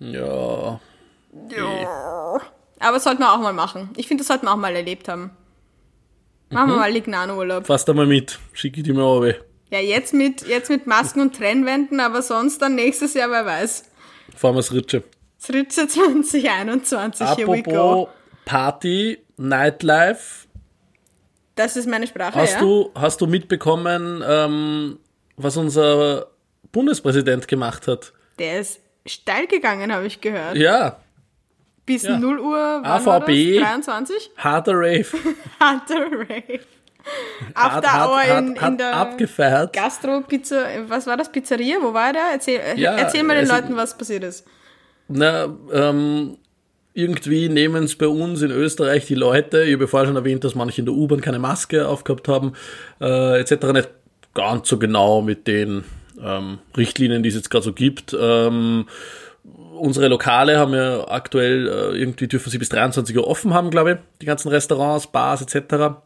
Ja. 0.00 0.80
Aber 2.78 2.94
das 2.94 3.04
sollten 3.04 3.20
wir 3.20 3.32
auch 3.32 3.38
mal 3.38 3.52
machen. 3.52 3.90
Ich 3.96 4.08
finde, 4.08 4.22
das 4.22 4.28
sollten 4.28 4.46
wir 4.46 4.52
auch 4.52 4.56
mal 4.56 4.74
erlebt 4.74 5.08
haben. 5.08 5.30
Machen 6.50 6.68
Mhm. 6.68 6.72
wir 6.74 6.78
mal 6.78 6.92
Lignano-Urlaub. 6.92 7.66
Fass 7.66 7.84
da 7.84 7.92
mal 7.94 8.06
mit. 8.06 8.38
Schicke 8.52 8.78
ich 8.78 8.84
die 8.84 8.92
mal 8.92 9.02
runter. 9.02 9.36
Ja, 9.70 9.78
jetzt 9.80 10.12
mit, 10.12 10.46
jetzt 10.46 10.68
mit 10.68 10.86
Masken 10.86 11.20
und 11.20 11.34
Trennwänden, 11.36 12.00
aber 12.00 12.20
sonst 12.22 12.60
dann 12.60 12.74
nächstes 12.74 13.14
Jahr, 13.14 13.30
wer 13.30 13.46
weiß. 13.46 13.84
Fahren 14.36 14.54
wir's 14.54 14.72
Ritsche. 14.72 15.02
Fritze 15.44 15.88
2021, 15.88 17.36
here 17.36 17.48
we 17.48 17.58
Apropos 17.58 17.72
go. 17.72 18.08
Party, 18.44 19.18
Nightlife. 19.38 20.46
Das 21.56 21.76
ist 21.76 21.88
meine 21.88 22.06
Sprache, 22.06 22.36
Hast 22.36 22.54
ja? 22.54 22.60
du, 22.60 22.90
hast 22.94 23.20
du 23.20 23.26
mitbekommen, 23.26 24.22
ähm, 24.24 25.00
was 25.36 25.56
unser 25.56 26.28
Bundespräsident 26.70 27.48
gemacht 27.48 27.88
hat? 27.88 28.12
Der 28.38 28.60
ist 28.60 28.80
steil 29.04 29.48
gegangen, 29.48 29.92
habe 29.92 30.06
ich 30.06 30.20
gehört. 30.20 30.56
Ja, 30.56 30.98
Bis 31.86 32.04
ja. 32.04 32.16
0 32.16 32.38
Uhr, 32.38 32.52
war? 32.52 32.84
AVB. 32.84 33.58
23? 33.58 34.30
harter 34.36 34.74
Rave. 34.76 35.06
Harter 35.58 36.06
Rave. 36.12 36.60
After 37.54 37.92
hart, 37.92 38.08
Hour 38.30 38.38
in, 38.38 38.46
in 38.54 38.60
hart 38.60 38.78
der 38.80 38.94
abgefeiert. 38.94 39.72
Gastro-Pizza, 39.72 40.66
was 40.86 41.08
war 41.08 41.16
das, 41.16 41.32
Pizzeria? 41.32 41.78
Wo 41.80 41.92
war 41.92 42.12
der? 42.12 42.26
Erzähl, 42.32 42.60
äh, 42.60 42.78
Ja, 42.78 42.96
erzähl 42.96 43.24
mal 43.24 43.34
den 43.34 43.48
Leuten, 43.48 43.74
was 43.74 43.98
passiert 43.98 44.22
ist. 44.22 44.46
Na, 45.14 45.54
ähm, 45.72 46.38
irgendwie 46.94 47.48
nehmen 47.48 47.84
es 47.84 47.96
bei 47.96 48.06
uns 48.06 48.42
in 48.42 48.50
Österreich 48.50 49.06
die 49.06 49.14
Leute, 49.14 49.64
ich 49.64 49.74
habe 49.74 49.88
vorher 49.88 50.06
schon 50.06 50.16
erwähnt, 50.16 50.44
dass 50.44 50.54
manche 50.54 50.80
in 50.82 50.86
der 50.86 50.94
U-Bahn 50.94 51.20
keine 51.20 51.38
Maske 51.38 51.88
aufgehabt 51.88 52.28
haben, 52.28 52.52
äh, 53.00 53.40
etc. 53.40 53.72
nicht 53.72 53.88
ganz 54.34 54.68
so 54.68 54.78
genau 54.78 55.22
mit 55.22 55.46
den 55.46 55.84
ähm, 56.22 56.58
Richtlinien, 56.76 57.22
die 57.22 57.30
es 57.30 57.34
jetzt 57.34 57.50
gerade 57.50 57.64
so 57.64 57.72
gibt. 57.72 58.16
Ähm, 58.18 58.86
unsere 59.78 60.08
Lokale 60.08 60.58
haben 60.58 60.74
ja 60.74 61.08
aktuell, 61.08 61.66
äh, 61.66 61.98
irgendwie 61.98 62.28
dürfen 62.28 62.50
sie 62.50 62.58
bis 62.58 62.68
23 62.68 63.16
Uhr 63.16 63.26
offen 63.26 63.54
haben, 63.54 63.70
glaube 63.70 63.92
ich, 63.92 63.98
die 64.20 64.26
ganzen 64.26 64.48
Restaurants, 64.48 65.06
Bars 65.06 65.42
etc. 65.42 65.96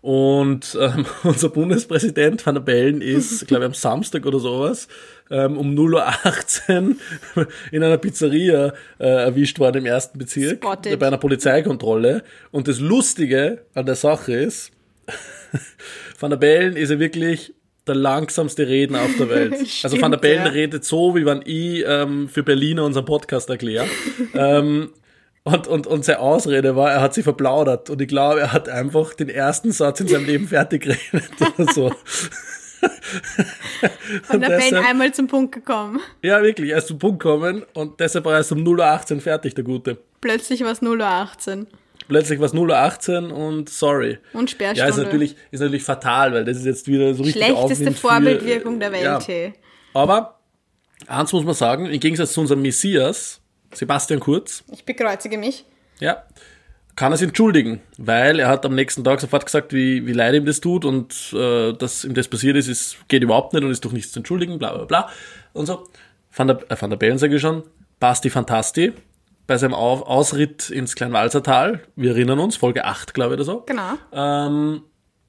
Und 0.00 0.78
ähm, 0.80 1.06
unser 1.24 1.48
Bundespräsident 1.48 2.44
Van 2.44 2.54
der 2.54 2.62
Bellen 2.62 3.00
ist, 3.00 3.46
glaube 3.46 3.64
ich, 3.64 3.66
am 3.66 3.74
Samstag 3.74 4.26
oder 4.26 4.38
sowas, 4.38 4.88
ähm, 5.30 5.56
um 5.58 5.74
0.18 5.74 6.96
Uhr 7.36 7.48
in 7.72 7.82
einer 7.82 7.98
Pizzeria 7.98 8.72
äh, 8.98 9.06
erwischt 9.06 9.58
worden 9.58 9.78
im 9.78 9.86
ersten 9.86 10.18
Bezirk 10.18 10.62
Spotted. 10.62 10.98
bei 10.98 11.06
einer 11.06 11.18
Polizeikontrolle. 11.18 12.22
Und 12.50 12.68
das 12.68 12.78
Lustige 12.78 13.62
an 13.74 13.86
der 13.86 13.96
Sache 13.96 14.32
ist, 14.34 14.70
Van 16.18 16.30
der 16.30 16.36
Bellen 16.36 16.76
ist 16.76 16.90
ja 16.90 16.98
wirklich 16.98 17.54
der 17.86 17.94
langsamste 17.94 18.68
Redner 18.68 19.00
auf 19.00 19.16
der 19.18 19.30
Welt. 19.30 19.52
also 19.82 20.00
Van 20.00 20.10
der 20.12 20.18
Stimmt, 20.18 20.20
Bellen 20.20 20.44
ja. 20.44 20.50
redet 20.50 20.84
so, 20.84 21.16
wie 21.16 21.24
wenn 21.24 21.42
ich 21.44 21.84
ähm, 21.86 22.28
für 22.28 22.42
Berliner 22.42 22.84
unseren 22.84 23.06
Podcast 23.06 23.48
erkläre. 23.48 23.86
ähm, 24.34 24.90
und, 25.52 25.66
und, 25.66 25.86
und 25.86 26.04
seine 26.04 26.20
Ausrede 26.20 26.76
war, 26.76 26.90
er 26.90 27.00
hat 27.00 27.14
sie 27.14 27.22
verplaudert. 27.22 27.90
Und 27.90 28.00
ich 28.00 28.08
glaube, 28.08 28.40
er 28.40 28.52
hat 28.52 28.68
einfach 28.68 29.14
den 29.14 29.28
ersten 29.28 29.72
Satz 29.72 30.00
in 30.00 30.08
seinem 30.08 30.26
Leben 30.26 30.48
fertig 30.48 30.82
geredet 30.82 31.30
oder 31.58 31.72
so. 31.72 31.92
Von 34.24 34.40
der 34.40 34.50
deshalb- 34.58 34.86
einmal 34.88 35.12
zum 35.12 35.26
Punkt 35.26 35.52
gekommen. 35.54 36.00
Ja, 36.22 36.42
wirklich, 36.42 36.70
er 36.70 36.78
ist 36.78 36.88
zum 36.88 36.98
Punkt 36.98 37.20
gekommen 37.22 37.64
und 37.74 37.98
deshalb 38.00 38.24
war 38.24 38.32
er 38.32 38.38
erst 38.38 38.52
um 38.52 38.58
0.18 38.58 39.14
Uhr 39.16 39.20
fertig, 39.20 39.54
der 39.54 39.64
Gute. 39.64 39.98
Plötzlich 40.20 40.62
war 40.62 40.72
es 40.72 40.82
0.18 40.82 41.60
Uhr. 41.60 41.66
Plötzlich 42.08 42.38
war 42.38 42.46
es 42.46 42.54
0.18 42.54 43.30
Uhr 43.30 43.36
und 43.36 43.68
sorry. 43.68 44.18
Und 44.32 44.50
Ja, 44.50 44.54
Sperrstunde. 44.54 44.90
ist 44.90 44.96
natürlich, 44.98 45.36
ist 45.50 45.60
natürlich 45.60 45.82
fatal, 45.84 46.32
weil 46.32 46.44
das 46.44 46.56
ist 46.58 46.64
jetzt 46.66 46.86
wieder 46.86 47.12
so 47.14 47.22
richtig 47.22 47.42
Schlechteste 47.44 47.64
Aufwind 47.84 47.96
für- 47.98 48.08
Vorbildwirkung 48.08 48.80
der 48.80 48.92
Welt, 48.92 49.26
Ja. 49.28 49.50
Aber, 49.94 50.38
eins 51.06 51.32
muss 51.32 51.44
man 51.44 51.54
sagen, 51.54 51.86
im 51.86 52.00
Gegensatz 52.00 52.32
zu 52.32 52.40
unserem 52.40 52.62
Messias, 52.62 53.40
Sebastian 53.74 54.20
Kurz, 54.20 54.64
Ich 54.72 54.84
bekreuzige 54.84 55.38
mich. 55.38 55.64
ja, 56.00 56.22
kann 56.96 57.12
er 57.12 57.16
sich 57.16 57.28
entschuldigen, 57.28 57.80
weil 57.96 58.40
er 58.40 58.48
hat 58.48 58.66
am 58.66 58.74
nächsten 58.74 59.04
Tag 59.04 59.20
sofort 59.20 59.46
gesagt, 59.46 59.72
wie, 59.72 60.04
wie 60.06 60.12
leid 60.12 60.34
ihm 60.34 60.44
das 60.46 60.60
tut 60.60 60.84
und 60.84 61.32
äh, 61.32 61.72
dass 61.74 62.04
ihm 62.04 62.14
das 62.14 62.26
passiert 62.26 62.56
ist, 62.56 62.66
ist, 62.66 62.96
geht 63.08 63.22
überhaupt 63.22 63.52
nicht 63.52 63.62
und 63.62 63.70
ist 63.70 63.84
durch 63.84 63.94
nichts 63.94 64.10
zu 64.12 64.18
entschuldigen, 64.18 64.58
bla 64.58 64.74
bla 64.74 64.84
bla 64.84 65.08
und 65.52 65.66
so. 65.66 65.86
Van 66.34 66.48
der, 66.48 66.58
äh, 66.70 66.76
Van 66.80 66.90
der 66.90 66.96
Bellen 66.96 67.18
sage 67.18 67.36
ich 67.36 67.40
schon, 67.42 67.62
Basti 68.00 68.30
Fantasti, 68.30 68.92
bei 69.46 69.56
seinem 69.58 69.74
Auf 69.74 70.02
Ausritt 70.02 70.70
ins 70.70 70.94
Kleinwalsertal, 70.96 71.82
wir 71.94 72.10
erinnern 72.12 72.38
uns, 72.40 72.56
Folge 72.56 72.84
8, 72.84 73.14
glaube 73.14 73.34
ich, 73.34 73.40
oder 73.40 73.44
so, 73.44 73.60
Genau. 73.66 73.92
ähm, 74.12 74.82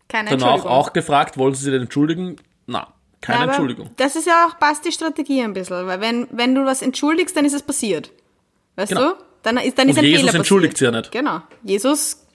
Keine 0.08 0.30
danach 0.32 0.32
Entschuldigung. 0.32 0.72
auch 0.72 0.94
gefragt, 0.94 1.38
wollen 1.38 1.54
sie 1.54 1.64
sich 1.66 1.72
denn 1.72 1.84
entschuldigen? 1.84 2.38
Na, 2.66 2.88
keine 3.22 3.42
Ja, 3.42 3.46
Entschuldigung. 3.46 3.92
Das 3.98 4.16
ist 4.16 4.26
ja 4.26 4.48
auch 4.48 4.56
Basti 4.56 4.92
Strategie 4.92 5.44
ein 5.44 5.54
bisschen, 5.54 5.86
weil 5.86 6.02
wenn, 6.02 6.28
wenn 6.32 6.56
du 6.56 6.66
was 6.66 6.82
entschuldigst, 6.82 7.36
dann 7.38 7.46
ist 7.46 7.54
es 7.54 7.62
passiert. 7.62 8.12
Weißt 8.80 8.90
Genau. 8.94 9.12
du? 9.12 9.16
Dann 9.44 9.58
ist, 9.58 9.78
dann 9.78 9.88
ist 9.90 9.98
Und 9.98 10.00
ein 10.00 10.06
Jesus 10.06 10.26
Fehler 10.26 10.36
entschuldigt 10.36 10.74
passiert. 10.74 10.94
sich 11.06 11.14
ja 11.14 11.22
nicht. 11.22 11.42
Genau. 11.42 11.42
Jesus 11.64 12.26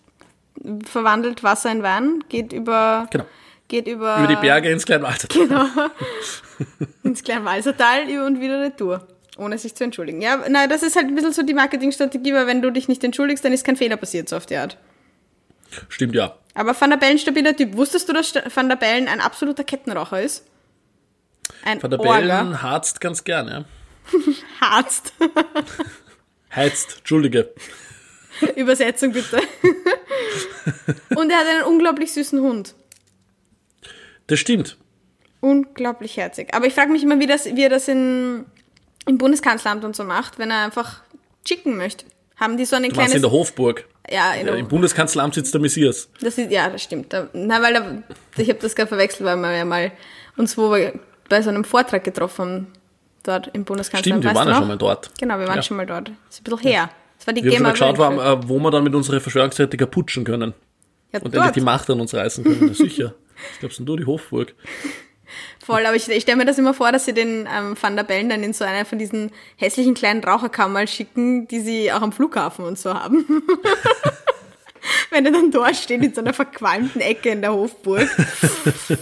verwandelt 0.85 1.42
Wasser 1.42 1.70
in 1.72 1.83
Wein, 1.83 2.22
geht 2.28 2.52
über, 2.52 3.07
Genau. 3.11 3.24
geht 3.68 3.87
über, 3.88 4.18
Über 4.18 4.26
die 4.26 4.37
Berge 4.37 4.70
ins 4.70 4.85
Kleinwalsertal. 4.87 5.70
ins 7.02 7.22
Kleinwalsertal 7.22 8.02
und 8.24 8.40
wieder 8.40 8.61
retour. 8.61 9.07
Ohne 9.37 9.59
sich 9.59 9.74
zu 9.74 9.83
entschuldigen. 9.85 10.20
Ja, 10.22 10.44
nein, 10.48 10.68
das 10.68 10.83
ist 10.85 10.94
halt 10.96 11.07
ein 11.09 11.14
bisschen 11.14 11.33
so 11.33 11.42
die 11.42 11.54
Marketingstrategie, 11.54 12.33
weil 12.35 12.46
wenn 12.46 12.62
du 12.62 12.70
dich 12.70 12.87
nicht 12.88 13.02
entschuldigst, 13.02 13.44
dann 13.44 13.52
ist 13.52 13.64
kein 13.64 13.76
Fehler 13.76 13.96
passiert, 13.96 14.28
so 14.28 14.37
auf 14.37 14.46
die 14.46 14.57
Art. 14.57 14.78
Stimmt, 15.88 16.14
ja. 16.14 16.37
Aber 16.54 16.80
Van 16.80 16.90
der 16.90 16.98
Bellen 16.98 17.18
stabiler 17.18 17.57
Typ. 17.57 17.76
Wusstest 17.76 18.09
du, 18.09 18.12
dass 18.12 18.33
Van 18.54 18.68
der 18.68 18.76
Bellen 18.76 19.09
ein 19.09 19.20
absoluter 19.20 19.64
Kettenraucher 19.64 20.22
ist? 20.22 20.44
Ein 21.64 21.83
Van 21.83 21.90
der. 21.90 21.98
Bellen 21.98 22.62
harzt 22.62 23.00
ganz 23.00 23.24
gern, 23.24 23.48
ja. 23.48 23.64
Harzt. 24.61 25.12
Heizt, 26.54 26.98
Entschuldige. 26.98 27.52
Übersetzung 28.56 29.12
bitte. 29.12 29.38
Und 31.16 31.30
er 31.30 31.38
hat 31.38 31.46
einen 31.46 31.62
unglaublich 31.64 32.12
süßen 32.12 32.40
Hund. 32.40 32.74
Das 34.26 34.38
stimmt. 34.38 34.76
Unglaublich 35.40 36.16
herzig. 36.16 36.54
Aber 36.54 36.66
ich 36.66 36.74
frage 36.74 36.90
mich 36.90 37.02
immer, 37.02 37.20
wie, 37.20 37.26
das, 37.26 37.44
wie 37.44 37.62
er 37.62 37.68
das 37.68 37.88
in, 37.88 38.46
im 39.06 39.18
Bundeskanzleramt 39.18 39.84
und 39.84 39.94
so 39.94 40.04
macht, 40.04 40.38
wenn 40.38 40.50
er 40.50 40.64
einfach 40.64 41.02
chicken 41.44 41.76
möchte. 41.76 42.06
Haben 42.36 42.56
die 42.56 42.64
so 42.64 42.76
eine 42.76 42.88
kleine. 42.88 43.12
in 43.14 43.22
der 43.22 43.30
Hofburg. 43.30 43.86
ja, 44.10 44.32
in 44.32 44.46
Ja, 44.46 44.52
der, 44.52 44.60
Im 44.60 44.68
Bundeskanzleramt 44.68 45.34
sitzt 45.34 45.54
der 45.54 45.60
Messias. 45.60 46.08
das 46.20 46.38
ist, 46.38 46.50
ja, 46.50 46.68
das 46.68 46.82
stimmt. 46.82 47.12
Da, 47.12 47.28
na, 47.32 47.62
weil 47.62 47.74
da, 47.74 48.02
ich 48.42 48.48
habe 48.48 48.58
das 48.58 48.74
gerade 48.74 48.88
verwechselt, 48.88 49.24
weil 49.26 49.36
wir 49.36 49.52
ja 49.56 49.64
mal 49.64 49.92
uns 50.36 50.58
wo 50.58 50.72
wir 50.72 50.98
bei 51.28 51.42
so 51.42 51.50
einem 51.50 51.64
Vortrag 51.64 52.02
getroffen 52.02 52.66
dort 53.24 53.48
im 53.52 53.64
Bundeskanzleramt. 53.64 54.22
Stimmt, 54.22 54.34
wir 54.34 54.38
waren 54.38 54.48
ja 54.48 54.54
schon 54.56 54.68
mal 54.68 54.78
dort. 54.78 55.10
Genau, 55.18 55.38
wir 55.38 55.46
waren 55.48 55.56
Ja. 55.56 55.62
schon 55.62 55.76
mal 55.76 55.87
dort. 55.87 56.08
Das 56.28 56.37
ist 56.37 56.40
ein 56.40 56.44
bisschen 56.44 56.70
her. 56.70 56.90
Das 57.18 57.26
war 57.26 57.34
die 57.34 57.42
Wir 57.42 57.50
haben 57.52 57.56
schon 57.56 57.62
mal 57.64 57.70
geschaut, 57.72 57.98
wo, 57.98 58.20
äh, 58.20 58.48
wo 58.48 58.58
wir 58.60 58.70
dann 58.70 58.84
mit 58.84 58.94
unseren 58.94 59.20
Verschwörungstheoretiker 59.20 59.87
putschen 59.87 60.24
können. 60.24 60.54
ja, 61.12 61.20
Und 61.20 61.34
endlich 61.34 61.52
die 61.52 61.60
Macht 61.60 61.88
an 61.90 62.00
uns 62.00 62.14
reißen 62.14 62.44
können. 62.44 62.68
Ja, 62.68 62.74
sicher. 62.74 63.14
Ich 63.54 63.58
glaube, 63.60 63.70
es 63.72 63.76
sind 63.76 63.87
nur 63.87 63.96
die 63.96 64.06
Hofburg. 64.06 64.54
Voll, 65.64 65.84
aber 65.87 65.96
ich, 65.96 66.08
ich 66.08 66.22
stelle 66.22 66.37
mir 66.37 66.44
das 66.44 66.58
immer 66.58 66.74
vor, 66.74 66.92
dass 66.92 67.06
sie 67.06 67.14
den 67.14 67.48
ähm, 67.52 67.74
Van 67.80 67.96
der 67.96 68.04
Bellen 68.04 68.28
dann 68.28 68.42
in 68.44 68.52
so 68.52 68.64
einer 68.64 68.84
von 68.84 68.98
diesen 68.98 69.32
hässlichen 69.56 69.94
kleinen 69.94 70.22
Raucherkammern 70.22 70.87
schicken, 70.87 71.48
die 71.48 71.60
sie 71.60 71.90
auch 71.92 72.02
am 72.02 72.12
Flughafen 72.12 72.64
und 72.64 72.78
so 72.78 72.92
haben. 72.94 73.24
Wenn 75.10 75.24
er 75.26 75.32
dann 75.32 75.50
dort 75.50 75.74
steht 75.76 76.02
in 76.04 76.12
so 76.14 76.20
einer 76.20 76.34
verqualmten 76.34 77.00
Ecke 77.00 77.30
in 77.30 77.40
der 77.40 77.52
Hofburg. 77.54 78.06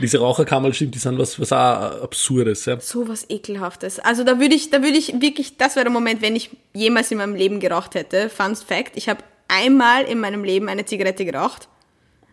Diese 0.00 0.18
Raucherkammer, 0.18 0.72
stimmt, 0.72 0.94
die 0.94 0.98
sind 0.98 1.18
was, 1.18 1.40
was 1.40 1.52
auch 1.52 2.02
Absurdes. 2.02 2.64
Ja. 2.66 2.78
So 2.80 3.08
was 3.08 3.28
Ekelhaftes. 3.28 3.98
Also 3.98 4.24
da 4.24 4.38
würde 4.38 4.54
ich, 4.54 4.70
da 4.70 4.82
würde 4.82 4.96
ich 4.96 5.20
wirklich, 5.20 5.56
das 5.56 5.76
wäre 5.76 5.84
der 5.84 5.92
Moment, 5.92 6.22
wenn 6.22 6.36
ich 6.36 6.50
jemals 6.72 7.10
in 7.10 7.18
meinem 7.18 7.34
Leben 7.34 7.60
geraucht 7.60 7.94
hätte. 7.94 8.28
Fun 8.30 8.54
Fact, 8.54 8.96
ich 8.96 9.08
habe 9.08 9.22
einmal 9.48 10.04
in 10.04 10.20
meinem 10.20 10.44
Leben 10.44 10.68
eine 10.68 10.84
Zigarette 10.84 11.24
geraucht. 11.24 11.68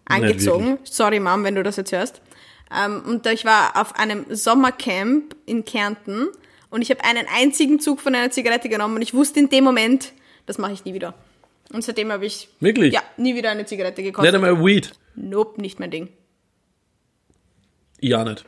Angezogen. 0.06 0.78
Sorry, 0.84 1.20
Mom, 1.20 1.44
wenn 1.44 1.56
du 1.56 1.64
das 1.64 1.78
jetzt 1.78 1.92
hörst. 1.92 2.22
Ähm, 2.76 3.02
und 3.06 3.26
ich 3.28 3.46
war 3.46 3.80
auf 3.80 3.96
einem 3.96 4.26
Sommercamp 4.30 5.36
in 5.46 5.66
Kärnten 5.66 6.28
und 6.70 6.82
ich 6.82 6.90
habe 6.90 7.04
einen 7.04 7.26
einzigen 7.36 7.80
Zug 7.80 8.02
von 8.02 8.14
einer 8.14 8.32
Zigarette 8.32 8.70
genommen 8.70 8.96
und 8.96 9.02
ich 9.02 9.14
wusste 9.14 9.40
in 9.40 9.50
dem 9.50 9.64
Moment, 9.64 10.14
das 10.46 10.58
mache 10.58 10.74
ich 10.74 10.86
nie 10.86 10.94
wieder. 10.94 11.14
Und 11.74 11.84
seitdem 11.84 12.12
habe 12.12 12.26
ich 12.26 12.50
Wirklich? 12.60 12.94
ja 12.94 13.02
nie 13.18 13.36
wieder 13.36 13.50
eine 13.50 13.66
Zigarette 13.66 14.02
Nicht 14.02 14.12
gekostet. 14.14 14.36
einmal 14.36 14.64
Weed. 14.64 14.92
Nope, 15.16 15.60
nicht 15.62 15.80
mein 15.80 15.90
Ding. 15.92 16.10
Auch 18.14 18.26
nicht. 18.26 18.46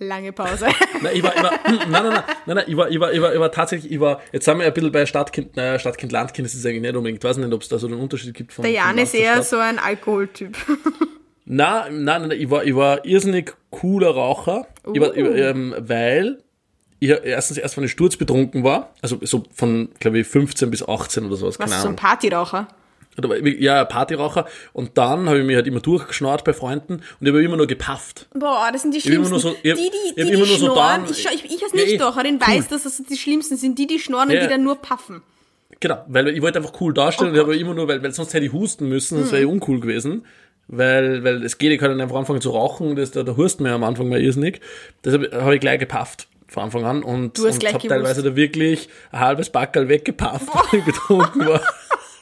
Lange 0.00 0.32
Pause. 0.32 0.66
Nein, 1.02 1.16
ich 1.16 1.22
war, 1.24 1.34
ich 1.36 1.42
war, 1.42 1.50
nein, 1.66 1.88
nein, 1.90 1.90
nein, 1.90 2.22
nein, 2.46 2.56
nein, 2.56 2.64
ich 2.68 2.76
war, 2.76 2.88
ich 2.88 3.00
war, 3.00 3.12
ich 3.12 3.20
war, 3.20 3.34
ich 3.34 3.40
war 3.40 3.50
tatsächlich, 3.50 3.92
ich 3.92 3.98
war, 3.98 4.20
jetzt 4.30 4.44
sind 4.44 4.58
wir 4.58 4.66
ein 4.66 4.72
bisschen 4.72 4.92
bei 4.92 5.04
Stadtkind, 5.06 5.56
naja, 5.56 5.76
Stadtkind, 5.78 6.12
Landkind 6.12 6.46
ist 6.46 6.54
es 6.54 6.64
eigentlich 6.64 6.82
nicht 6.82 6.94
unbedingt. 6.94 7.22
Ich 7.24 7.28
weiß 7.28 7.36
nicht, 7.38 7.52
ob 7.52 7.62
es 7.62 7.68
da 7.68 7.78
so 7.80 7.88
einen 7.88 7.98
Unterschied 7.98 8.32
gibt 8.32 8.52
von 8.52 8.62
Der 8.62 8.70
Jan 8.70 8.96
ist 8.96 9.12
eher 9.14 9.42
so 9.42 9.58
ein 9.58 9.78
Alkoholtyp. 9.80 10.56
Nein, 11.50 12.04
nein, 12.04 12.28
nein, 12.28 12.30
ich 12.32 12.50
war, 12.50 12.62
ich 12.62 12.76
war 12.76 13.04
irrsinnig 13.06 13.54
cooler 13.70 14.10
Raucher, 14.10 14.66
ich 14.92 15.00
war, 15.00 15.16
ich, 15.16 15.24
Uh. 15.24 15.32
ähm, 15.32 15.74
weil 15.78 16.42
ich 17.00 17.08
erstens 17.08 17.56
erst 17.56 17.74
von 17.74 17.82
den 17.84 17.88
Sturz 17.88 18.16
betrunken 18.16 18.64
war, 18.64 18.92
also 19.00 19.18
so 19.22 19.44
von, 19.54 19.88
glaube 19.98 20.18
ich, 20.18 20.26
15 20.26 20.70
bis 20.70 20.86
18 20.86 21.24
oder 21.24 21.36
sowas, 21.36 21.58
Was 21.58 21.70
keine 21.70 21.82
so 21.82 21.88
ein. 21.88 21.96
Partyraucher? 21.96 22.68
Ich- 23.44 23.60
Ja, 23.60 23.84
Partyraucher. 23.84 24.46
Und 24.72 24.96
dann 24.98 25.28
habe 25.28 25.38
ich 25.40 25.44
mich 25.44 25.56
halt 25.56 25.66
immer 25.66 25.80
durchgeschnarrt 25.80 26.44
bei 26.44 26.52
Freunden 26.52 26.94
und 26.94 27.02
ich 27.20 27.28
habe 27.28 27.42
immer 27.42 27.56
nur 27.56 27.66
gepafft. 27.66 28.26
Boah, 28.34 28.68
das 28.72 28.82
sind 28.82 28.94
die 28.94 28.98
immer 28.98 29.26
schlimmsten. 29.26 29.30
nur 29.32 29.40
so- 29.40 29.56
ich 29.62 29.70
hab- 29.72 29.78
die, 29.78 29.82
die, 29.82 29.88
ich 30.08 30.14
die, 30.14 30.24
die, 30.24 30.30
immer 30.32 30.44
so 30.46 30.56
schnorren. 30.56 30.76
dann- 31.04 31.10
ich, 31.10 31.26
ich, 31.26 31.44
ich 31.44 31.62
als 31.62 31.72
Ja, 31.74 31.80
eh, 31.82 31.98
cool. 32.00 32.40
weiß, 32.40 32.68
dass 32.68 32.84
das 32.84 33.02
die 33.08 33.16
schlimmsten 33.16 33.56
sind. 33.56 33.78
Die, 33.78 33.86
die 33.86 33.98
schnorren 33.98 34.30
Ja. 34.30 34.36
und 34.40 34.44
die 34.44 34.48
dann 34.50 34.62
nur 34.62 34.76
paffen. 34.76 35.22
Genau, 35.80 36.04
weil 36.08 36.28
ich 36.28 36.42
wollte 36.42 36.58
einfach 36.58 36.72
cool 36.80 36.92
darstellen 36.92 37.28
Oh 37.28 37.30
und 37.30 37.36
ich 37.36 37.40
habe 37.42 37.52
Gott. 37.52 37.60
immer 37.60 37.74
nur, 37.74 37.86
weil, 37.88 38.02
weil 38.02 38.12
sonst 38.12 38.34
hätte 38.34 38.46
ich 38.46 38.52
husten 38.52 38.88
müssen, 38.88 39.20
das 39.20 39.30
wäre 39.32 39.42
ja 39.42 39.48
uncool 39.48 39.78
gewesen. 39.80 40.24
Weil, 40.70 41.24
weil 41.24 41.42
es 41.44 41.56
geht, 41.56 41.72
ich 41.72 41.78
kann 41.78 41.88
dann 41.90 42.00
einfach 42.00 42.16
anfangen 42.16 42.40
zu 42.42 42.50
rauchen, 42.50 42.94
das, 42.94 43.10
da, 43.10 43.22
da 43.22 43.36
hurst 43.36 43.60
ja 43.60 43.74
am 43.74 43.84
Anfang 43.84 44.08
mal 44.08 44.20
irrsinnig. 44.20 44.60
Deshalb 45.04 45.32
habe 45.32 45.54
ich 45.54 45.60
gleich 45.60 45.78
gepafft 45.78 46.28
von 46.46 46.64
Anfang 46.64 46.84
an 46.84 47.02
und, 47.02 47.38
Du 47.38 47.46
hast 47.46 47.54
und 47.54 47.60
gleich 47.60 47.74
habe 47.74 47.88
teilweise 47.88 48.22
da 48.22 48.34
wirklich 48.36 48.88
ein 49.12 49.20
halbes 49.20 49.48
Backerl 49.50 49.88
weggepafft, 49.88 50.48
weil 50.52 50.80
ich 50.80 50.84
betrunken 50.84 51.46
war. 51.46 51.62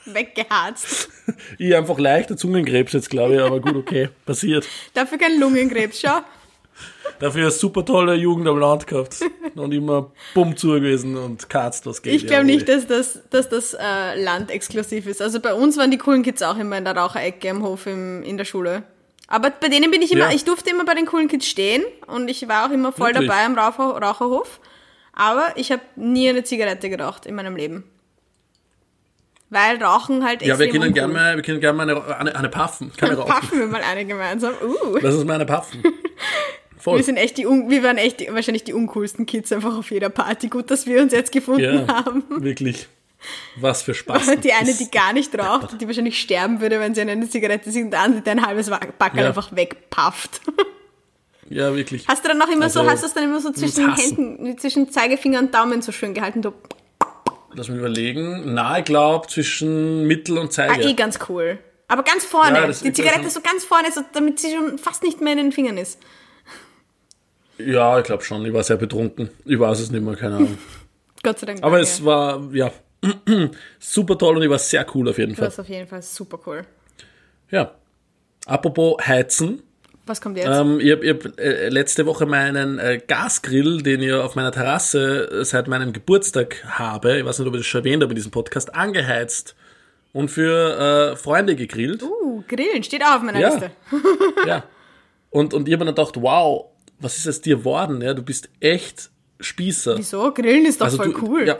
Weggeharzt. 0.14 1.08
Ich 1.58 1.74
einfach 1.74 1.98
leichter 1.98 2.36
Zungenkrebs 2.36 2.92
jetzt, 2.92 3.10
glaube 3.10 3.34
ich, 3.34 3.40
aber 3.40 3.60
gut, 3.60 3.74
okay, 3.76 4.08
passiert. 4.26 4.66
Dafür 4.94 5.18
kein 5.18 5.38
Lungenkrebs, 5.40 6.00
schau. 6.00 6.20
Dafür 7.18 7.42
eine 7.42 7.50
super 7.50 7.84
tolle 7.84 8.14
Jugend 8.14 8.46
am 8.48 8.58
Land 8.58 8.86
gehabt 8.86 9.16
und 9.54 9.72
immer 9.72 10.12
bumm 10.34 10.56
zu 10.56 10.68
gewesen 10.68 11.16
und 11.16 11.48
katzt 11.48 11.86
was 11.86 12.02
geht. 12.02 12.14
Ich 12.14 12.26
glaube 12.26 12.42
ja, 12.42 12.54
nicht, 12.54 12.68
dass 12.68 12.86
das, 12.86 13.20
dass 13.30 13.48
das 13.48 13.74
äh, 13.74 14.22
Land 14.22 14.50
exklusiv 14.50 15.06
ist. 15.06 15.22
Also 15.22 15.40
bei 15.40 15.54
uns 15.54 15.76
waren 15.78 15.90
die 15.90 15.98
coolen 15.98 16.22
Kids 16.22 16.42
auch 16.42 16.58
immer 16.58 16.76
in 16.78 16.84
der 16.84 16.96
Raucherecke 16.96 17.50
am 17.50 17.62
Hof 17.62 17.86
im, 17.86 18.22
in 18.22 18.36
der 18.36 18.44
Schule. 18.44 18.82
Aber 19.28 19.50
bei 19.50 19.68
denen 19.68 19.90
bin 19.90 20.02
ich 20.02 20.12
immer, 20.12 20.28
Ja. 20.28 20.32
ich 20.34 20.44
durfte 20.44 20.70
immer 20.70 20.84
bei 20.84 20.94
den 20.94 21.06
coolen 21.06 21.28
Kids 21.28 21.46
stehen 21.48 21.82
und 22.06 22.28
ich 22.28 22.46
war 22.48 22.66
auch 22.68 22.70
immer 22.72 22.92
voll 22.92 23.14
Wirklich? 23.14 23.28
dabei 23.28 23.44
am 23.44 23.58
Raucher, 23.58 24.00
Raucherhof. 24.00 24.60
Aber 25.14 25.54
ich 25.56 25.72
habe 25.72 25.82
nie 25.96 26.28
eine 26.28 26.44
Zigarette 26.44 26.90
geraucht 26.90 27.24
in 27.26 27.34
meinem 27.34 27.56
Leben. 27.56 27.84
Weil 29.50 29.82
Rauchen 29.82 30.24
halt 30.24 30.42
Ja, 30.42 30.58
wir 30.58 30.64
extrem 30.66 30.82
können 30.82 30.94
gerne 30.94 31.12
mal, 31.12 31.36
wir 31.36 31.42
können 31.42 31.60
gerne 31.60 31.76
mal 31.76 31.88
eine, 31.88 32.16
eine, 32.18 32.34
eine 32.36 32.48
Puffen, 32.48 32.92
keine 32.96 33.14
rauchen. 33.16 33.28
Paffen 33.30 33.58
wir 33.60 33.66
mal 33.66 33.82
eine 33.82 34.04
gemeinsam. 34.04 34.54
Uh. 34.62 34.98
Lass 35.00 35.14
uns 35.14 35.24
mal 35.24 35.34
eine 35.34 35.46
Puffen. 35.46 35.82
Voll. 36.78 36.98
Wir 36.98 37.04
sind 37.04 37.16
echt 37.16 37.38
die, 37.38 37.44
wir 37.44 37.82
waren 37.82 37.96
echt 37.96 38.20
die, 38.20 38.28
wahrscheinlich 38.32 38.64
die 38.64 38.72
uncoolsten 38.72 39.26
Kids 39.26 39.50
einfach 39.52 39.76
auf 39.76 39.90
jeder 39.90 40.08
Party. 40.08 40.48
Gut, 40.48 40.70
dass 40.70 40.86
wir 40.86 41.00
uns 41.02 41.12
jetzt 41.12 41.32
gefunden 41.32 41.60
Ja, 41.86 41.86
haben. 41.88 42.24
wirklich. 42.28 42.86
Was 43.56 43.82
für 43.82 43.94
Spaß. 43.94 44.36
Die 44.44 44.52
eine, 44.52 44.72
die 44.72 44.88
gar 44.90 45.12
nicht 45.12 45.36
raucht, 45.36 45.80
die 45.80 45.86
wahrscheinlich 45.88 46.20
sterben 46.20 46.60
würde, 46.60 46.78
wenn 46.78 46.94
sie 46.94 47.00
eine 47.00 47.28
Zigarette 47.28 47.72
sieht 47.72 47.84
und 47.86 47.90
der 47.90 48.00
andere, 48.00 48.20
der 48.22 48.32
ein 48.32 48.46
halbes 48.46 48.70
Backel 48.70 49.20
Ja. 49.20 49.28
einfach 49.28 49.56
wegpafft. 49.56 50.42
Ja, 51.48 51.74
wirklich. 51.74 52.06
Hast 52.06 52.24
du 52.24 52.28
dann 52.28 52.38
noch 52.38 52.48
immer 52.50 52.68
so, 52.68 52.80
Also, 52.80 52.90
hast 52.92 53.02
du 53.02 53.06
es 53.06 53.14
dann 53.14 53.24
immer 53.24 53.40
so 53.40 53.50
zwischen 53.52 53.86
den. 53.86 53.94
Händen, 53.96 54.58
zwischen 54.58 54.90
Zeigefinger 54.92 55.38
und 55.40 55.54
Daumen 55.54 55.80
so 55.82 55.90
schön 55.92 56.12
gehalten? 56.14 56.42
Du, 56.42 56.52
Lass 57.56 57.68
mich 57.68 57.78
überlegen. 57.78 58.54
Na, 58.54 58.78
ich 58.78 58.84
glaube, 58.84 59.26
zwischen 59.28 60.06
Mittel 60.06 60.36
und 60.36 60.48
ah, 60.48 60.50
Zeige. 60.50 60.88
eh 60.88 60.92
ganz 60.92 61.18
cool. 61.28 61.58
Aber 61.88 62.02
ganz 62.02 62.24
vorne. 62.24 62.58
Ja, 62.58 62.66
die 62.66 62.92
Zigarette 62.92 63.30
so 63.30 63.40
ganz 63.40 63.64
vorne, 63.64 63.90
so, 63.90 64.02
damit 64.12 64.38
sie 64.38 64.54
schon 64.54 64.76
fast 64.76 65.02
nicht 65.02 65.20
mehr 65.20 65.32
in 65.32 65.38
den 65.38 65.52
Fingern 65.52 65.78
ist. 65.78 65.98
Ja, 67.58 67.98
ich 67.98 68.04
glaube 68.04 68.22
schon. 68.22 68.44
Ich 68.44 68.52
war 68.52 68.62
sehr 68.62 68.76
betrunken. 68.76 69.30
Ich 69.46 69.58
weiß 69.58 69.80
es 69.80 69.90
nicht 69.90 70.04
mehr, 70.04 70.16
keine 70.16 70.36
Ahnung. 70.36 70.58
Gott 71.22 71.38
sei 71.38 71.46
Dank. 71.46 71.62
Aber 71.62 71.80
es 71.80 72.04
war, 72.04 72.42
ja, 72.52 72.70
super 73.78 74.18
toll 74.18 74.36
und 74.36 74.42
ich 74.42 74.50
war 74.50 74.58
sehr 74.58 74.84
cool 74.94 75.08
auf 75.08 75.16
jeden 75.16 75.34
Fall. 75.34 75.46
Das 75.46 75.58
auf 75.58 75.68
jeden 75.68 75.86
Fall 75.86 76.02
super 76.02 76.38
cool. 76.46 76.66
Ja. 77.50 77.74
Apropos 78.44 78.96
Heizen. 79.06 79.62
Was 80.06 80.20
kommt 80.20 80.36
jetzt? 80.36 80.46
Ähm, 80.48 80.78
ich 80.80 80.92
habe 80.92 81.08
hab, 81.08 81.38
äh, 81.40 81.68
letzte 81.68 82.06
Woche 82.06 82.26
meinen 82.26 82.78
äh, 82.78 83.00
Gasgrill, 83.06 83.82
den 83.82 84.00
ich 84.02 84.12
auf 84.12 84.36
meiner 84.36 84.52
Terrasse 84.52 85.28
äh, 85.30 85.44
seit 85.44 85.66
meinem 85.68 85.92
Geburtstag 85.92 86.64
habe, 86.64 87.18
ich 87.18 87.24
weiß 87.24 87.38
nicht, 87.40 87.48
ob 87.48 87.54
ich 87.54 87.60
das 87.60 87.66
schon 87.66 87.80
erwähnt 87.80 88.02
habe 88.02 88.12
in 88.12 88.16
diesem 88.16 88.30
Podcast, 88.30 88.74
angeheizt 88.74 89.56
und 90.12 90.30
für 90.30 91.12
äh, 91.12 91.16
Freunde 91.16 91.56
gegrillt. 91.56 92.02
uh, 92.02 92.42
Grillen 92.48 92.82
steht 92.84 93.02
auch 93.02 93.16
auf 93.16 93.22
meiner 93.22 93.40
Ja. 93.40 93.48
Liste. 93.48 93.70
Ja. 94.46 94.64
Und, 95.30 95.52
und 95.52 95.68
ich 95.68 95.74
habe 95.74 95.84
mir 95.84 95.92
dann 95.92 96.04
gedacht, 96.06 96.22
wow, 96.22 96.66
was 97.00 97.18
ist 97.18 97.28
aus 97.28 97.40
dir 97.40 97.58
geworden? 97.58 98.00
Ja, 98.00 98.14
du 98.14 98.22
bist 98.22 98.48
echt 98.60 99.10
Spießer. 99.40 99.98
Wieso? 99.98 100.32
Grillen 100.32 100.64
ist 100.64 100.80
doch 100.80 100.88
voll 100.88 101.06
Also 101.08 101.18
du, 101.20 101.26
cool. 101.26 101.46
Ja, 101.46 101.58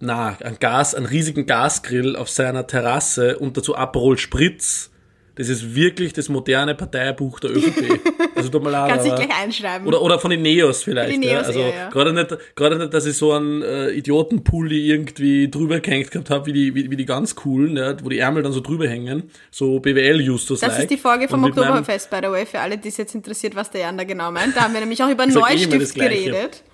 na, 0.00 0.36
ein 0.42 0.56
Gas, 0.58 0.94
einen 0.94 1.06
riesigen 1.06 1.46
Gasgrill 1.46 2.16
auf 2.16 2.28
seiner 2.28 2.66
Terrasse 2.66 3.38
und 3.38 3.56
dazu 3.56 3.76
Aperol 3.76 4.18
Spritz. 4.18 4.90
Das 5.36 5.48
ist 5.48 5.74
wirklich 5.74 6.12
das 6.12 6.28
moderne 6.28 6.74
Parteibuch 6.74 7.40
der 7.40 7.50
ÖVP. 7.56 8.00
Also 8.36 8.48
tut 8.48 8.64
mir 8.64 8.70
leid, 8.70 8.90
Kannst 8.90 9.06
dich 9.06 9.14
gleich 9.14 9.42
einschreiben. 9.42 9.86
oder, 9.86 10.02
oder 10.02 10.18
von 10.18 10.28
den 10.30 10.42
Neos 10.42 10.82
vielleicht. 10.82 11.12
Die 11.12 11.18
Neos 11.18 11.32
ja. 11.32 11.38
Also 11.42 11.60
eher, 11.60 11.74
ja. 11.74 11.88
gerade 11.88 12.12
nicht, 12.12 12.36
gerade 12.56 12.76
nicht, 12.76 12.92
dass 12.92 13.06
ich 13.06 13.16
so 13.16 13.32
einen 13.32 13.62
äh, 13.62 13.90
Idiotenpulli 13.90 14.90
irgendwie 14.90 15.48
drüber 15.48 15.78
gehängt 15.78 16.10
gehabt 16.10 16.30
habe, 16.30 16.46
wie 16.46 16.52
die, 16.52 16.74
wie, 16.74 16.90
wie 16.90 16.96
die 16.96 17.04
ganz 17.06 17.36
coolen, 17.36 17.76
ja, 17.76 17.94
wo 18.04 18.08
die 18.08 18.18
Ärmel 18.18 18.42
dann 18.42 18.52
so 18.52 18.60
drüber 18.60 18.88
hängen. 18.88 19.30
So 19.52 19.78
BWL-Justus. 19.78 20.60
Das 20.60 20.78
ist 20.80 20.90
die 20.90 20.96
Folge 20.96 21.28
vom 21.28 21.44
Oktoberfest, 21.44 22.10
by 22.10 22.16
the 22.22 22.28
way, 22.30 22.44
für 22.44 22.58
alle, 22.58 22.76
die 22.76 22.88
es 22.88 22.96
jetzt 22.96 23.14
interessiert, 23.14 23.54
was 23.54 23.70
der 23.70 23.82
Jan 23.82 23.96
da 23.96 24.02
genau 24.04 24.32
meint. 24.32 24.56
Da 24.56 24.62
haben 24.62 24.74
wir 24.74 24.80
nämlich 24.80 25.00
auch 25.02 25.08
über 25.10 25.24
eh 25.24 25.28
Neustift 25.28 25.94
Gleiche. 25.94 26.30
geredet. 26.30 26.64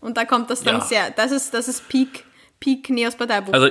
Und 0.00 0.16
da 0.16 0.24
kommt 0.24 0.50
das 0.50 0.62
dann 0.64 0.78
Ja. 0.78 0.84
sehr, 0.84 1.10
das 1.14 1.30
ist, 1.30 1.54
das 1.54 1.68
ist 1.68 1.88
Peak, 1.88 2.24
Peak 2.58 2.90
Neos 2.90 3.14
Parteibuch. 3.14 3.52
Also 3.54 3.68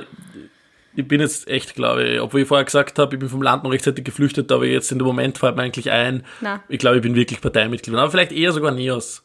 ich 0.96 1.08
bin 1.08 1.22
jetzt 1.22 1.48
echt, 1.48 1.76
glaube 1.76 2.04
ich, 2.04 2.20
obwohl 2.22 2.42
ich 2.42 2.48
vorher 2.48 2.66
gesagt 2.66 3.00
habe, 3.00 3.16
ich 3.16 3.20
bin 3.20 3.30
vom 3.30 3.42
Land 3.42 3.64
noch 3.64 3.72
rechtzeitig 3.72 4.04
geflüchtet, 4.06 4.52
aber 4.52 4.66
jetzt 4.66 4.92
in 4.92 5.00
dem 5.00 5.08
Moment 5.08 5.38
fällt 5.38 5.56
mir 5.56 5.64
eigentlich 5.64 5.90
ein, 5.92 6.24
Na. 6.42 6.64
ich 6.70 6.80
glaube, 6.80 6.98
ich 6.98 7.02
bin 7.02 7.16
wirklich 7.16 7.42
Parteimitglied. 7.42 7.96
Aber 7.96 8.12
vielleicht 8.12 8.32
eher 8.32 8.52
sogar 8.52 8.72
Neos. 8.72 9.24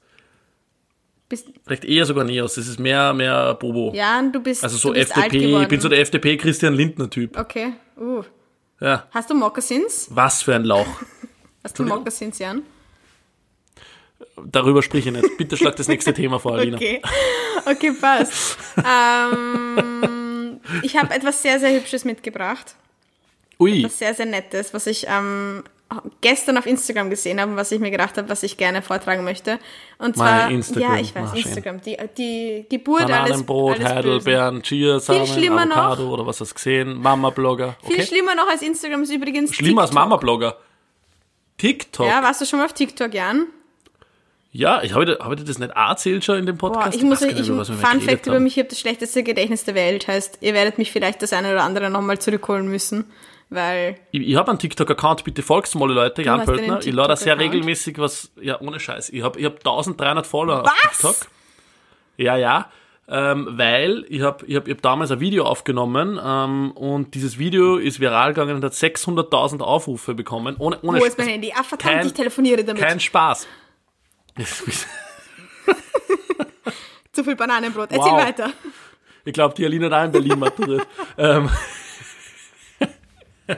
bist, 1.29 1.49
Vielleicht 1.67 1.85
eher 1.85 2.05
sogar 2.07 2.25
Neos. 2.25 2.55
Das 2.55 2.67
ist 2.67 2.79
mehr, 2.81 3.13
mehr 3.13 3.55
Bobo. 3.55 3.93
Jan, 3.95 4.33
du 4.33 4.41
bist, 4.41 4.65
Also 4.65 4.77
so 4.79 4.93
bist 4.93 5.17
FDP, 5.17 5.63
ich 5.63 5.69
bin 5.69 5.81
so 5.81 5.89
der 5.89 6.01
FDP 6.01 6.37
Christian 6.37 6.75
Lindner 6.75 7.11
Typ. 7.11 7.39
Okay, 7.39 7.75
uh. 8.01 8.23
Ja, 8.81 9.07
Hast 9.11 9.29
du 9.29 9.35
Moccasins? 9.35 10.07
was 10.11 10.43
für 10.43 10.55
ein 10.55 10.65
Lauch. 10.65 10.87
Hast 11.65 11.79
du 11.79 11.83
Moccasins, 11.85 12.39
Jan? 12.39 12.63
Darüber 14.47 14.83
sprich 14.83 15.07
ich 15.07 15.13
nicht. 15.13 15.37
Bitte 15.37 15.57
schlag 15.57 15.75
das 15.77 15.89
nächste 15.89 16.15
Thema 16.15 16.39
vor, 16.39 16.55
Alina. 16.55 16.77
Okay, 16.77 17.03
okay, 17.67 17.93
passt. 18.01 18.57
ähm, 18.79 20.28
ich 20.83 20.97
habe 20.97 21.15
etwas 21.15 21.43
sehr, 21.43 21.59
sehr 21.61 21.73
Hübsches 21.75 22.05
mitgebracht. 22.05 22.75
Ui, 23.61 23.83
was 23.85 23.99
sehr, 23.99 24.15
sehr 24.15 24.27
Nettes, 24.27 24.73
was 24.73 24.87
ich 24.87 25.07
ähm, 25.09 25.65
gestern 26.21 26.59
auf 26.59 26.67
Instagram 26.67 27.11
gesehen 27.11 27.41
habe 27.41 27.51
und 27.53 27.57
was 27.57 27.73
ich 27.73 27.81
mir 27.81 27.91
gedacht 27.91 28.17
habe, 28.19 28.29
was 28.29 28.43
ich 28.45 28.57
gerne 28.57 28.83
vortragen 28.83 29.25
möchte. 29.25 29.59
Und 29.99 30.17
zwar, 30.17 30.51
Instagram. 30.51 30.95
ja, 30.95 31.01
ich 31.01 31.15
weiß. 31.15 31.33
Instagram, 31.35 31.81
die, 31.81 31.97
die 32.17 32.67
Geburt 32.69 33.03
alles, 33.03 33.11
Bananenbrot, 33.17 33.71
alles 33.71 33.79
Bösen. 33.85 33.97
Heidelbeeren, 33.97 34.63
Chiasamen, 34.63 35.27
Viel 35.27 35.35
schlimmer 35.35 35.67
noch- 35.67 35.77
Avocado 35.77 36.13
oder 36.13 36.27
was 36.27 36.41
hast 36.41 36.51
du 36.51 36.55
gesehen? 36.55 37.01
Mama-Blogger. 37.01 37.77
Viel 37.85 37.95
Okay. 37.97 38.07
schlimmer 38.07 38.35
noch 38.37 38.49
als 38.49 38.63
Instagram 38.63 39.03
ist 39.03 39.11
übrigens 39.13 39.55
Schlimmer 39.55 39.81
als 39.83 39.91
TikTok. 39.91 40.05
Mama-Blogger. 40.09 40.57
TikTok. 41.57 42.07
Ja, 42.07 42.13
Ja, 42.19 42.23
warst 42.23 42.41
du 42.41 42.45
schon 42.47 42.61
mal 42.61 42.67
auf 42.67 42.73
TikTok, 42.75 43.13
Jan? 43.13 43.47
Ich 44.53 44.95
habe 44.95 45.05
dir, 45.05 45.19
hab 45.21 45.33
ich 45.39 45.45
das 45.45 45.59
nicht 45.59 45.77
auch 45.77 45.91
erzählt 45.91 46.25
schon 46.25 46.39
in 46.39 46.47
dem 46.47 46.57
Boah, 46.57 46.73
Podcast? 46.73 46.97
ich 46.97 47.03
muss, 47.03 47.21
ich, 47.23 47.47
wir 47.47 47.55
mal 47.55 47.65
Fun 47.65 48.01
Fact 48.01 48.27
über 48.27 48.41
mich, 48.41 48.55
ich 48.57 48.59
habe 48.61 48.69
das 48.71 48.81
schlechteste 48.81 49.23
Gedächtnis 49.23 49.65
der 49.65 49.75
Welt. 49.75 50.09
Heißt, 50.09 50.39
ihr 50.41 50.55
werdet 50.55 50.79
mich 50.79 50.91
vielleicht 50.91 51.23
das 51.23 51.33
eine 51.33 51.53
oder 51.53 51.63
andere 51.63 51.91
nochmal 51.91 52.19
zurückholen 52.19 52.67
müssen, 52.69 53.05
weil 53.51 53.97
Ich, 54.11 54.27
ich 54.27 54.37
habe 54.37 54.51
einen 54.51 54.59
TikTok-Account, 54.59 55.25
bitte 55.25 55.43
folgt 55.43 55.75
mal, 55.75 55.91
Leute, 55.91 56.23
Jan 56.23 56.45
Pöltner. 56.45 56.81
Ich 56.85 56.93
lade 56.93 57.17
sehr 57.17 57.39
regelmäßig 57.39 57.99
was, 57.99 58.31
ja, 58.41 58.61
ohne 58.61 58.81
Scheiß. 58.81 59.11
Ich 59.11 59.23
habe 59.23 59.39
ich 59.39 59.45
hab 59.45 59.57
1300 59.59 60.27
Follower 60.27 60.63
auf 60.63 60.67
Was? 60.67 60.99
TikTok. 60.99 61.17
Ja, 62.17 62.37
ja. 62.37 62.71
Ähm, 63.11 63.49
weil 63.53 64.05
ich 64.11 64.21
habe 64.21 64.45
ich 64.47 64.55
hab, 64.55 64.69
ich 64.69 64.75
hab 64.75 64.83
damals 64.83 65.11
ein 65.11 65.21
Video 65.21 65.45
aufgenommen 65.45 66.21
ähm, 66.23 66.73
und 66.73 67.15
dieses 67.15 67.39
Video 67.39 67.77
ist 67.79 68.01
viral 68.01 68.35
gegangen 68.35 68.57
und 68.57 68.65
hat 68.65 68.73
600.000 68.75 69.61
Aufrufe 69.63 70.15
bekommen. 70.15 70.57
Ohne, 70.59 70.79
ohne 70.83 71.01
wo 71.01 71.05
ist 71.07 71.17
mein 71.17 71.29
Handy? 71.29 71.51
Ah, 71.57 71.63
verdammt, 71.63 71.91
Kein- 71.95 72.07
ich 72.07 72.13
telefoniere 72.13 72.65
damit. 72.65 72.83
Kein 72.83 73.01
Spaß. 73.01 73.47
Zu 77.13 77.25
viel 77.25 77.37
Bananenbrot. 77.37 77.91
Erzähl 77.91 78.13
Wow. 78.13 78.25
weiter. 78.27 78.53
Ich 79.25 79.33
glaube, 79.33 79.55
die 79.55 79.65
Alina 79.65 79.89
da 79.89 80.05
in 80.05 80.13
Berlin 80.13 80.39
maturiert. 80.39 80.87
ähm. 81.19 81.49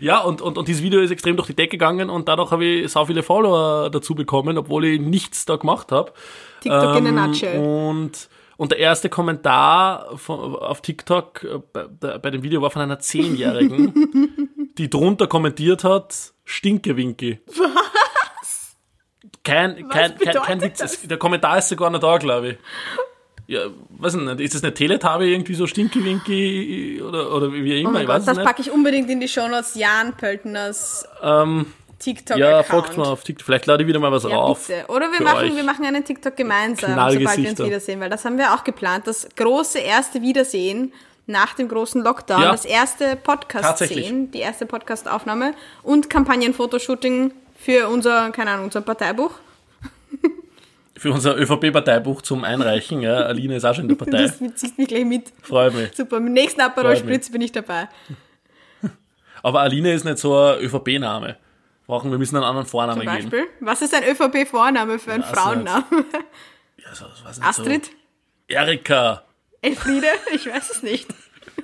ja, 0.00 0.20
und, 0.20 0.40
und, 0.40 0.58
und 0.58 0.68
dieses 0.68 0.82
Video 0.82 1.00
ist 1.00 1.10
extrem 1.10 1.36
durch 1.36 1.48
die 1.48 1.56
Decke 1.56 1.72
gegangen 1.72 2.10
und 2.10 2.28
dadurch 2.28 2.50
habe 2.50 2.64
ich 2.64 2.90
so 2.90 3.04
viele 3.04 3.22
Follower 3.22 3.90
dazu 3.90 4.14
bekommen, 4.14 4.56
obwohl 4.58 4.84
ich 4.84 5.00
nichts 5.00 5.44
da 5.44 5.56
gemacht 5.56 5.92
habe. 5.92 6.12
TikTok 6.60 6.96
in 6.96 7.06
a 7.06 7.08
Ähm, 7.08 7.14
nutshell. 7.14 7.60
Und, 7.60 8.28
und 8.56 8.70
der 8.70 8.78
erste 8.78 9.08
Kommentar 9.08 10.16
von, 10.16 10.56
auf 10.56 10.80
TikTok 10.82 11.44
äh, 11.44 11.58
bei, 12.00 12.18
bei 12.18 12.30
dem 12.30 12.42
Video 12.42 12.62
war 12.62 12.70
von 12.70 12.82
einer 12.82 13.00
Zehnjährigen, 13.00 14.70
die 14.78 14.88
drunter 14.88 15.26
kommentiert 15.26 15.84
hat, 15.84 16.32
Stinkewinki. 16.44 17.40
Was? 17.46 17.56
Kein, 19.44 19.88
kein, 19.88 20.16
kein, 20.18 20.34
kein 20.42 20.60
Witz. 20.60 20.78
das? 20.78 21.00
Der 21.02 21.16
Kommentar 21.18 21.58
ist 21.58 21.68
sogar 21.68 21.90
noch 21.90 21.98
da, 22.00 22.16
glaube 22.18 22.48
ich. 22.50 22.58
Ja, 23.48 23.62
weiß 23.98 24.14
nicht, 24.14 24.40
ist 24.40 24.54
das 24.54 24.62
eine 24.62 24.72
Teletubby 24.72 25.32
irgendwie 25.32 25.54
so 25.54 25.66
Stinky-Winky 25.66 27.02
oder, 27.02 27.34
oder 27.34 27.52
wie 27.52 27.74
Oh 27.74 27.80
immer, 27.80 27.90
mein 27.90 28.02
ich 28.02 28.06
Gott, 28.06 28.16
weiß 28.18 28.24
das 28.26 28.36
nicht. 28.38 28.46
packe 28.46 28.62
ich 28.62 28.70
unbedingt 28.70 29.10
in 29.10 29.18
die 29.20 29.26
Shownotes. 29.28 29.74
Jan 29.74 30.16
Pöltners 30.16 31.04
Ähm, 31.22 31.66
TikTok-Account. 31.98 32.38
ja, 32.40 32.62
folgt 32.62 32.96
mal 32.96 33.06
auf 33.08 33.24
TikTok. 33.24 33.44
Vielleicht 33.44 33.66
lade 33.66 33.82
ich 33.82 33.88
wieder 33.88 33.98
mal 33.98 34.12
was 34.12 34.22
Ja, 34.22 34.30
rauf. 34.30 34.68
bitte. 34.68 34.84
Oder 34.88 35.10
wir 35.12 35.22
machen, 35.22 35.38
euch. 35.50 35.56
wir 35.56 35.64
machen 35.64 35.84
einen 35.84 36.04
TikTok 36.04 36.36
gemeinsam, 36.36 36.90
sobald 36.92 37.20
wir 37.20 37.50
uns 37.50 37.58
wiedersehen, 37.58 38.00
weil 38.00 38.10
das 38.10 38.24
haben 38.24 38.38
wir 38.38 38.54
auch 38.54 38.62
geplant. 38.64 39.06
Das 39.08 39.28
große 39.36 39.80
erste 39.80 40.22
Wiedersehen 40.22 40.92
nach 41.26 41.54
dem 41.54 41.68
großen 41.68 42.02
Lockdown, 42.02 42.42
Ja. 42.42 42.52
das 42.52 42.64
erste 42.64 43.16
Podcast 43.16 43.64
Tatsächlich. 43.64 44.06
sehen, 44.06 44.30
die 44.30 44.38
erste 44.40 44.66
Podcast-Aufnahme 44.66 45.54
und 45.82 46.08
Kampagnen-Fotoshooting 46.10 47.32
für 47.64 47.88
unser, 47.88 48.30
keine 48.30 48.50
Ahnung, 48.52 48.66
unser 48.66 48.80
Parteibuch. 48.82 49.32
Für 50.96 51.10
unser 51.12 51.36
ÖVP-Parteibuch 51.36 52.22
zum 52.22 52.44
Einreichen. 52.44 53.00
Ja, 53.02 53.22
Aline 53.24 53.56
ist 53.56 53.64
auch 53.64 53.74
schon 53.74 53.84
in 53.84 53.88
der 53.88 53.96
Partei. 54.04 54.22
Das 54.24 54.38
ziehst 54.54 54.78
mich 54.78 54.86
gleich 54.86 55.04
mit. 55.04 55.32
Freut 55.42 55.74
mich. 55.74 55.90
Super, 55.94 56.18
im 56.18 56.32
nächsten 56.32 56.60
Aperol 56.60 56.94
Freut 56.94 57.04
mich. 57.06 57.14
Spritz 57.16 57.32
bin 57.32 57.40
ich 57.42 57.50
dabei. 57.50 57.88
Aber 59.42 59.60
Aline 59.62 59.92
ist 59.94 60.04
nicht 60.04 60.18
so 60.18 60.36
ein 60.36 60.60
ÖVP-Name. 60.60 61.36
Brauchen 61.88 62.10
wir 62.12 62.18
müssen 62.18 62.36
einen 62.36 62.44
anderen 62.44 62.66
Vornamen 62.68 63.02
Zum 63.02 63.12
geben. 63.16 63.30
Beispiel. 63.30 63.46
Was 63.60 63.82
ist 63.82 63.92
ein 63.94 64.04
ÖVP-Vorname 64.04 64.98
für 65.00 65.12
einen 65.12 65.22
Ja, 65.22 65.28
Frauennamen? 65.28 65.84
Ja, 66.84 66.94
so, 66.94 67.06
was 67.24 67.38
nicht 67.38 67.46
Astrid? 67.48 67.84
So. 67.86 67.92
Erika. 68.48 69.22
Elfriede? 69.60 70.06
Ich 70.34 70.46
weiß 70.46 70.70
es 70.70 70.82
nicht. 70.82 71.08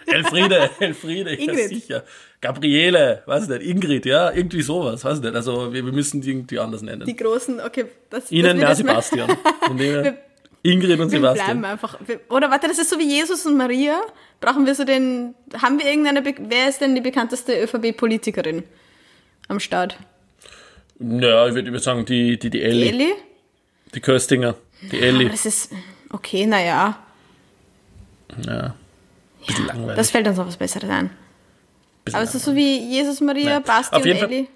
Elfriede, 0.07 0.71
Elfriede, 0.81 1.35
ja 1.35 1.39
Ingrid. 1.41 1.69
sicher. 1.69 2.05
Gabriele, 2.41 3.23
weiß 3.27 3.49
nicht, 3.49 3.63
Ingrid, 3.63 4.07
ja, 4.07 4.31
irgendwie 4.31 4.63
sowas, 4.63 5.05
weiß 5.05 5.21
nicht. 5.21 5.35
Also 5.35 5.73
wir, 5.73 5.85
wir 5.85 5.93
müssen 5.93 6.21
die 6.21 6.31
irgendwie 6.31 6.59
anders 6.61 6.83
nennen. 6.83 7.05
Die 7.07 7.17
großen, 7.17 7.61
okay. 7.61 7.87
Das, 8.11 8.31
Ihnen 8.31 8.61
das 8.61 8.83
mal- 8.83 9.03
Sebastian. 9.03 9.37
Ingrid 10.63 10.99
und 11.01 11.11
Wir 11.13 11.19
Sebastian. 11.19 11.47
bleiben 11.61 11.65
einfach. 11.65 11.99
Wir- 12.07 12.21
Oder 12.31 12.51
warte, 12.51 12.69
das 12.69 12.79
ist 12.79 12.91
so 12.91 12.99
wie 12.99 13.09
Jesus 13.09 13.47
und 13.47 13.57
Maria. 13.57 14.01
Brauchen 14.41 14.67
wir 14.67 14.75
so 14.75 14.85
den. 14.85 15.35
Haben 15.61 15.79
wir 15.79 15.87
irgendeine. 15.87 16.23
Wer 16.25 16.69
ist 16.69 16.81
denn 16.81 16.95
die 16.95 17.01
bekannteste 17.01 17.61
ÖVP-Politikerin 17.63 18.63
am 19.49 19.61
Start? 19.61 19.97
Ja, 21.01 21.47
ich 21.49 21.55
würde 21.55 21.71
würd 21.73 21.83
sagen, 21.83 22.05
die, 22.05 22.39
die, 22.39 22.51
die 22.51 22.61
Elli, 22.63 22.89
Elli? 22.89 23.15
die 23.95 24.01
Köstinger, 24.01 24.57
die 24.93 24.97
Aber 24.99 25.07
Elli. 25.07 25.29
das 25.29 25.47
ist. 25.47 25.73
Okay, 26.11 26.45
naja. 26.47 26.99
Ja, 28.47 28.75
bisschen 29.47 29.67
langweilig. 29.67 29.97
Das 29.97 30.11
fällt 30.11 30.27
uns 30.29 30.37
noch 30.37 30.47
was 30.47 30.57
Besseres 30.57 30.91
ein. 30.91 31.11
Aber 32.15 32.25
es 32.25 32.35
ist 32.35 32.45
so 32.45 32.55
wie 32.55 32.79
Jesus, 32.79 33.21
Maria, 33.21 33.55
Nein. 33.55 33.63
Basti 33.63 33.97
Auf 33.97 34.05
und 34.05 34.11
Fall- 34.19 34.31
Elli. 34.33 34.49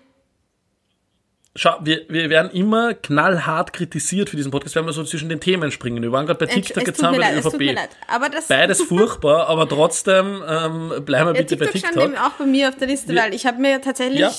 Schau, 1.54 1.76
wir, 1.82 2.06
wir 2.08 2.30
werden 2.30 2.50
immer 2.52 2.94
knallhart 2.94 3.74
kritisiert 3.74 4.30
für 4.30 4.36
diesen 4.38 4.50
Podcast, 4.50 4.74
wenn 4.74 4.86
wir 4.86 4.94
so 4.94 5.04
zwischen 5.04 5.28
den 5.28 5.38
Themen 5.38 5.70
springen. 5.70 6.02
Wir 6.02 6.10
waren 6.10 6.24
gerade 6.24 6.38
bei 6.38 6.46
Es, 6.46 6.54
TikTok, 6.54 6.86
jetzt 6.86 7.02
haben 7.02 7.12
wir 7.12 7.20
leid, 7.20 7.44
ÖVP. 7.44 7.60
leid. 7.74 7.90
Aber 8.08 8.30
das. 8.30 8.46
Beides 8.48 8.80
furchtbar, 8.88 9.48
aber 9.48 9.68
trotzdem 9.68 10.42
ähm, 10.48 11.04
bleiben 11.04 11.28
wir 11.28 11.34
ja, 11.34 11.42
bitte 11.42 11.58
TikTok, 11.58 11.72
bei 11.72 11.78
stand 11.78 11.92
TikTok. 11.92 12.04
eben 12.10 12.16
auch 12.16 12.30
bei 12.30 12.46
mir 12.46 12.68
auf 12.70 12.76
der 12.76 12.88
Liste, 12.88 13.12
Wir- 13.12 13.20
weil 13.22 13.34
ich 13.34 13.44
habe 13.44 13.60
mir 13.60 13.82
tatsächlich. 13.82 14.20
Ja, 14.20 14.32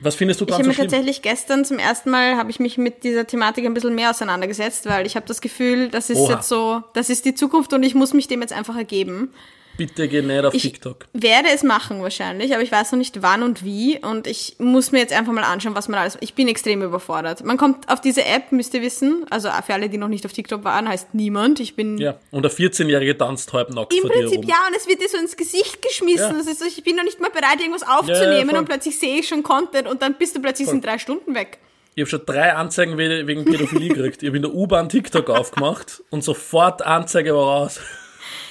Was 0.00 0.14
findest 0.14 0.40
du 0.40 0.44
Ich 0.44 0.50
dran 0.50 0.58
habe 0.60 0.64
so 0.64 0.70
mir 0.70 0.76
tatsächlich 0.88 1.22
gestern 1.22 1.64
zum 1.64 1.80
ersten 1.80 2.10
Mal 2.10 2.36
habe 2.36 2.52
ich 2.52 2.60
mich 2.60 2.78
mit 2.78 3.02
dieser 3.02 3.26
Thematik 3.26 3.64
ein 3.64 3.74
bisschen 3.74 3.96
mehr 3.96 4.10
auseinandergesetzt, 4.10 4.86
weil 4.86 5.06
ich 5.06 5.16
habe 5.16 5.26
das 5.26 5.40
Gefühl, 5.40 5.88
das 5.88 6.08
ist 6.08 6.18
Oha. 6.18 6.34
jetzt 6.34 6.48
so, 6.48 6.84
das 6.92 7.10
ist 7.10 7.24
die 7.24 7.34
Zukunft 7.34 7.72
und 7.72 7.82
ich 7.82 7.96
muss 7.96 8.14
mich 8.14 8.28
dem 8.28 8.40
jetzt 8.42 8.52
einfach 8.52 8.76
ergeben. 8.76 9.32
Bitte 9.76 10.06
geh 10.08 10.22
nicht 10.22 10.44
auf 10.44 10.54
Ich 10.54 10.62
TikTok. 10.62 11.06
werde 11.12 11.48
es 11.52 11.62
machen 11.64 12.00
wahrscheinlich, 12.02 12.52
aber 12.54 12.62
ich 12.62 12.70
weiß 12.70 12.92
noch 12.92 12.98
nicht 12.98 13.22
wann 13.22 13.42
und 13.42 13.64
wie 13.64 13.98
und 13.98 14.26
ich 14.28 14.54
muss 14.58 14.92
mir 14.92 14.98
jetzt 15.00 15.12
einfach 15.12 15.32
mal 15.32 15.42
anschauen, 15.42 15.74
was 15.74 15.88
man 15.88 15.98
alles. 15.98 16.16
Ich 16.20 16.34
bin 16.34 16.46
extrem 16.46 16.82
überfordert. 16.82 17.44
Man 17.44 17.56
kommt 17.56 17.88
auf 17.90 18.00
diese 18.00 18.24
App, 18.24 18.52
müsst 18.52 18.72
ihr 18.74 18.82
wissen, 18.82 19.26
also 19.30 19.48
für 19.66 19.74
alle, 19.74 19.88
die 19.88 19.98
noch 19.98 20.08
nicht 20.08 20.24
auf 20.26 20.32
TikTok 20.32 20.62
waren, 20.62 20.88
heißt 20.88 21.12
niemand. 21.14 21.58
Ich 21.58 21.74
bin 21.74 21.98
Ja, 21.98 22.16
und 22.30 22.42
der 22.44 22.52
14-Jährige 22.52 23.18
tanzt 23.18 23.52
halbnackt 23.52 23.92
im 23.92 24.00
vor 24.02 24.10
dir 24.10 24.20
Prinzip 24.20 24.38
rum. 24.38 24.46
ja 24.48 24.56
und 24.68 24.76
es 24.76 24.86
wird 24.86 25.00
dir 25.00 25.08
so 25.08 25.16
ins 25.18 25.36
Gesicht 25.36 25.82
geschmissen. 25.82 26.30
Ja. 26.32 26.38
Das 26.38 26.46
ist 26.46 26.60
so, 26.60 26.66
ich 26.66 26.82
bin 26.84 26.94
noch 26.96 27.04
nicht 27.04 27.20
mal 27.20 27.30
bereit, 27.30 27.58
irgendwas 27.60 27.82
aufzunehmen 27.82 28.50
voll. 28.50 28.58
und 28.60 28.64
plötzlich 28.66 28.98
sehe 28.98 29.18
ich 29.18 29.28
schon 29.28 29.42
Content 29.42 29.88
und 29.88 30.02
dann 30.02 30.14
bist 30.14 30.36
du 30.36 30.40
plötzlich 30.40 30.68
in 30.68 30.80
drei 30.80 30.98
Stunden 30.98 31.34
weg. 31.34 31.58
Ich 31.96 32.02
habe 32.02 32.10
schon 32.10 32.22
drei 32.26 32.54
Anzeigen 32.54 32.98
we- 32.98 33.26
wegen 33.26 33.44
Pädophilie 33.44 33.88
gekriegt. 33.88 34.22
Ich 34.22 34.28
habe 34.28 34.36
in 34.36 34.42
der 34.42 34.52
U-Bahn 34.54 34.88
TikTok 34.88 35.30
aufgemacht 35.30 36.02
und 36.10 36.22
sofort 36.24 36.82
Anzeige 36.82 37.34
war 37.34 37.44
raus. 37.44 37.80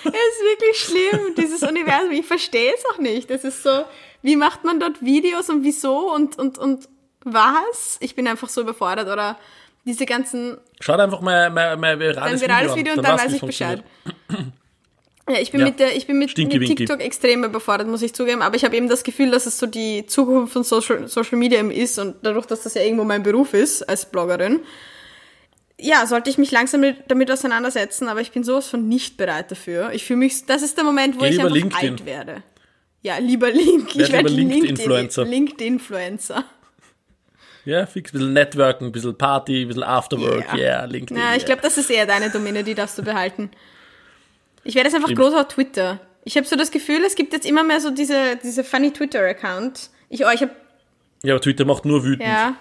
Es 0.06 0.12
ist 0.12 0.44
wirklich 0.44 0.78
schlimm, 0.78 1.36
dieses 1.36 1.64
Universum. 1.64 2.12
Ich 2.12 2.26
verstehe 2.26 2.74
es 2.74 2.84
auch 2.94 2.98
nicht. 3.00 3.32
Es 3.32 3.44
ist 3.44 3.64
so, 3.64 3.84
wie 4.22 4.36
macht 4.36 4.64
man 4.64 4.80
dort 4.80 5.02
Videos 5.04 5.50
und 5.50 5.64
wieso 5.64 6.14
und, 6.14 6.38
und, 6.38 6.58
und 6.58 6.88
was? 7.24 7.98
Ich 8.00 8.16
bin 8.16 8.28
einfach 8.28 8.50
so 8.50 8.62
überfordert. 8.62 9.08
Oder 9.08 9.38
diese 9.86 10.06
ganzen, 10.06 10.58
Schaut 10.80 11.00
einfach 11.00 11.22
mal 11.22 11.50
mein, 11.50 11.80
mein 11.80 11.94
ein 11.96 12.00
virales, 12.00 12.42
virales 12.42 12.76
Video, 12.76 12.94
an. 12.94 13.00
und 13.00 13.06
dann 13.06 13.18
du, 13.18 13.24
weiß 13.24 13.34
ich 13.34 13.42
Bescheid. 13.42 13.84
Ja, 15.30 15.40
ich 15.40 15.52
bin 15.52 15.62
Ja. 15.62 15.68
mit 15.68 15.80
der, 15.80 15.96
ich 15.96 16.06
bin 16.06 16.20
mit, 16.20 16.32
Stinky 16.32 16.60
mit 16.60 16.68
Winky. 16.70 16.86
TikTok 16.86 17.00
extrem 17.02 17.46
überfordert, 17.46 17.88
muss 17.88 18.02
ich 18.02 18.14
zugeben. 18.14 18.42
Aber 18.42 18.56
ich 18.58 18.66
habe 18.66 18.76
eben 18.76 18.90
das 18.90 19.04
Gefühl, 19.04 19.32
dass 19.32 19.46
es 19.46 19.58
so 19.58 19.66
die 19.68 20.06
Zukunft 20.06 20.52
von 20.52 20.64
Social, 20.66 21.08
Social 21.08 21.38
Media 21.38 21.62
ist 21.62 21.98
und 21.98 22.18
dadurch, 22.24 22.46
dass 22.46 22.64
das 22.64 22.74
ja 22.74 22.82
irgendwo 22.82 23.06
mein 23.06 23.24
Beruf 23.24 23.54
ist 23.54 23.84
als 23.84 24.06
Bloggerin. 24.10 24.60
Ja, 25.80 26.06
sollte 26.06 26.30
ich 26.30 26.38
mich 26.38 26.52
langsam 26.52 26.82
mit, 26.82 26.98
damit 27.08 27.30
auseinandersetzen, 27.32 28.08
aber 28.08 28.22
ich 28.22 28.32
bin 28.32 28.44
sowas 28.44 28.68
von 28.68 28.88
nicht 28.88 29.18
bereit 29.18 29.52
dafür. 29.52 29.92
Ich 29.92 30.06
fühle 30.06 30.20
mich, 30.20 30.46
das 30.46 30.62
ist 30.62 30.78
der 30.78 30.84
Moment, 30.84 31.16
wo 31.16 31.22
Geh 31.22 31.30
ich 31.30 31.40
einfach 31.40 31.54
LinkedIn. 31.54 31.90
alt 31.92 32.06
werde. 32.06 32.44
Ja, 33.02 33.18
lieber 33.18 33.52
Link. 33.52 33.96
Werd 33.96 34.08
Ich 34.08 34.14
werde 34.14 34.30
LinkedIn-Influencer. 34.30 35.26
LinkedIn-Influencer. 35.26 36.44
Ja, 37.66 37.86
fix, 37.86 38.12
ein 38.12 38.18
bisschen 38.20 38.34
Networken, 38.34 38.88
ein 38.88 38.92
bisschen 38.92 39.18
Party, 39.18 39.64
ein 39.64 39.68
bisschen 39.70 39.84
Afterwork, 39.84 40.46
Ja. 40.54 40.58
yeah, 40.58 40.86
LinkedIn. 40.86 41.18
Ja, 41.18 41.32
ich 41.32 41.38
yeah. 41.38 41.46
glaube, 41.46 41.62
das 41.62 41.78
ist 41.78 41.90
eher 41.90 42.06
deine 42.06 42.30
Domäne, 42.30 42.64
die 42.64 42.76
darfst 42.76 42.98
du 42.98 43.04
behalten. 43.04 43.50
Ich 44.66 44.76
werde 44.76 44.88
jetzt 44.88 44.96
einfach 44.96 45.10
Stimmt. 45.10 45.20
groß 45.22 45.34
auf 45.34 45.48
Twitter. 45.48 46.00
Ich 46.26 46.38
habe 46.38 46.46
so 46.48 46.56
das 46.56 46.72
Gefühl, 46.72 47.04
es 47.06 47.16
gibt 47.16 47.34
jetzt 47.34 47.46
immer 47.46 47.64
mehr 47.64 47.80
so 47.82 47.90
diese, 47.90 48.38
diese 48.42 48.64
funny 48.64 48.92
Twitter-Account. 48.92 49.90
Ich, 50.10 50.26
oh, 50.26 50.30
ich 50.34 50.42
habe, 50.42 50.52
Ja, 51.24 51.34
aber 51.34 51.42
Twitter 51.42 51.66
macht 51.66 51.84
nur 51.86 52.04
wütend. 52.04 52.28
ja, 52.28 52.56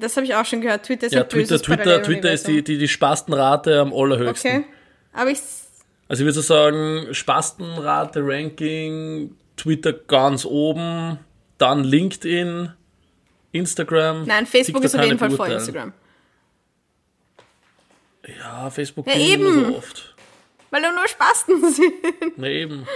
das 0.00 0.16
habe 0.16 0.26
ich 0.26 0.34
auch 0.34 0.44
schon 0.46 0.60
gehört. 0.60 0.84
Twitter 0.84 1.06
ist 1.06 1.12
Ja, 1.12 1.22
ein 1.22 1.28
Twitter, 1.28 1.60
Twitter, 1.60 2.02
Twitter 2.02 2.32
ist 2.32 2.46
die, 2.48 2.62
die, 2.64 2.78
die 2.78 2.88
Spastenrate 2.88 3.80
am 3.80 3.92
allerhöchsten. 3.92 4.50
Okay. 4.60 4.64
Aber 5.12 5.30
ich, 5.30 5.38
Also 6.08 6.22
ich 6.22 6.24
würde 6.26 6.32
so 6.32 6.40
sagen, 6.40 7.08
Spastenrate, 7.12 8.20
Ranking, 8.22 9.36
Twitter 9.56 9.92
ganz 9.92 10.44
oben, 10.44 11.18
dann 11.58 11.84
LinkedIn, 11.84 12.72
Instagram. 13.52 14.24
nein, 14.24 14.46
Facebook 14.46 14.82
TikTok 14.82 14.84
ist 14.84 14.94
auf 14.96 15.04
jeden 15.04 15.18
Fall 15.18 15.30
vor. 15.30 15.46
Instagram. 15.48 15.92
Ja, 18.38 18.70
Facebook 18.70 19.06
Ja, 19.06 19.16
eben. 19.18 19.66
so 19.66 19.76
oft. 19.76 20.14
Weil 20.70 20.82
da 20.82 20.90
nur 20.90 21.06
Spasten 21.06 21.60
sind. 21.72 21.92
Na 22.36 22.48
eben. 22.48 22.86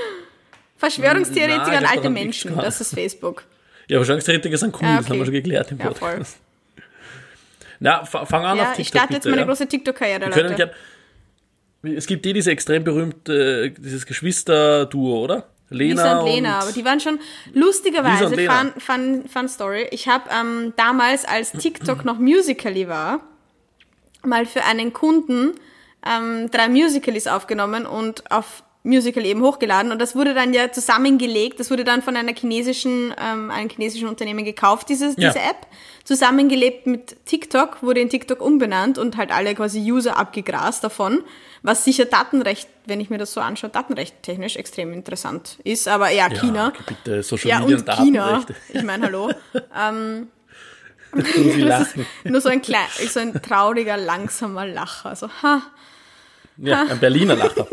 Verschwörungstheoretiker 0.79 1.79
und 1.79 1.85
alte 1.91 2.11
Menschen, 2.11 2.57
das 2.57 2.81
ist 2.81 2.95
Facebook. 2.95 3.45
Ja, 3.89 3.99
Verschwörungstheoretiker 3.99 4.57
sind 4.57 4.75
cool, 4.77 4.83
Ja, 4.89 4.97
das 4.99 5.07
haben 5.07 5.15
wir 5.15 5.17
okay. 5.21 5.25
schon 5.27 5.35
geklärt 5.35 5.71
im 5.73 5.79
Ja, 5.79 5.93
voll. 5.95 6.23
Na, 7.81 8.05
fa- 8.05 8.25
fang 8.27 8.45
an 8.45 8.57
Ja, 8.57 8.63
auf 8.65 8.69
TikTok, 8.71 8.81
ich 8.81 8.89
starte 8.89 9.13
jetzt 9.15 9.23
bitte, 9.23 9.31
meine 9.31 9.43
ja. 9.43 9.47
große 9.47 9.67
TikTok-Karriere, 9.67 10.35
Wir 10.35 10.55
gern, 10.55 10.71
es 11.83 12.07
gibt 12.07 12.27
eh 12.27 12.33
diese 12.33 12.51
extrem 12.51 12.83
berühmte, 12.85 13.71
dieses 13.71 14.05
Geschwister-Duo, 14.07 15.23
oder? 15.25 15.49
Lena 15.71 16.03
Lisa 16.03 16.19
und 16.21 16.27
Lena, 16.27 16.59
aber 16.61 16.73
die 16.73 16.85
waren 16.85 16.99
schon 16.99 17.21
lustigerweise, 17.53 18.27
und 18.27 18.41
fun, 18.41 18.73
fun, 18.79 19.25
fun 19.29 19.49
Story. 19.49 19.87
Ich 19.91 20.09
habe 20.09 20.25
ähm, 20.31 20.73
damals, 20.77 21.27
als 21.27 21.53
TikTok 21.53 22.05
noch 22.07 22.19
Musical.ly 22.19 22.89
war, 22.89 23.21
mal 24.25 24.47
für 24.47 24.65
einen 24.65 24.93
Kunden 24.95 25.53
ähm, 26.07 26.51
drei 26.51 26.69
Musicals 26.69 27.27
aufgenommen 27.27 27.85
und 27.87 28.31
auf 28.31 28.63
Musical 28.85 29.25
eben 29.27 29.43
hochgeladen 29.43 29.91
und 29.93 30.01
das 30.01 30.15
wurde 30.15 30.35
dann 30.35 30.55
ja 30.55 30.71
zusammengelegt, 30.73 31.59
das 31.61 31.71
wurde 31.71 31.85
dann 31.85 32.01
von 32.01 32.17
einer 32.17 32.33
chinesischen, 32.35 33.13
ähm, 33.21 33.51
einem 33.51 33.69
chinesischen 33.69 34.09
Unternehmen 34.09 34.45
gekauft, 34.45 34.89
dieses, 34.89 35.17
Ja. 35.17 35.29
diese 35.29 35.41
App, 35.41 35.67
zusammengelebt 36.05 36.87
mit 36.87 37.27
TikTok, 37.27 37.83
wurde 37.83 38.01
in 38.01 38.09
TikTok 38.09 38.41
umbenannt 38.41 38.97
und 38.97 39.17
halt 39.17 39.31
alle 39.31 39.55
quasi 39.55 39.81
User 39.93 40.17
abgegrast 40.17 40.83
davon, 40.85 41.23
was 41.63 41.85
sicher 41.85 42.05
Datenrecht, 42.07 42.69
wenn 42.87 43.01
ich 43.01 43.11
mir 43.11 43.19
das 43.19 43.33
so 43.33 43.41
anschaue, 43.41 43.69
datenrecht 43.69 44.23
technisch 44.23 44.57
extrem 44.57 44.93
interessant 44.93 45.59
ist, 45.65 45.89
aber 45.89 46.11
ja, 46.11 46.29
China. 46.31 46.73
Bitte, 46.87 47.23
Social 47.23 47.49
Ja, 47.51 47.61
Media 47.61 47.77
und 47.77 47.91
China. 48.07 48.47
Ich 48.73 48.83
meine, 48.85 49.07
hallo. 49.07 49.31
Lachen. 51.13 52.07
nur 52.25 52.41
so 52.41 52.49
ein, 52.49 52.61
klein, 52.63 52.87
so 53.09 53.21
ein 53.21 53.41
trauriger, 53.43 53.97
langsamer 53.97 54.67
Lacher. 54.67 55.17
So, 55.17 55.29
ha. 55.43 55.63
Ja, 56.59 56.83
ein 56.83 56.99
Berliner 56.99 57.37
Lacher. 57.37 57.67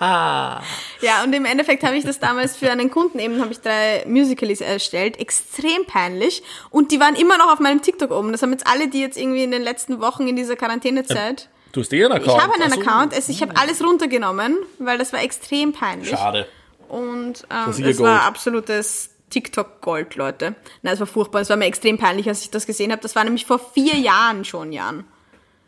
Ja, 0.00 1.22
und 1.22 1.32
im 1.32 1.44
Endeffekt 1.44 1.84
habe 1.84 1.96
ich 1.96 2.04
das 2.04 2.18
damals 2.18 2.56
für 2.56 2.70
einen 2.70 2.90
Kunden 2.90 3.18
eben, 3.18 3.40
habe 3.40 3.52
ich 3.52 3.60
drei 3.60 4.04
Musicals 4.06 4.60
erstellt. 4.60 5.18
Extrem 5.18 5.86
peinlich. 5.86 6.42
Und 6.70 6.90
die 6.90 7.00
waren 7.00 7.14
immer 7.14 7.38
noch 7.38 7.52
auf 7.52 7.60
meinem 7.60 7.80
TikTok 7.82 8.10
oben. 8.10 8.32
Das 8.32 8.42
haben 8.42 8.52
jetzt 8.52 8.66
alle, 8.66 8.88
die 8.88 9.00
jetzt 9.00 9.16
irgendwie 9.16 9.44
in 9.44 9.50
den 9.50 9.62
letzten 9.62 10.00
Wochen 10.00 10.26
in 10.26 10.36
dieser 10.36 10.56
Quarantänezeit. 10.56 11.48
Du 11.72 11.80
hast 11.80 11.92
eh 11.92 12.04
einen 12.04 12.14
Account. 12.14 12.36
Ich 12.36 12.42
habe 12.42 12.54
einen 12.54 12.72
so. 12.72 12.80
Account, 12.80 13.14
also 13.14 13.32
ich 13.32 13.42
habe 13.42 13.56
alles 13.56 13.82
runtergenommen, 13.82 14.56
weil 14.78 14.98
das 14.98 15.12
war 15.12 15.22
extrem 15.22 15.72
peinlich. 15.72 16.10
Schade. 16.10 16.46
Und 16.88 17.46
ähm, 17.50 17.72
sicher 17.72 17.88
es 17.88 18.00
war 18.00 18.22
absolutes 18.22 19.10
TikTok-Gold, 19.30 20.14
Leute. 20.16 20.54
Nein, 20.82 20.94
es 20.94 21.00
war 21.00 21.06
furchtbar. 21.06 21.40
Es 21.40 21.50
war 21.50 21.56
mir 21.56 21.66
extrem 21.66 21.98
peinlich, 21.98 22.28
als 22.28 22.42
ich 22.42 22.50
das 22.50 22.66
gesehen 22.66 22.92
habe. 22.92 23.02
Das 23.02 23.16
war 23.16 23.24
nämlich 23.24 23.46
vor 23.46 23.58
vier 23.58 23.96
Jahren 23.96 24.44
schon, 24.44 24.72
Jan, 24.72 25.04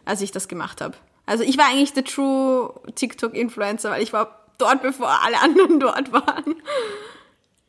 als 0.04 0.20
ich 0.20 0.30
das 0.30 0.46
gemacht 0.46 0.80
habe. 0.80 0.96
Also 1.26 1.42
ich 1.42 1.58
war 1.58 1.66
eigentlich 1.66 1.92
der 1.92 2.04
true 2.04 2.72
TikTok-Influencer, 2.94 3.90
weil 3.90 4.02
ich 4.02 4.12
war 4.12 4.46
dort, 4.58 4.82
bevor 4.82 5.08
alle 5.24 5.40
anderen 5.40 5.80
dort 5.80 6.12
waren. 6.12 6.56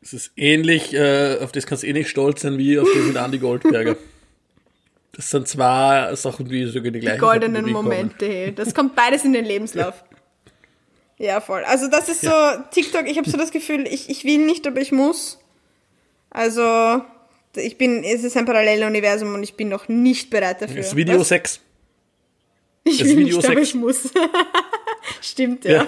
Es 0.01 0.13
ist 0.13 0.31
ähnlich, 0.37 0.93
äh, 0.93 1.39
auf 1.41 1.51
das 1.51 1.65
kannst 1.65 1.83
du 1.83 1.87
eh 1.87 1.93
nicht 1.93 2.09
stolz 2.09 2.41
sein, 2.41 2.57
wie 2.57 2.79
auf 2.79 2.87
das 2.93 3.03
mit 3.03 3.15
Andy 3.15 3.39
Goldberger. 3.39 3.97
Das 5.11 5.31
sind 5.31 5.47
zwei 5.47 6.13
Sachen, 6.15 6.47
die 6.47 6.65
sogar 6.67 6.91
die 6.91 6.99
gleichen 6.99 7.19
Goldenen 7.19 7.65
Kategorie 7.65 7.73
kommen. 7.73 7.85
Momente. 7.87 8.25
hey. 8.27 8.53
Das 8.53 8.75
kommt 8.75 8.95
beides 8.95 9.25
in 9.25 9.33
den 9.33 9.45
Lebenslauf. 9.45 10.03
Ja, 11.17 11.41
voll. 11.41 11.63
Also 11.63 11.87
das 11.89 12.07
ist 12.09 12.21
so, 12.21 12.31
TikTok, 12.71 13.07
ich 13.07 13.17
habe 13.17 13.27
so 13.27 13.37
das 13.37 13.49
Gefühl, 13.49 13.87
ich, 13.87 14.09
ich 14.09 14.23
will 14.23 14.45
nicht, 14.45 14.67
aber 14.67 14.79
ich 14.79 14.91
muss. 14.91 15.39
Also, 16.29 17.01
ich 17.55 17.79
bin, 17.79 18.03
es 18.03 18.23
ist 18.23 18.37
ein 18.37 18.45
Paralleluniversum 18.45 19.33
und 19.33 19.41
ich 19.41 19.55
bin 19.55 19.69
noch 19.69 19.87
nicht 19.87 20.29
bereit 20.29 20.61
dafür. 20.61 20.77
Das 20.77 20.95
Video 20.95 21.19
Was? 21.19 21.29
6. 21.29 21.61
Ich 22.87 22.97
das 22.99 23.07
will 23.07 23.17
Video 23.17 23.37
nicht, 23.37 23.49
aber 23.49 23.59
ich 23.61 23.75
muss. 23.75 24.11
Stimmt, 25.21 25.65
ja. 25.65 25.71
Ja. 25.83 25.87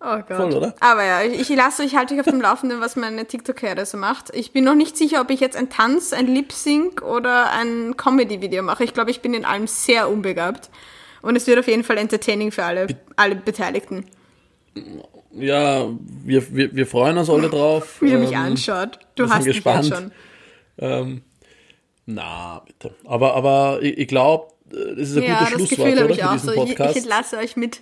Oh 0.00 0.18
Gott. 0.28 0.36
Voll, 0.36 0.54
oder? 0.54 0.74
Aber 0.80 1.04
ja, 1.04 1.22
ich, 1.22 1.50
ich 1.50 1.56
lasse 1.56 1.82
euch, 1.82 1.96
halte 1.96 2.14
euch 2.14 2.20
auf 2.20 2.26
dem 2.26 2.40
Laufenden, 2.40 2.80
was 2.80 2.96
meine 2.96 3.24
TikTok-Karriere 3.26 3.86
so 3.86 3.96
macht. 3.96 4.34
Ich 4.34 4.52
bin 4.52 4.62
noch 4.64 4.74
nicht 4.74 4.96
sicher, 4.96 5.20
ob 5.20 5.30
ich 5.30 5.40
jetzt 5.40 5.56
ein 5.56 5.70
Tanz, 5.70 6.12
ein 6.12 6.26
Lip-Sync 6.26 7.02
oder 7.02 7.50
ein 7.50 7.96
Comedy-Video 7.96 8.62
mache. 8.62 8.84
Ich 8.84 8.94
glaube, 8.94 9.10
ich 9.10 9.20
bin 9.20 9.34
in 9.34 9.44
allem 9.44 9.66
sehr 9.66 10.08
unbegabt. 10.08 10.70
Und 11.22 11.34
es 11.34 11.46
wird 11.46 11.58
auf 11.58 11.66
jeden 11.66 11.82
Fall 11.82 11.98
entertaining 11.98 12.52
für 12.52 12.64
alle, 12.64 12.86
alle 13.16 13.34
Beteiligten. 13.36 14.04
Ja, 15.32 15.88
wir, 16.24 16.54
wir, 16.54 16.74
wir 16.74 16.86
freuen 16.86 17.18
uns 17.18 17.28
alle 17.28 17.48
drauf. 17.48 17.96
Wie 18.00 18.12
er 18.12 18.18
mich 18.18 18.32
Ähm, 18.32 18.36
anschaut. 18.38 18.98
Du 19.16 19.28
hast 19.28 19.44
mich 19.44 19.54
gespannt. 19.54 19.86
schon. 19.86 20.12
Ähm, 20.78 21.22
na, 22.04 22.62
bitte. 22.66 22.94
Aber, 23.06 23.34
aber 23.34 23.78
ich, 23.82 23.98
ich 23.98 24.08
glaube, 24.08 24.48
das 24.70 25.08
ist 25.10 25.16
ein 25.16 25.22
Ja, 25.22 25.38
gutes 25.38 25.38
das 25.40 25.48
Schlusswort, 25.68 25.70
Gefühl 25.70 25.96
habe 25.96 26.04
oder? 26.04 26.14
ich 26.14 26.20
Für 26.20 26.28
auch 26.28 26.32
diesen 26.32 26.46
so. 26.48 26.52
Ich, 26.54 26.70
ich 26.70 26.76
Podcast. 26.76 26.96
entlasse 26.96 27.36
euch 27.38 27.56
mit 27.56 27.80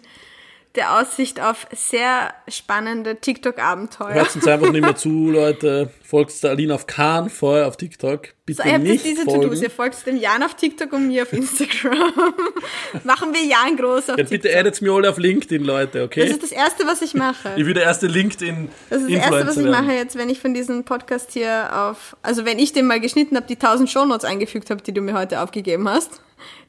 der 0.77 0.99
Aussicht 0.99 1.41
auf 1.41 1.69
sehr 1.73 2.35
spannende 2.49 3.15
TikTok-Abenteuer. 3.21 4.15
Hört 4.15 4.35
uns 4.35 4.45
einfach 4.49 4.73
nicht 4.73 4.81
mehr 4.81 4.97
zu, 4.97 5.09
Leute. 5.31 5.91
Folgt 6.03 6.43
der 6.43 6.51
Aline 6.51 6.75
auf 6.75 6.89
Kahn 6.89 7.31
vorher 7.31 7.69
auf 7.69 7.77
TikTok. 7.77 8.31
Bitte 8.45 8.61
So, 8.63 8.69
ihr 8.69 8.75
habt 8.75 8.83
nicht 8.83 9.05
diese. 9.05 9.25
To-Dos. 9.25 9.63
Ihr 9.63 9.71
folgt 9.71 10.05
dem 10.05 10.17
Jan 10.17 10.43
auf 10.43 10.55
TikTok 10.55 10.93
und 10.93 11.07
mir 11.07 11.23
auf 11.23 11.33
Instagram. 11.33 12.13
Machen 13.05 13.33
wir 13.33 13.45
Jan 13.45 13.77
groß 13.77 14.11
auf 14.11 14.19
Ja, 14.19 14.25
TikTok. 14.25 14.31
bitte 14.31 14.59
addet 14.59 14.83
mir 14.83 14.93
alle 14.93 15.11
auf 15.11 15.19
LinkedIn, 15.19 15.65
Leute, 15.65 16.03
okay? 16.03 16.23
Das 16.23 16.31
ist 16.31 16.43
das 16.43 16.51
Erste, 16.53 16.87
was 16.89 17.03
ich 17.03 17.15
mache. 17.15 17.53
ich 17.57 17.65
will 17.65 17.75
der 17.75 17.85
erste 17.85 18.09
LinkedIn 18.09 18.69
Das 18.91 19.03
ist 19.03 19.11
das 19.13 19.17
Erste, 19.17 19.47
was 19.47 19.57
ich 19.57 19.67
mache 19.67 19.93
jetzt, 19.93 20.17
wenn 20.19 20.29
ich 20.29 20.41
von 20.41 20.55
diesem 20.55 20.83
Podcast 20.83 21.31
hier 21.35 21.71
auf, 21.73 22.17
also 22.23 22.45
wenn 22.45 22.59
ich 22.59 22.73
den 22.73 22.87
mal 22.89 22.99
geschnitten 22.99 23.37
habe, 23.37 23.47
die 23.47 23.55
1000 23.55 23.89
Shownotes 23.89 24.25
eingefügt 24.25 24.71
habe, 24.71 24.83
die 24.83 24.93
du 24.93 25.01
mir 25.03 25.15
heute 25.15 25.41
aufgegeben 25.41 25.89
hast, 25.89 26.21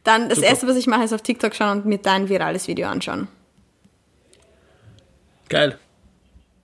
dann 0.05 0.29
das 0.29 0.37
Super. 0.37 0.49
Erste, 0.49 0.67
was 0.67 0.75
ich 0.77 0.87
mache, 0.87 1.03
ist 1.03 1.13
auf 1.13 1.21
TikTok 1.21 1.53
schauen 1.53 1.79
und 1.79 1.85
mir 1.85 1.97
dein 1.97 2.29
virales 2.29 2.67
Video 2.67 2.87
anschauen. 2.87 3.27
Geil. 5.49 5.77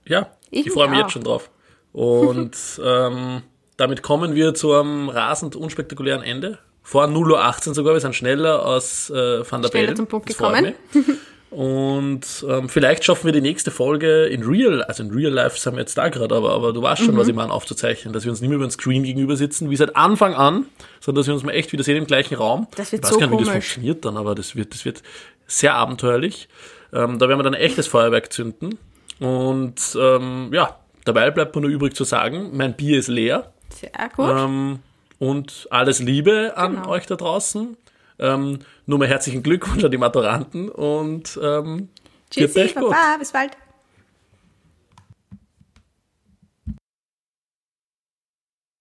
Ja, 0.06 0.30
Ich 0.50 0.66
ich, 0.66 0.72
freue 0.72 0.88
mich 0.88 0.98
auch. 0.98 1.02
jetzt 1.02 1.12
schon 1.12 1.22
drauf. 1.24 1.50
Und 1.92 2.56
ähm, 2.84 3.42
damit 3.76 4.02
kommen 4.02 4.34
wir 4.34 4.54
zu 4.54 4.72
einem 4.72 5.08
rasend 5.08 5.56
unspektakulären 5.56 6.22
Ende. 6.22 6.58
Vor 6.82 7.04
0.18 7.04 7.68
Uhr 7.68 7.74
sogar, 7.74 7.92
wir 7.94 8.00
sind 8.00 8.14
schneller 8.16 8.64
als 8.66 9.08
äh, 9.10 9.14
Van 9.48 9.62
der 9.62 9.68
Schneller 9.68 9.84
Bellen. 9.86 9.96
zum 9.96 10.06
Punkt 10.08 10.28
Das 10.28 10.36
gekommen. 10.36 10.74
Und 11.52 12.46
ähm, 12.48 12.68
vielleicht 12.70 13.04
schaffen 13.04 13.26
wir 13.26 13.32
die 13.32 13.42
nächste 13.42 13.70
Folge 13.70 14.24
in 14.24 14.42
Real, 14.42 14.82
also 14.84 15.02
in 15.02 15.10
Real 15.10 15.30
Life 15.32 15.58
sind 15.58 15.74
wir 15.74 15.80
jetzt 15.80 15.98
da 15.98 16.08
gerade, 16.08 16.34
aber, 16.34 16.52
aber 16.54 16.72
du 16.72 16.80
weißt 16.80 17.02
Mhm. 17.02 17.06
schon, 17.06 17.16
was 17.18 17.28
ich 17.28 17.34
meine, 17.34 17.52
aufzuzeichnen, 17.52 18.14
dass 18.14 18.24
wir 18.24 18.30
uns 18.30 18.40
nicht 18.40 18.48
mehr 18.48 18.56
über 18.56 18.66
den 18.66 18.70
Screen 18.70 19.02
gegenüber 19.02 19.36
sitzen, 19.36 19.68
wie 19.68 19.76
seit 19.76 19.94
Anfang 19.94 20.34
an, 20.34 20.64
sondern 21.00 21.20
dass 21.20 21.26
wir 21.26 21.34
uns 21.34 21.42
mal 21.42 21.52
echt 21.52 21.70
wieder 21.72 21.84
sehen 21.84 21.98
im 21.98 22.06
gleichen 22.06 22.36
Raum. 22.36 22.66
Das 22.76 22.90
wird 22.90 23.04
ich 23.04 23.04
weiß 23.04 23.14
so 23.14 23.18
gar 23.20 23.26
nicht, 23.26 23.38
wie 23.38 23.44
das 23.44 23.52
funktioniert 23.52 24.04
dann, 24.04 24.16
aber 24.16 24.34
das 24.34 24.56
wird, 24.56 24.72
das 24.72 24.84
wird 24.86 25.02
sehr 25.46 25.74
abenteuerlich. 25.74 26.48
Ähm, 26.94 27.18
da 27.18 27.28
werden 27.28 27.38
wir 27.38 27.44
dann 27.44 27.54
ein 27.54 27.60
echtes 27.60 27.86
Feuerwerk 27.86 28.32
zünden. 28.32 28.78
Und 29.20 29.96
ähm, 30.00 30.50
ja, 30.54 30.78
dabei 31.04 31.30
bleibt 31.30 31.54
mir 31.54 31.60
nur 31.62 31.70
übrig 31.70 31.94
zu 31.94 32.04
sagen, 32.04 32.50
mein 32.54 32.74
Bier 32.74 32.98
ist 32.98 33.08
leer. 33.08 33.52
Sehr 33.68 33.90
gut. 34.16 34.30
Ähm, 34.30 34.78
und 35.18 35.68
alles 35.70 36.00
Liebe 36.00 36.54
an 36.56 36.76
Genau. 36.76 36.88
euch 36.88 37.06
da 37.06 37.14
draußen. 37.16 37.76
Ähm, 38.22 38.60
nur 38.86 38.98
mal 38.98 39.08
herzlichen 39.08 39.42
Glückwunsch 39.42 39.84
an 39.84 39.90
die 39.90 39.98
Maturanten 39.98 40.68
und 40.68 41.38
ähm, 41.42 41.88
Tschüssi. 42.30 42.72
Baba, 42.74 43.16
bis 43.18 43.32
bald. 43.32 43.56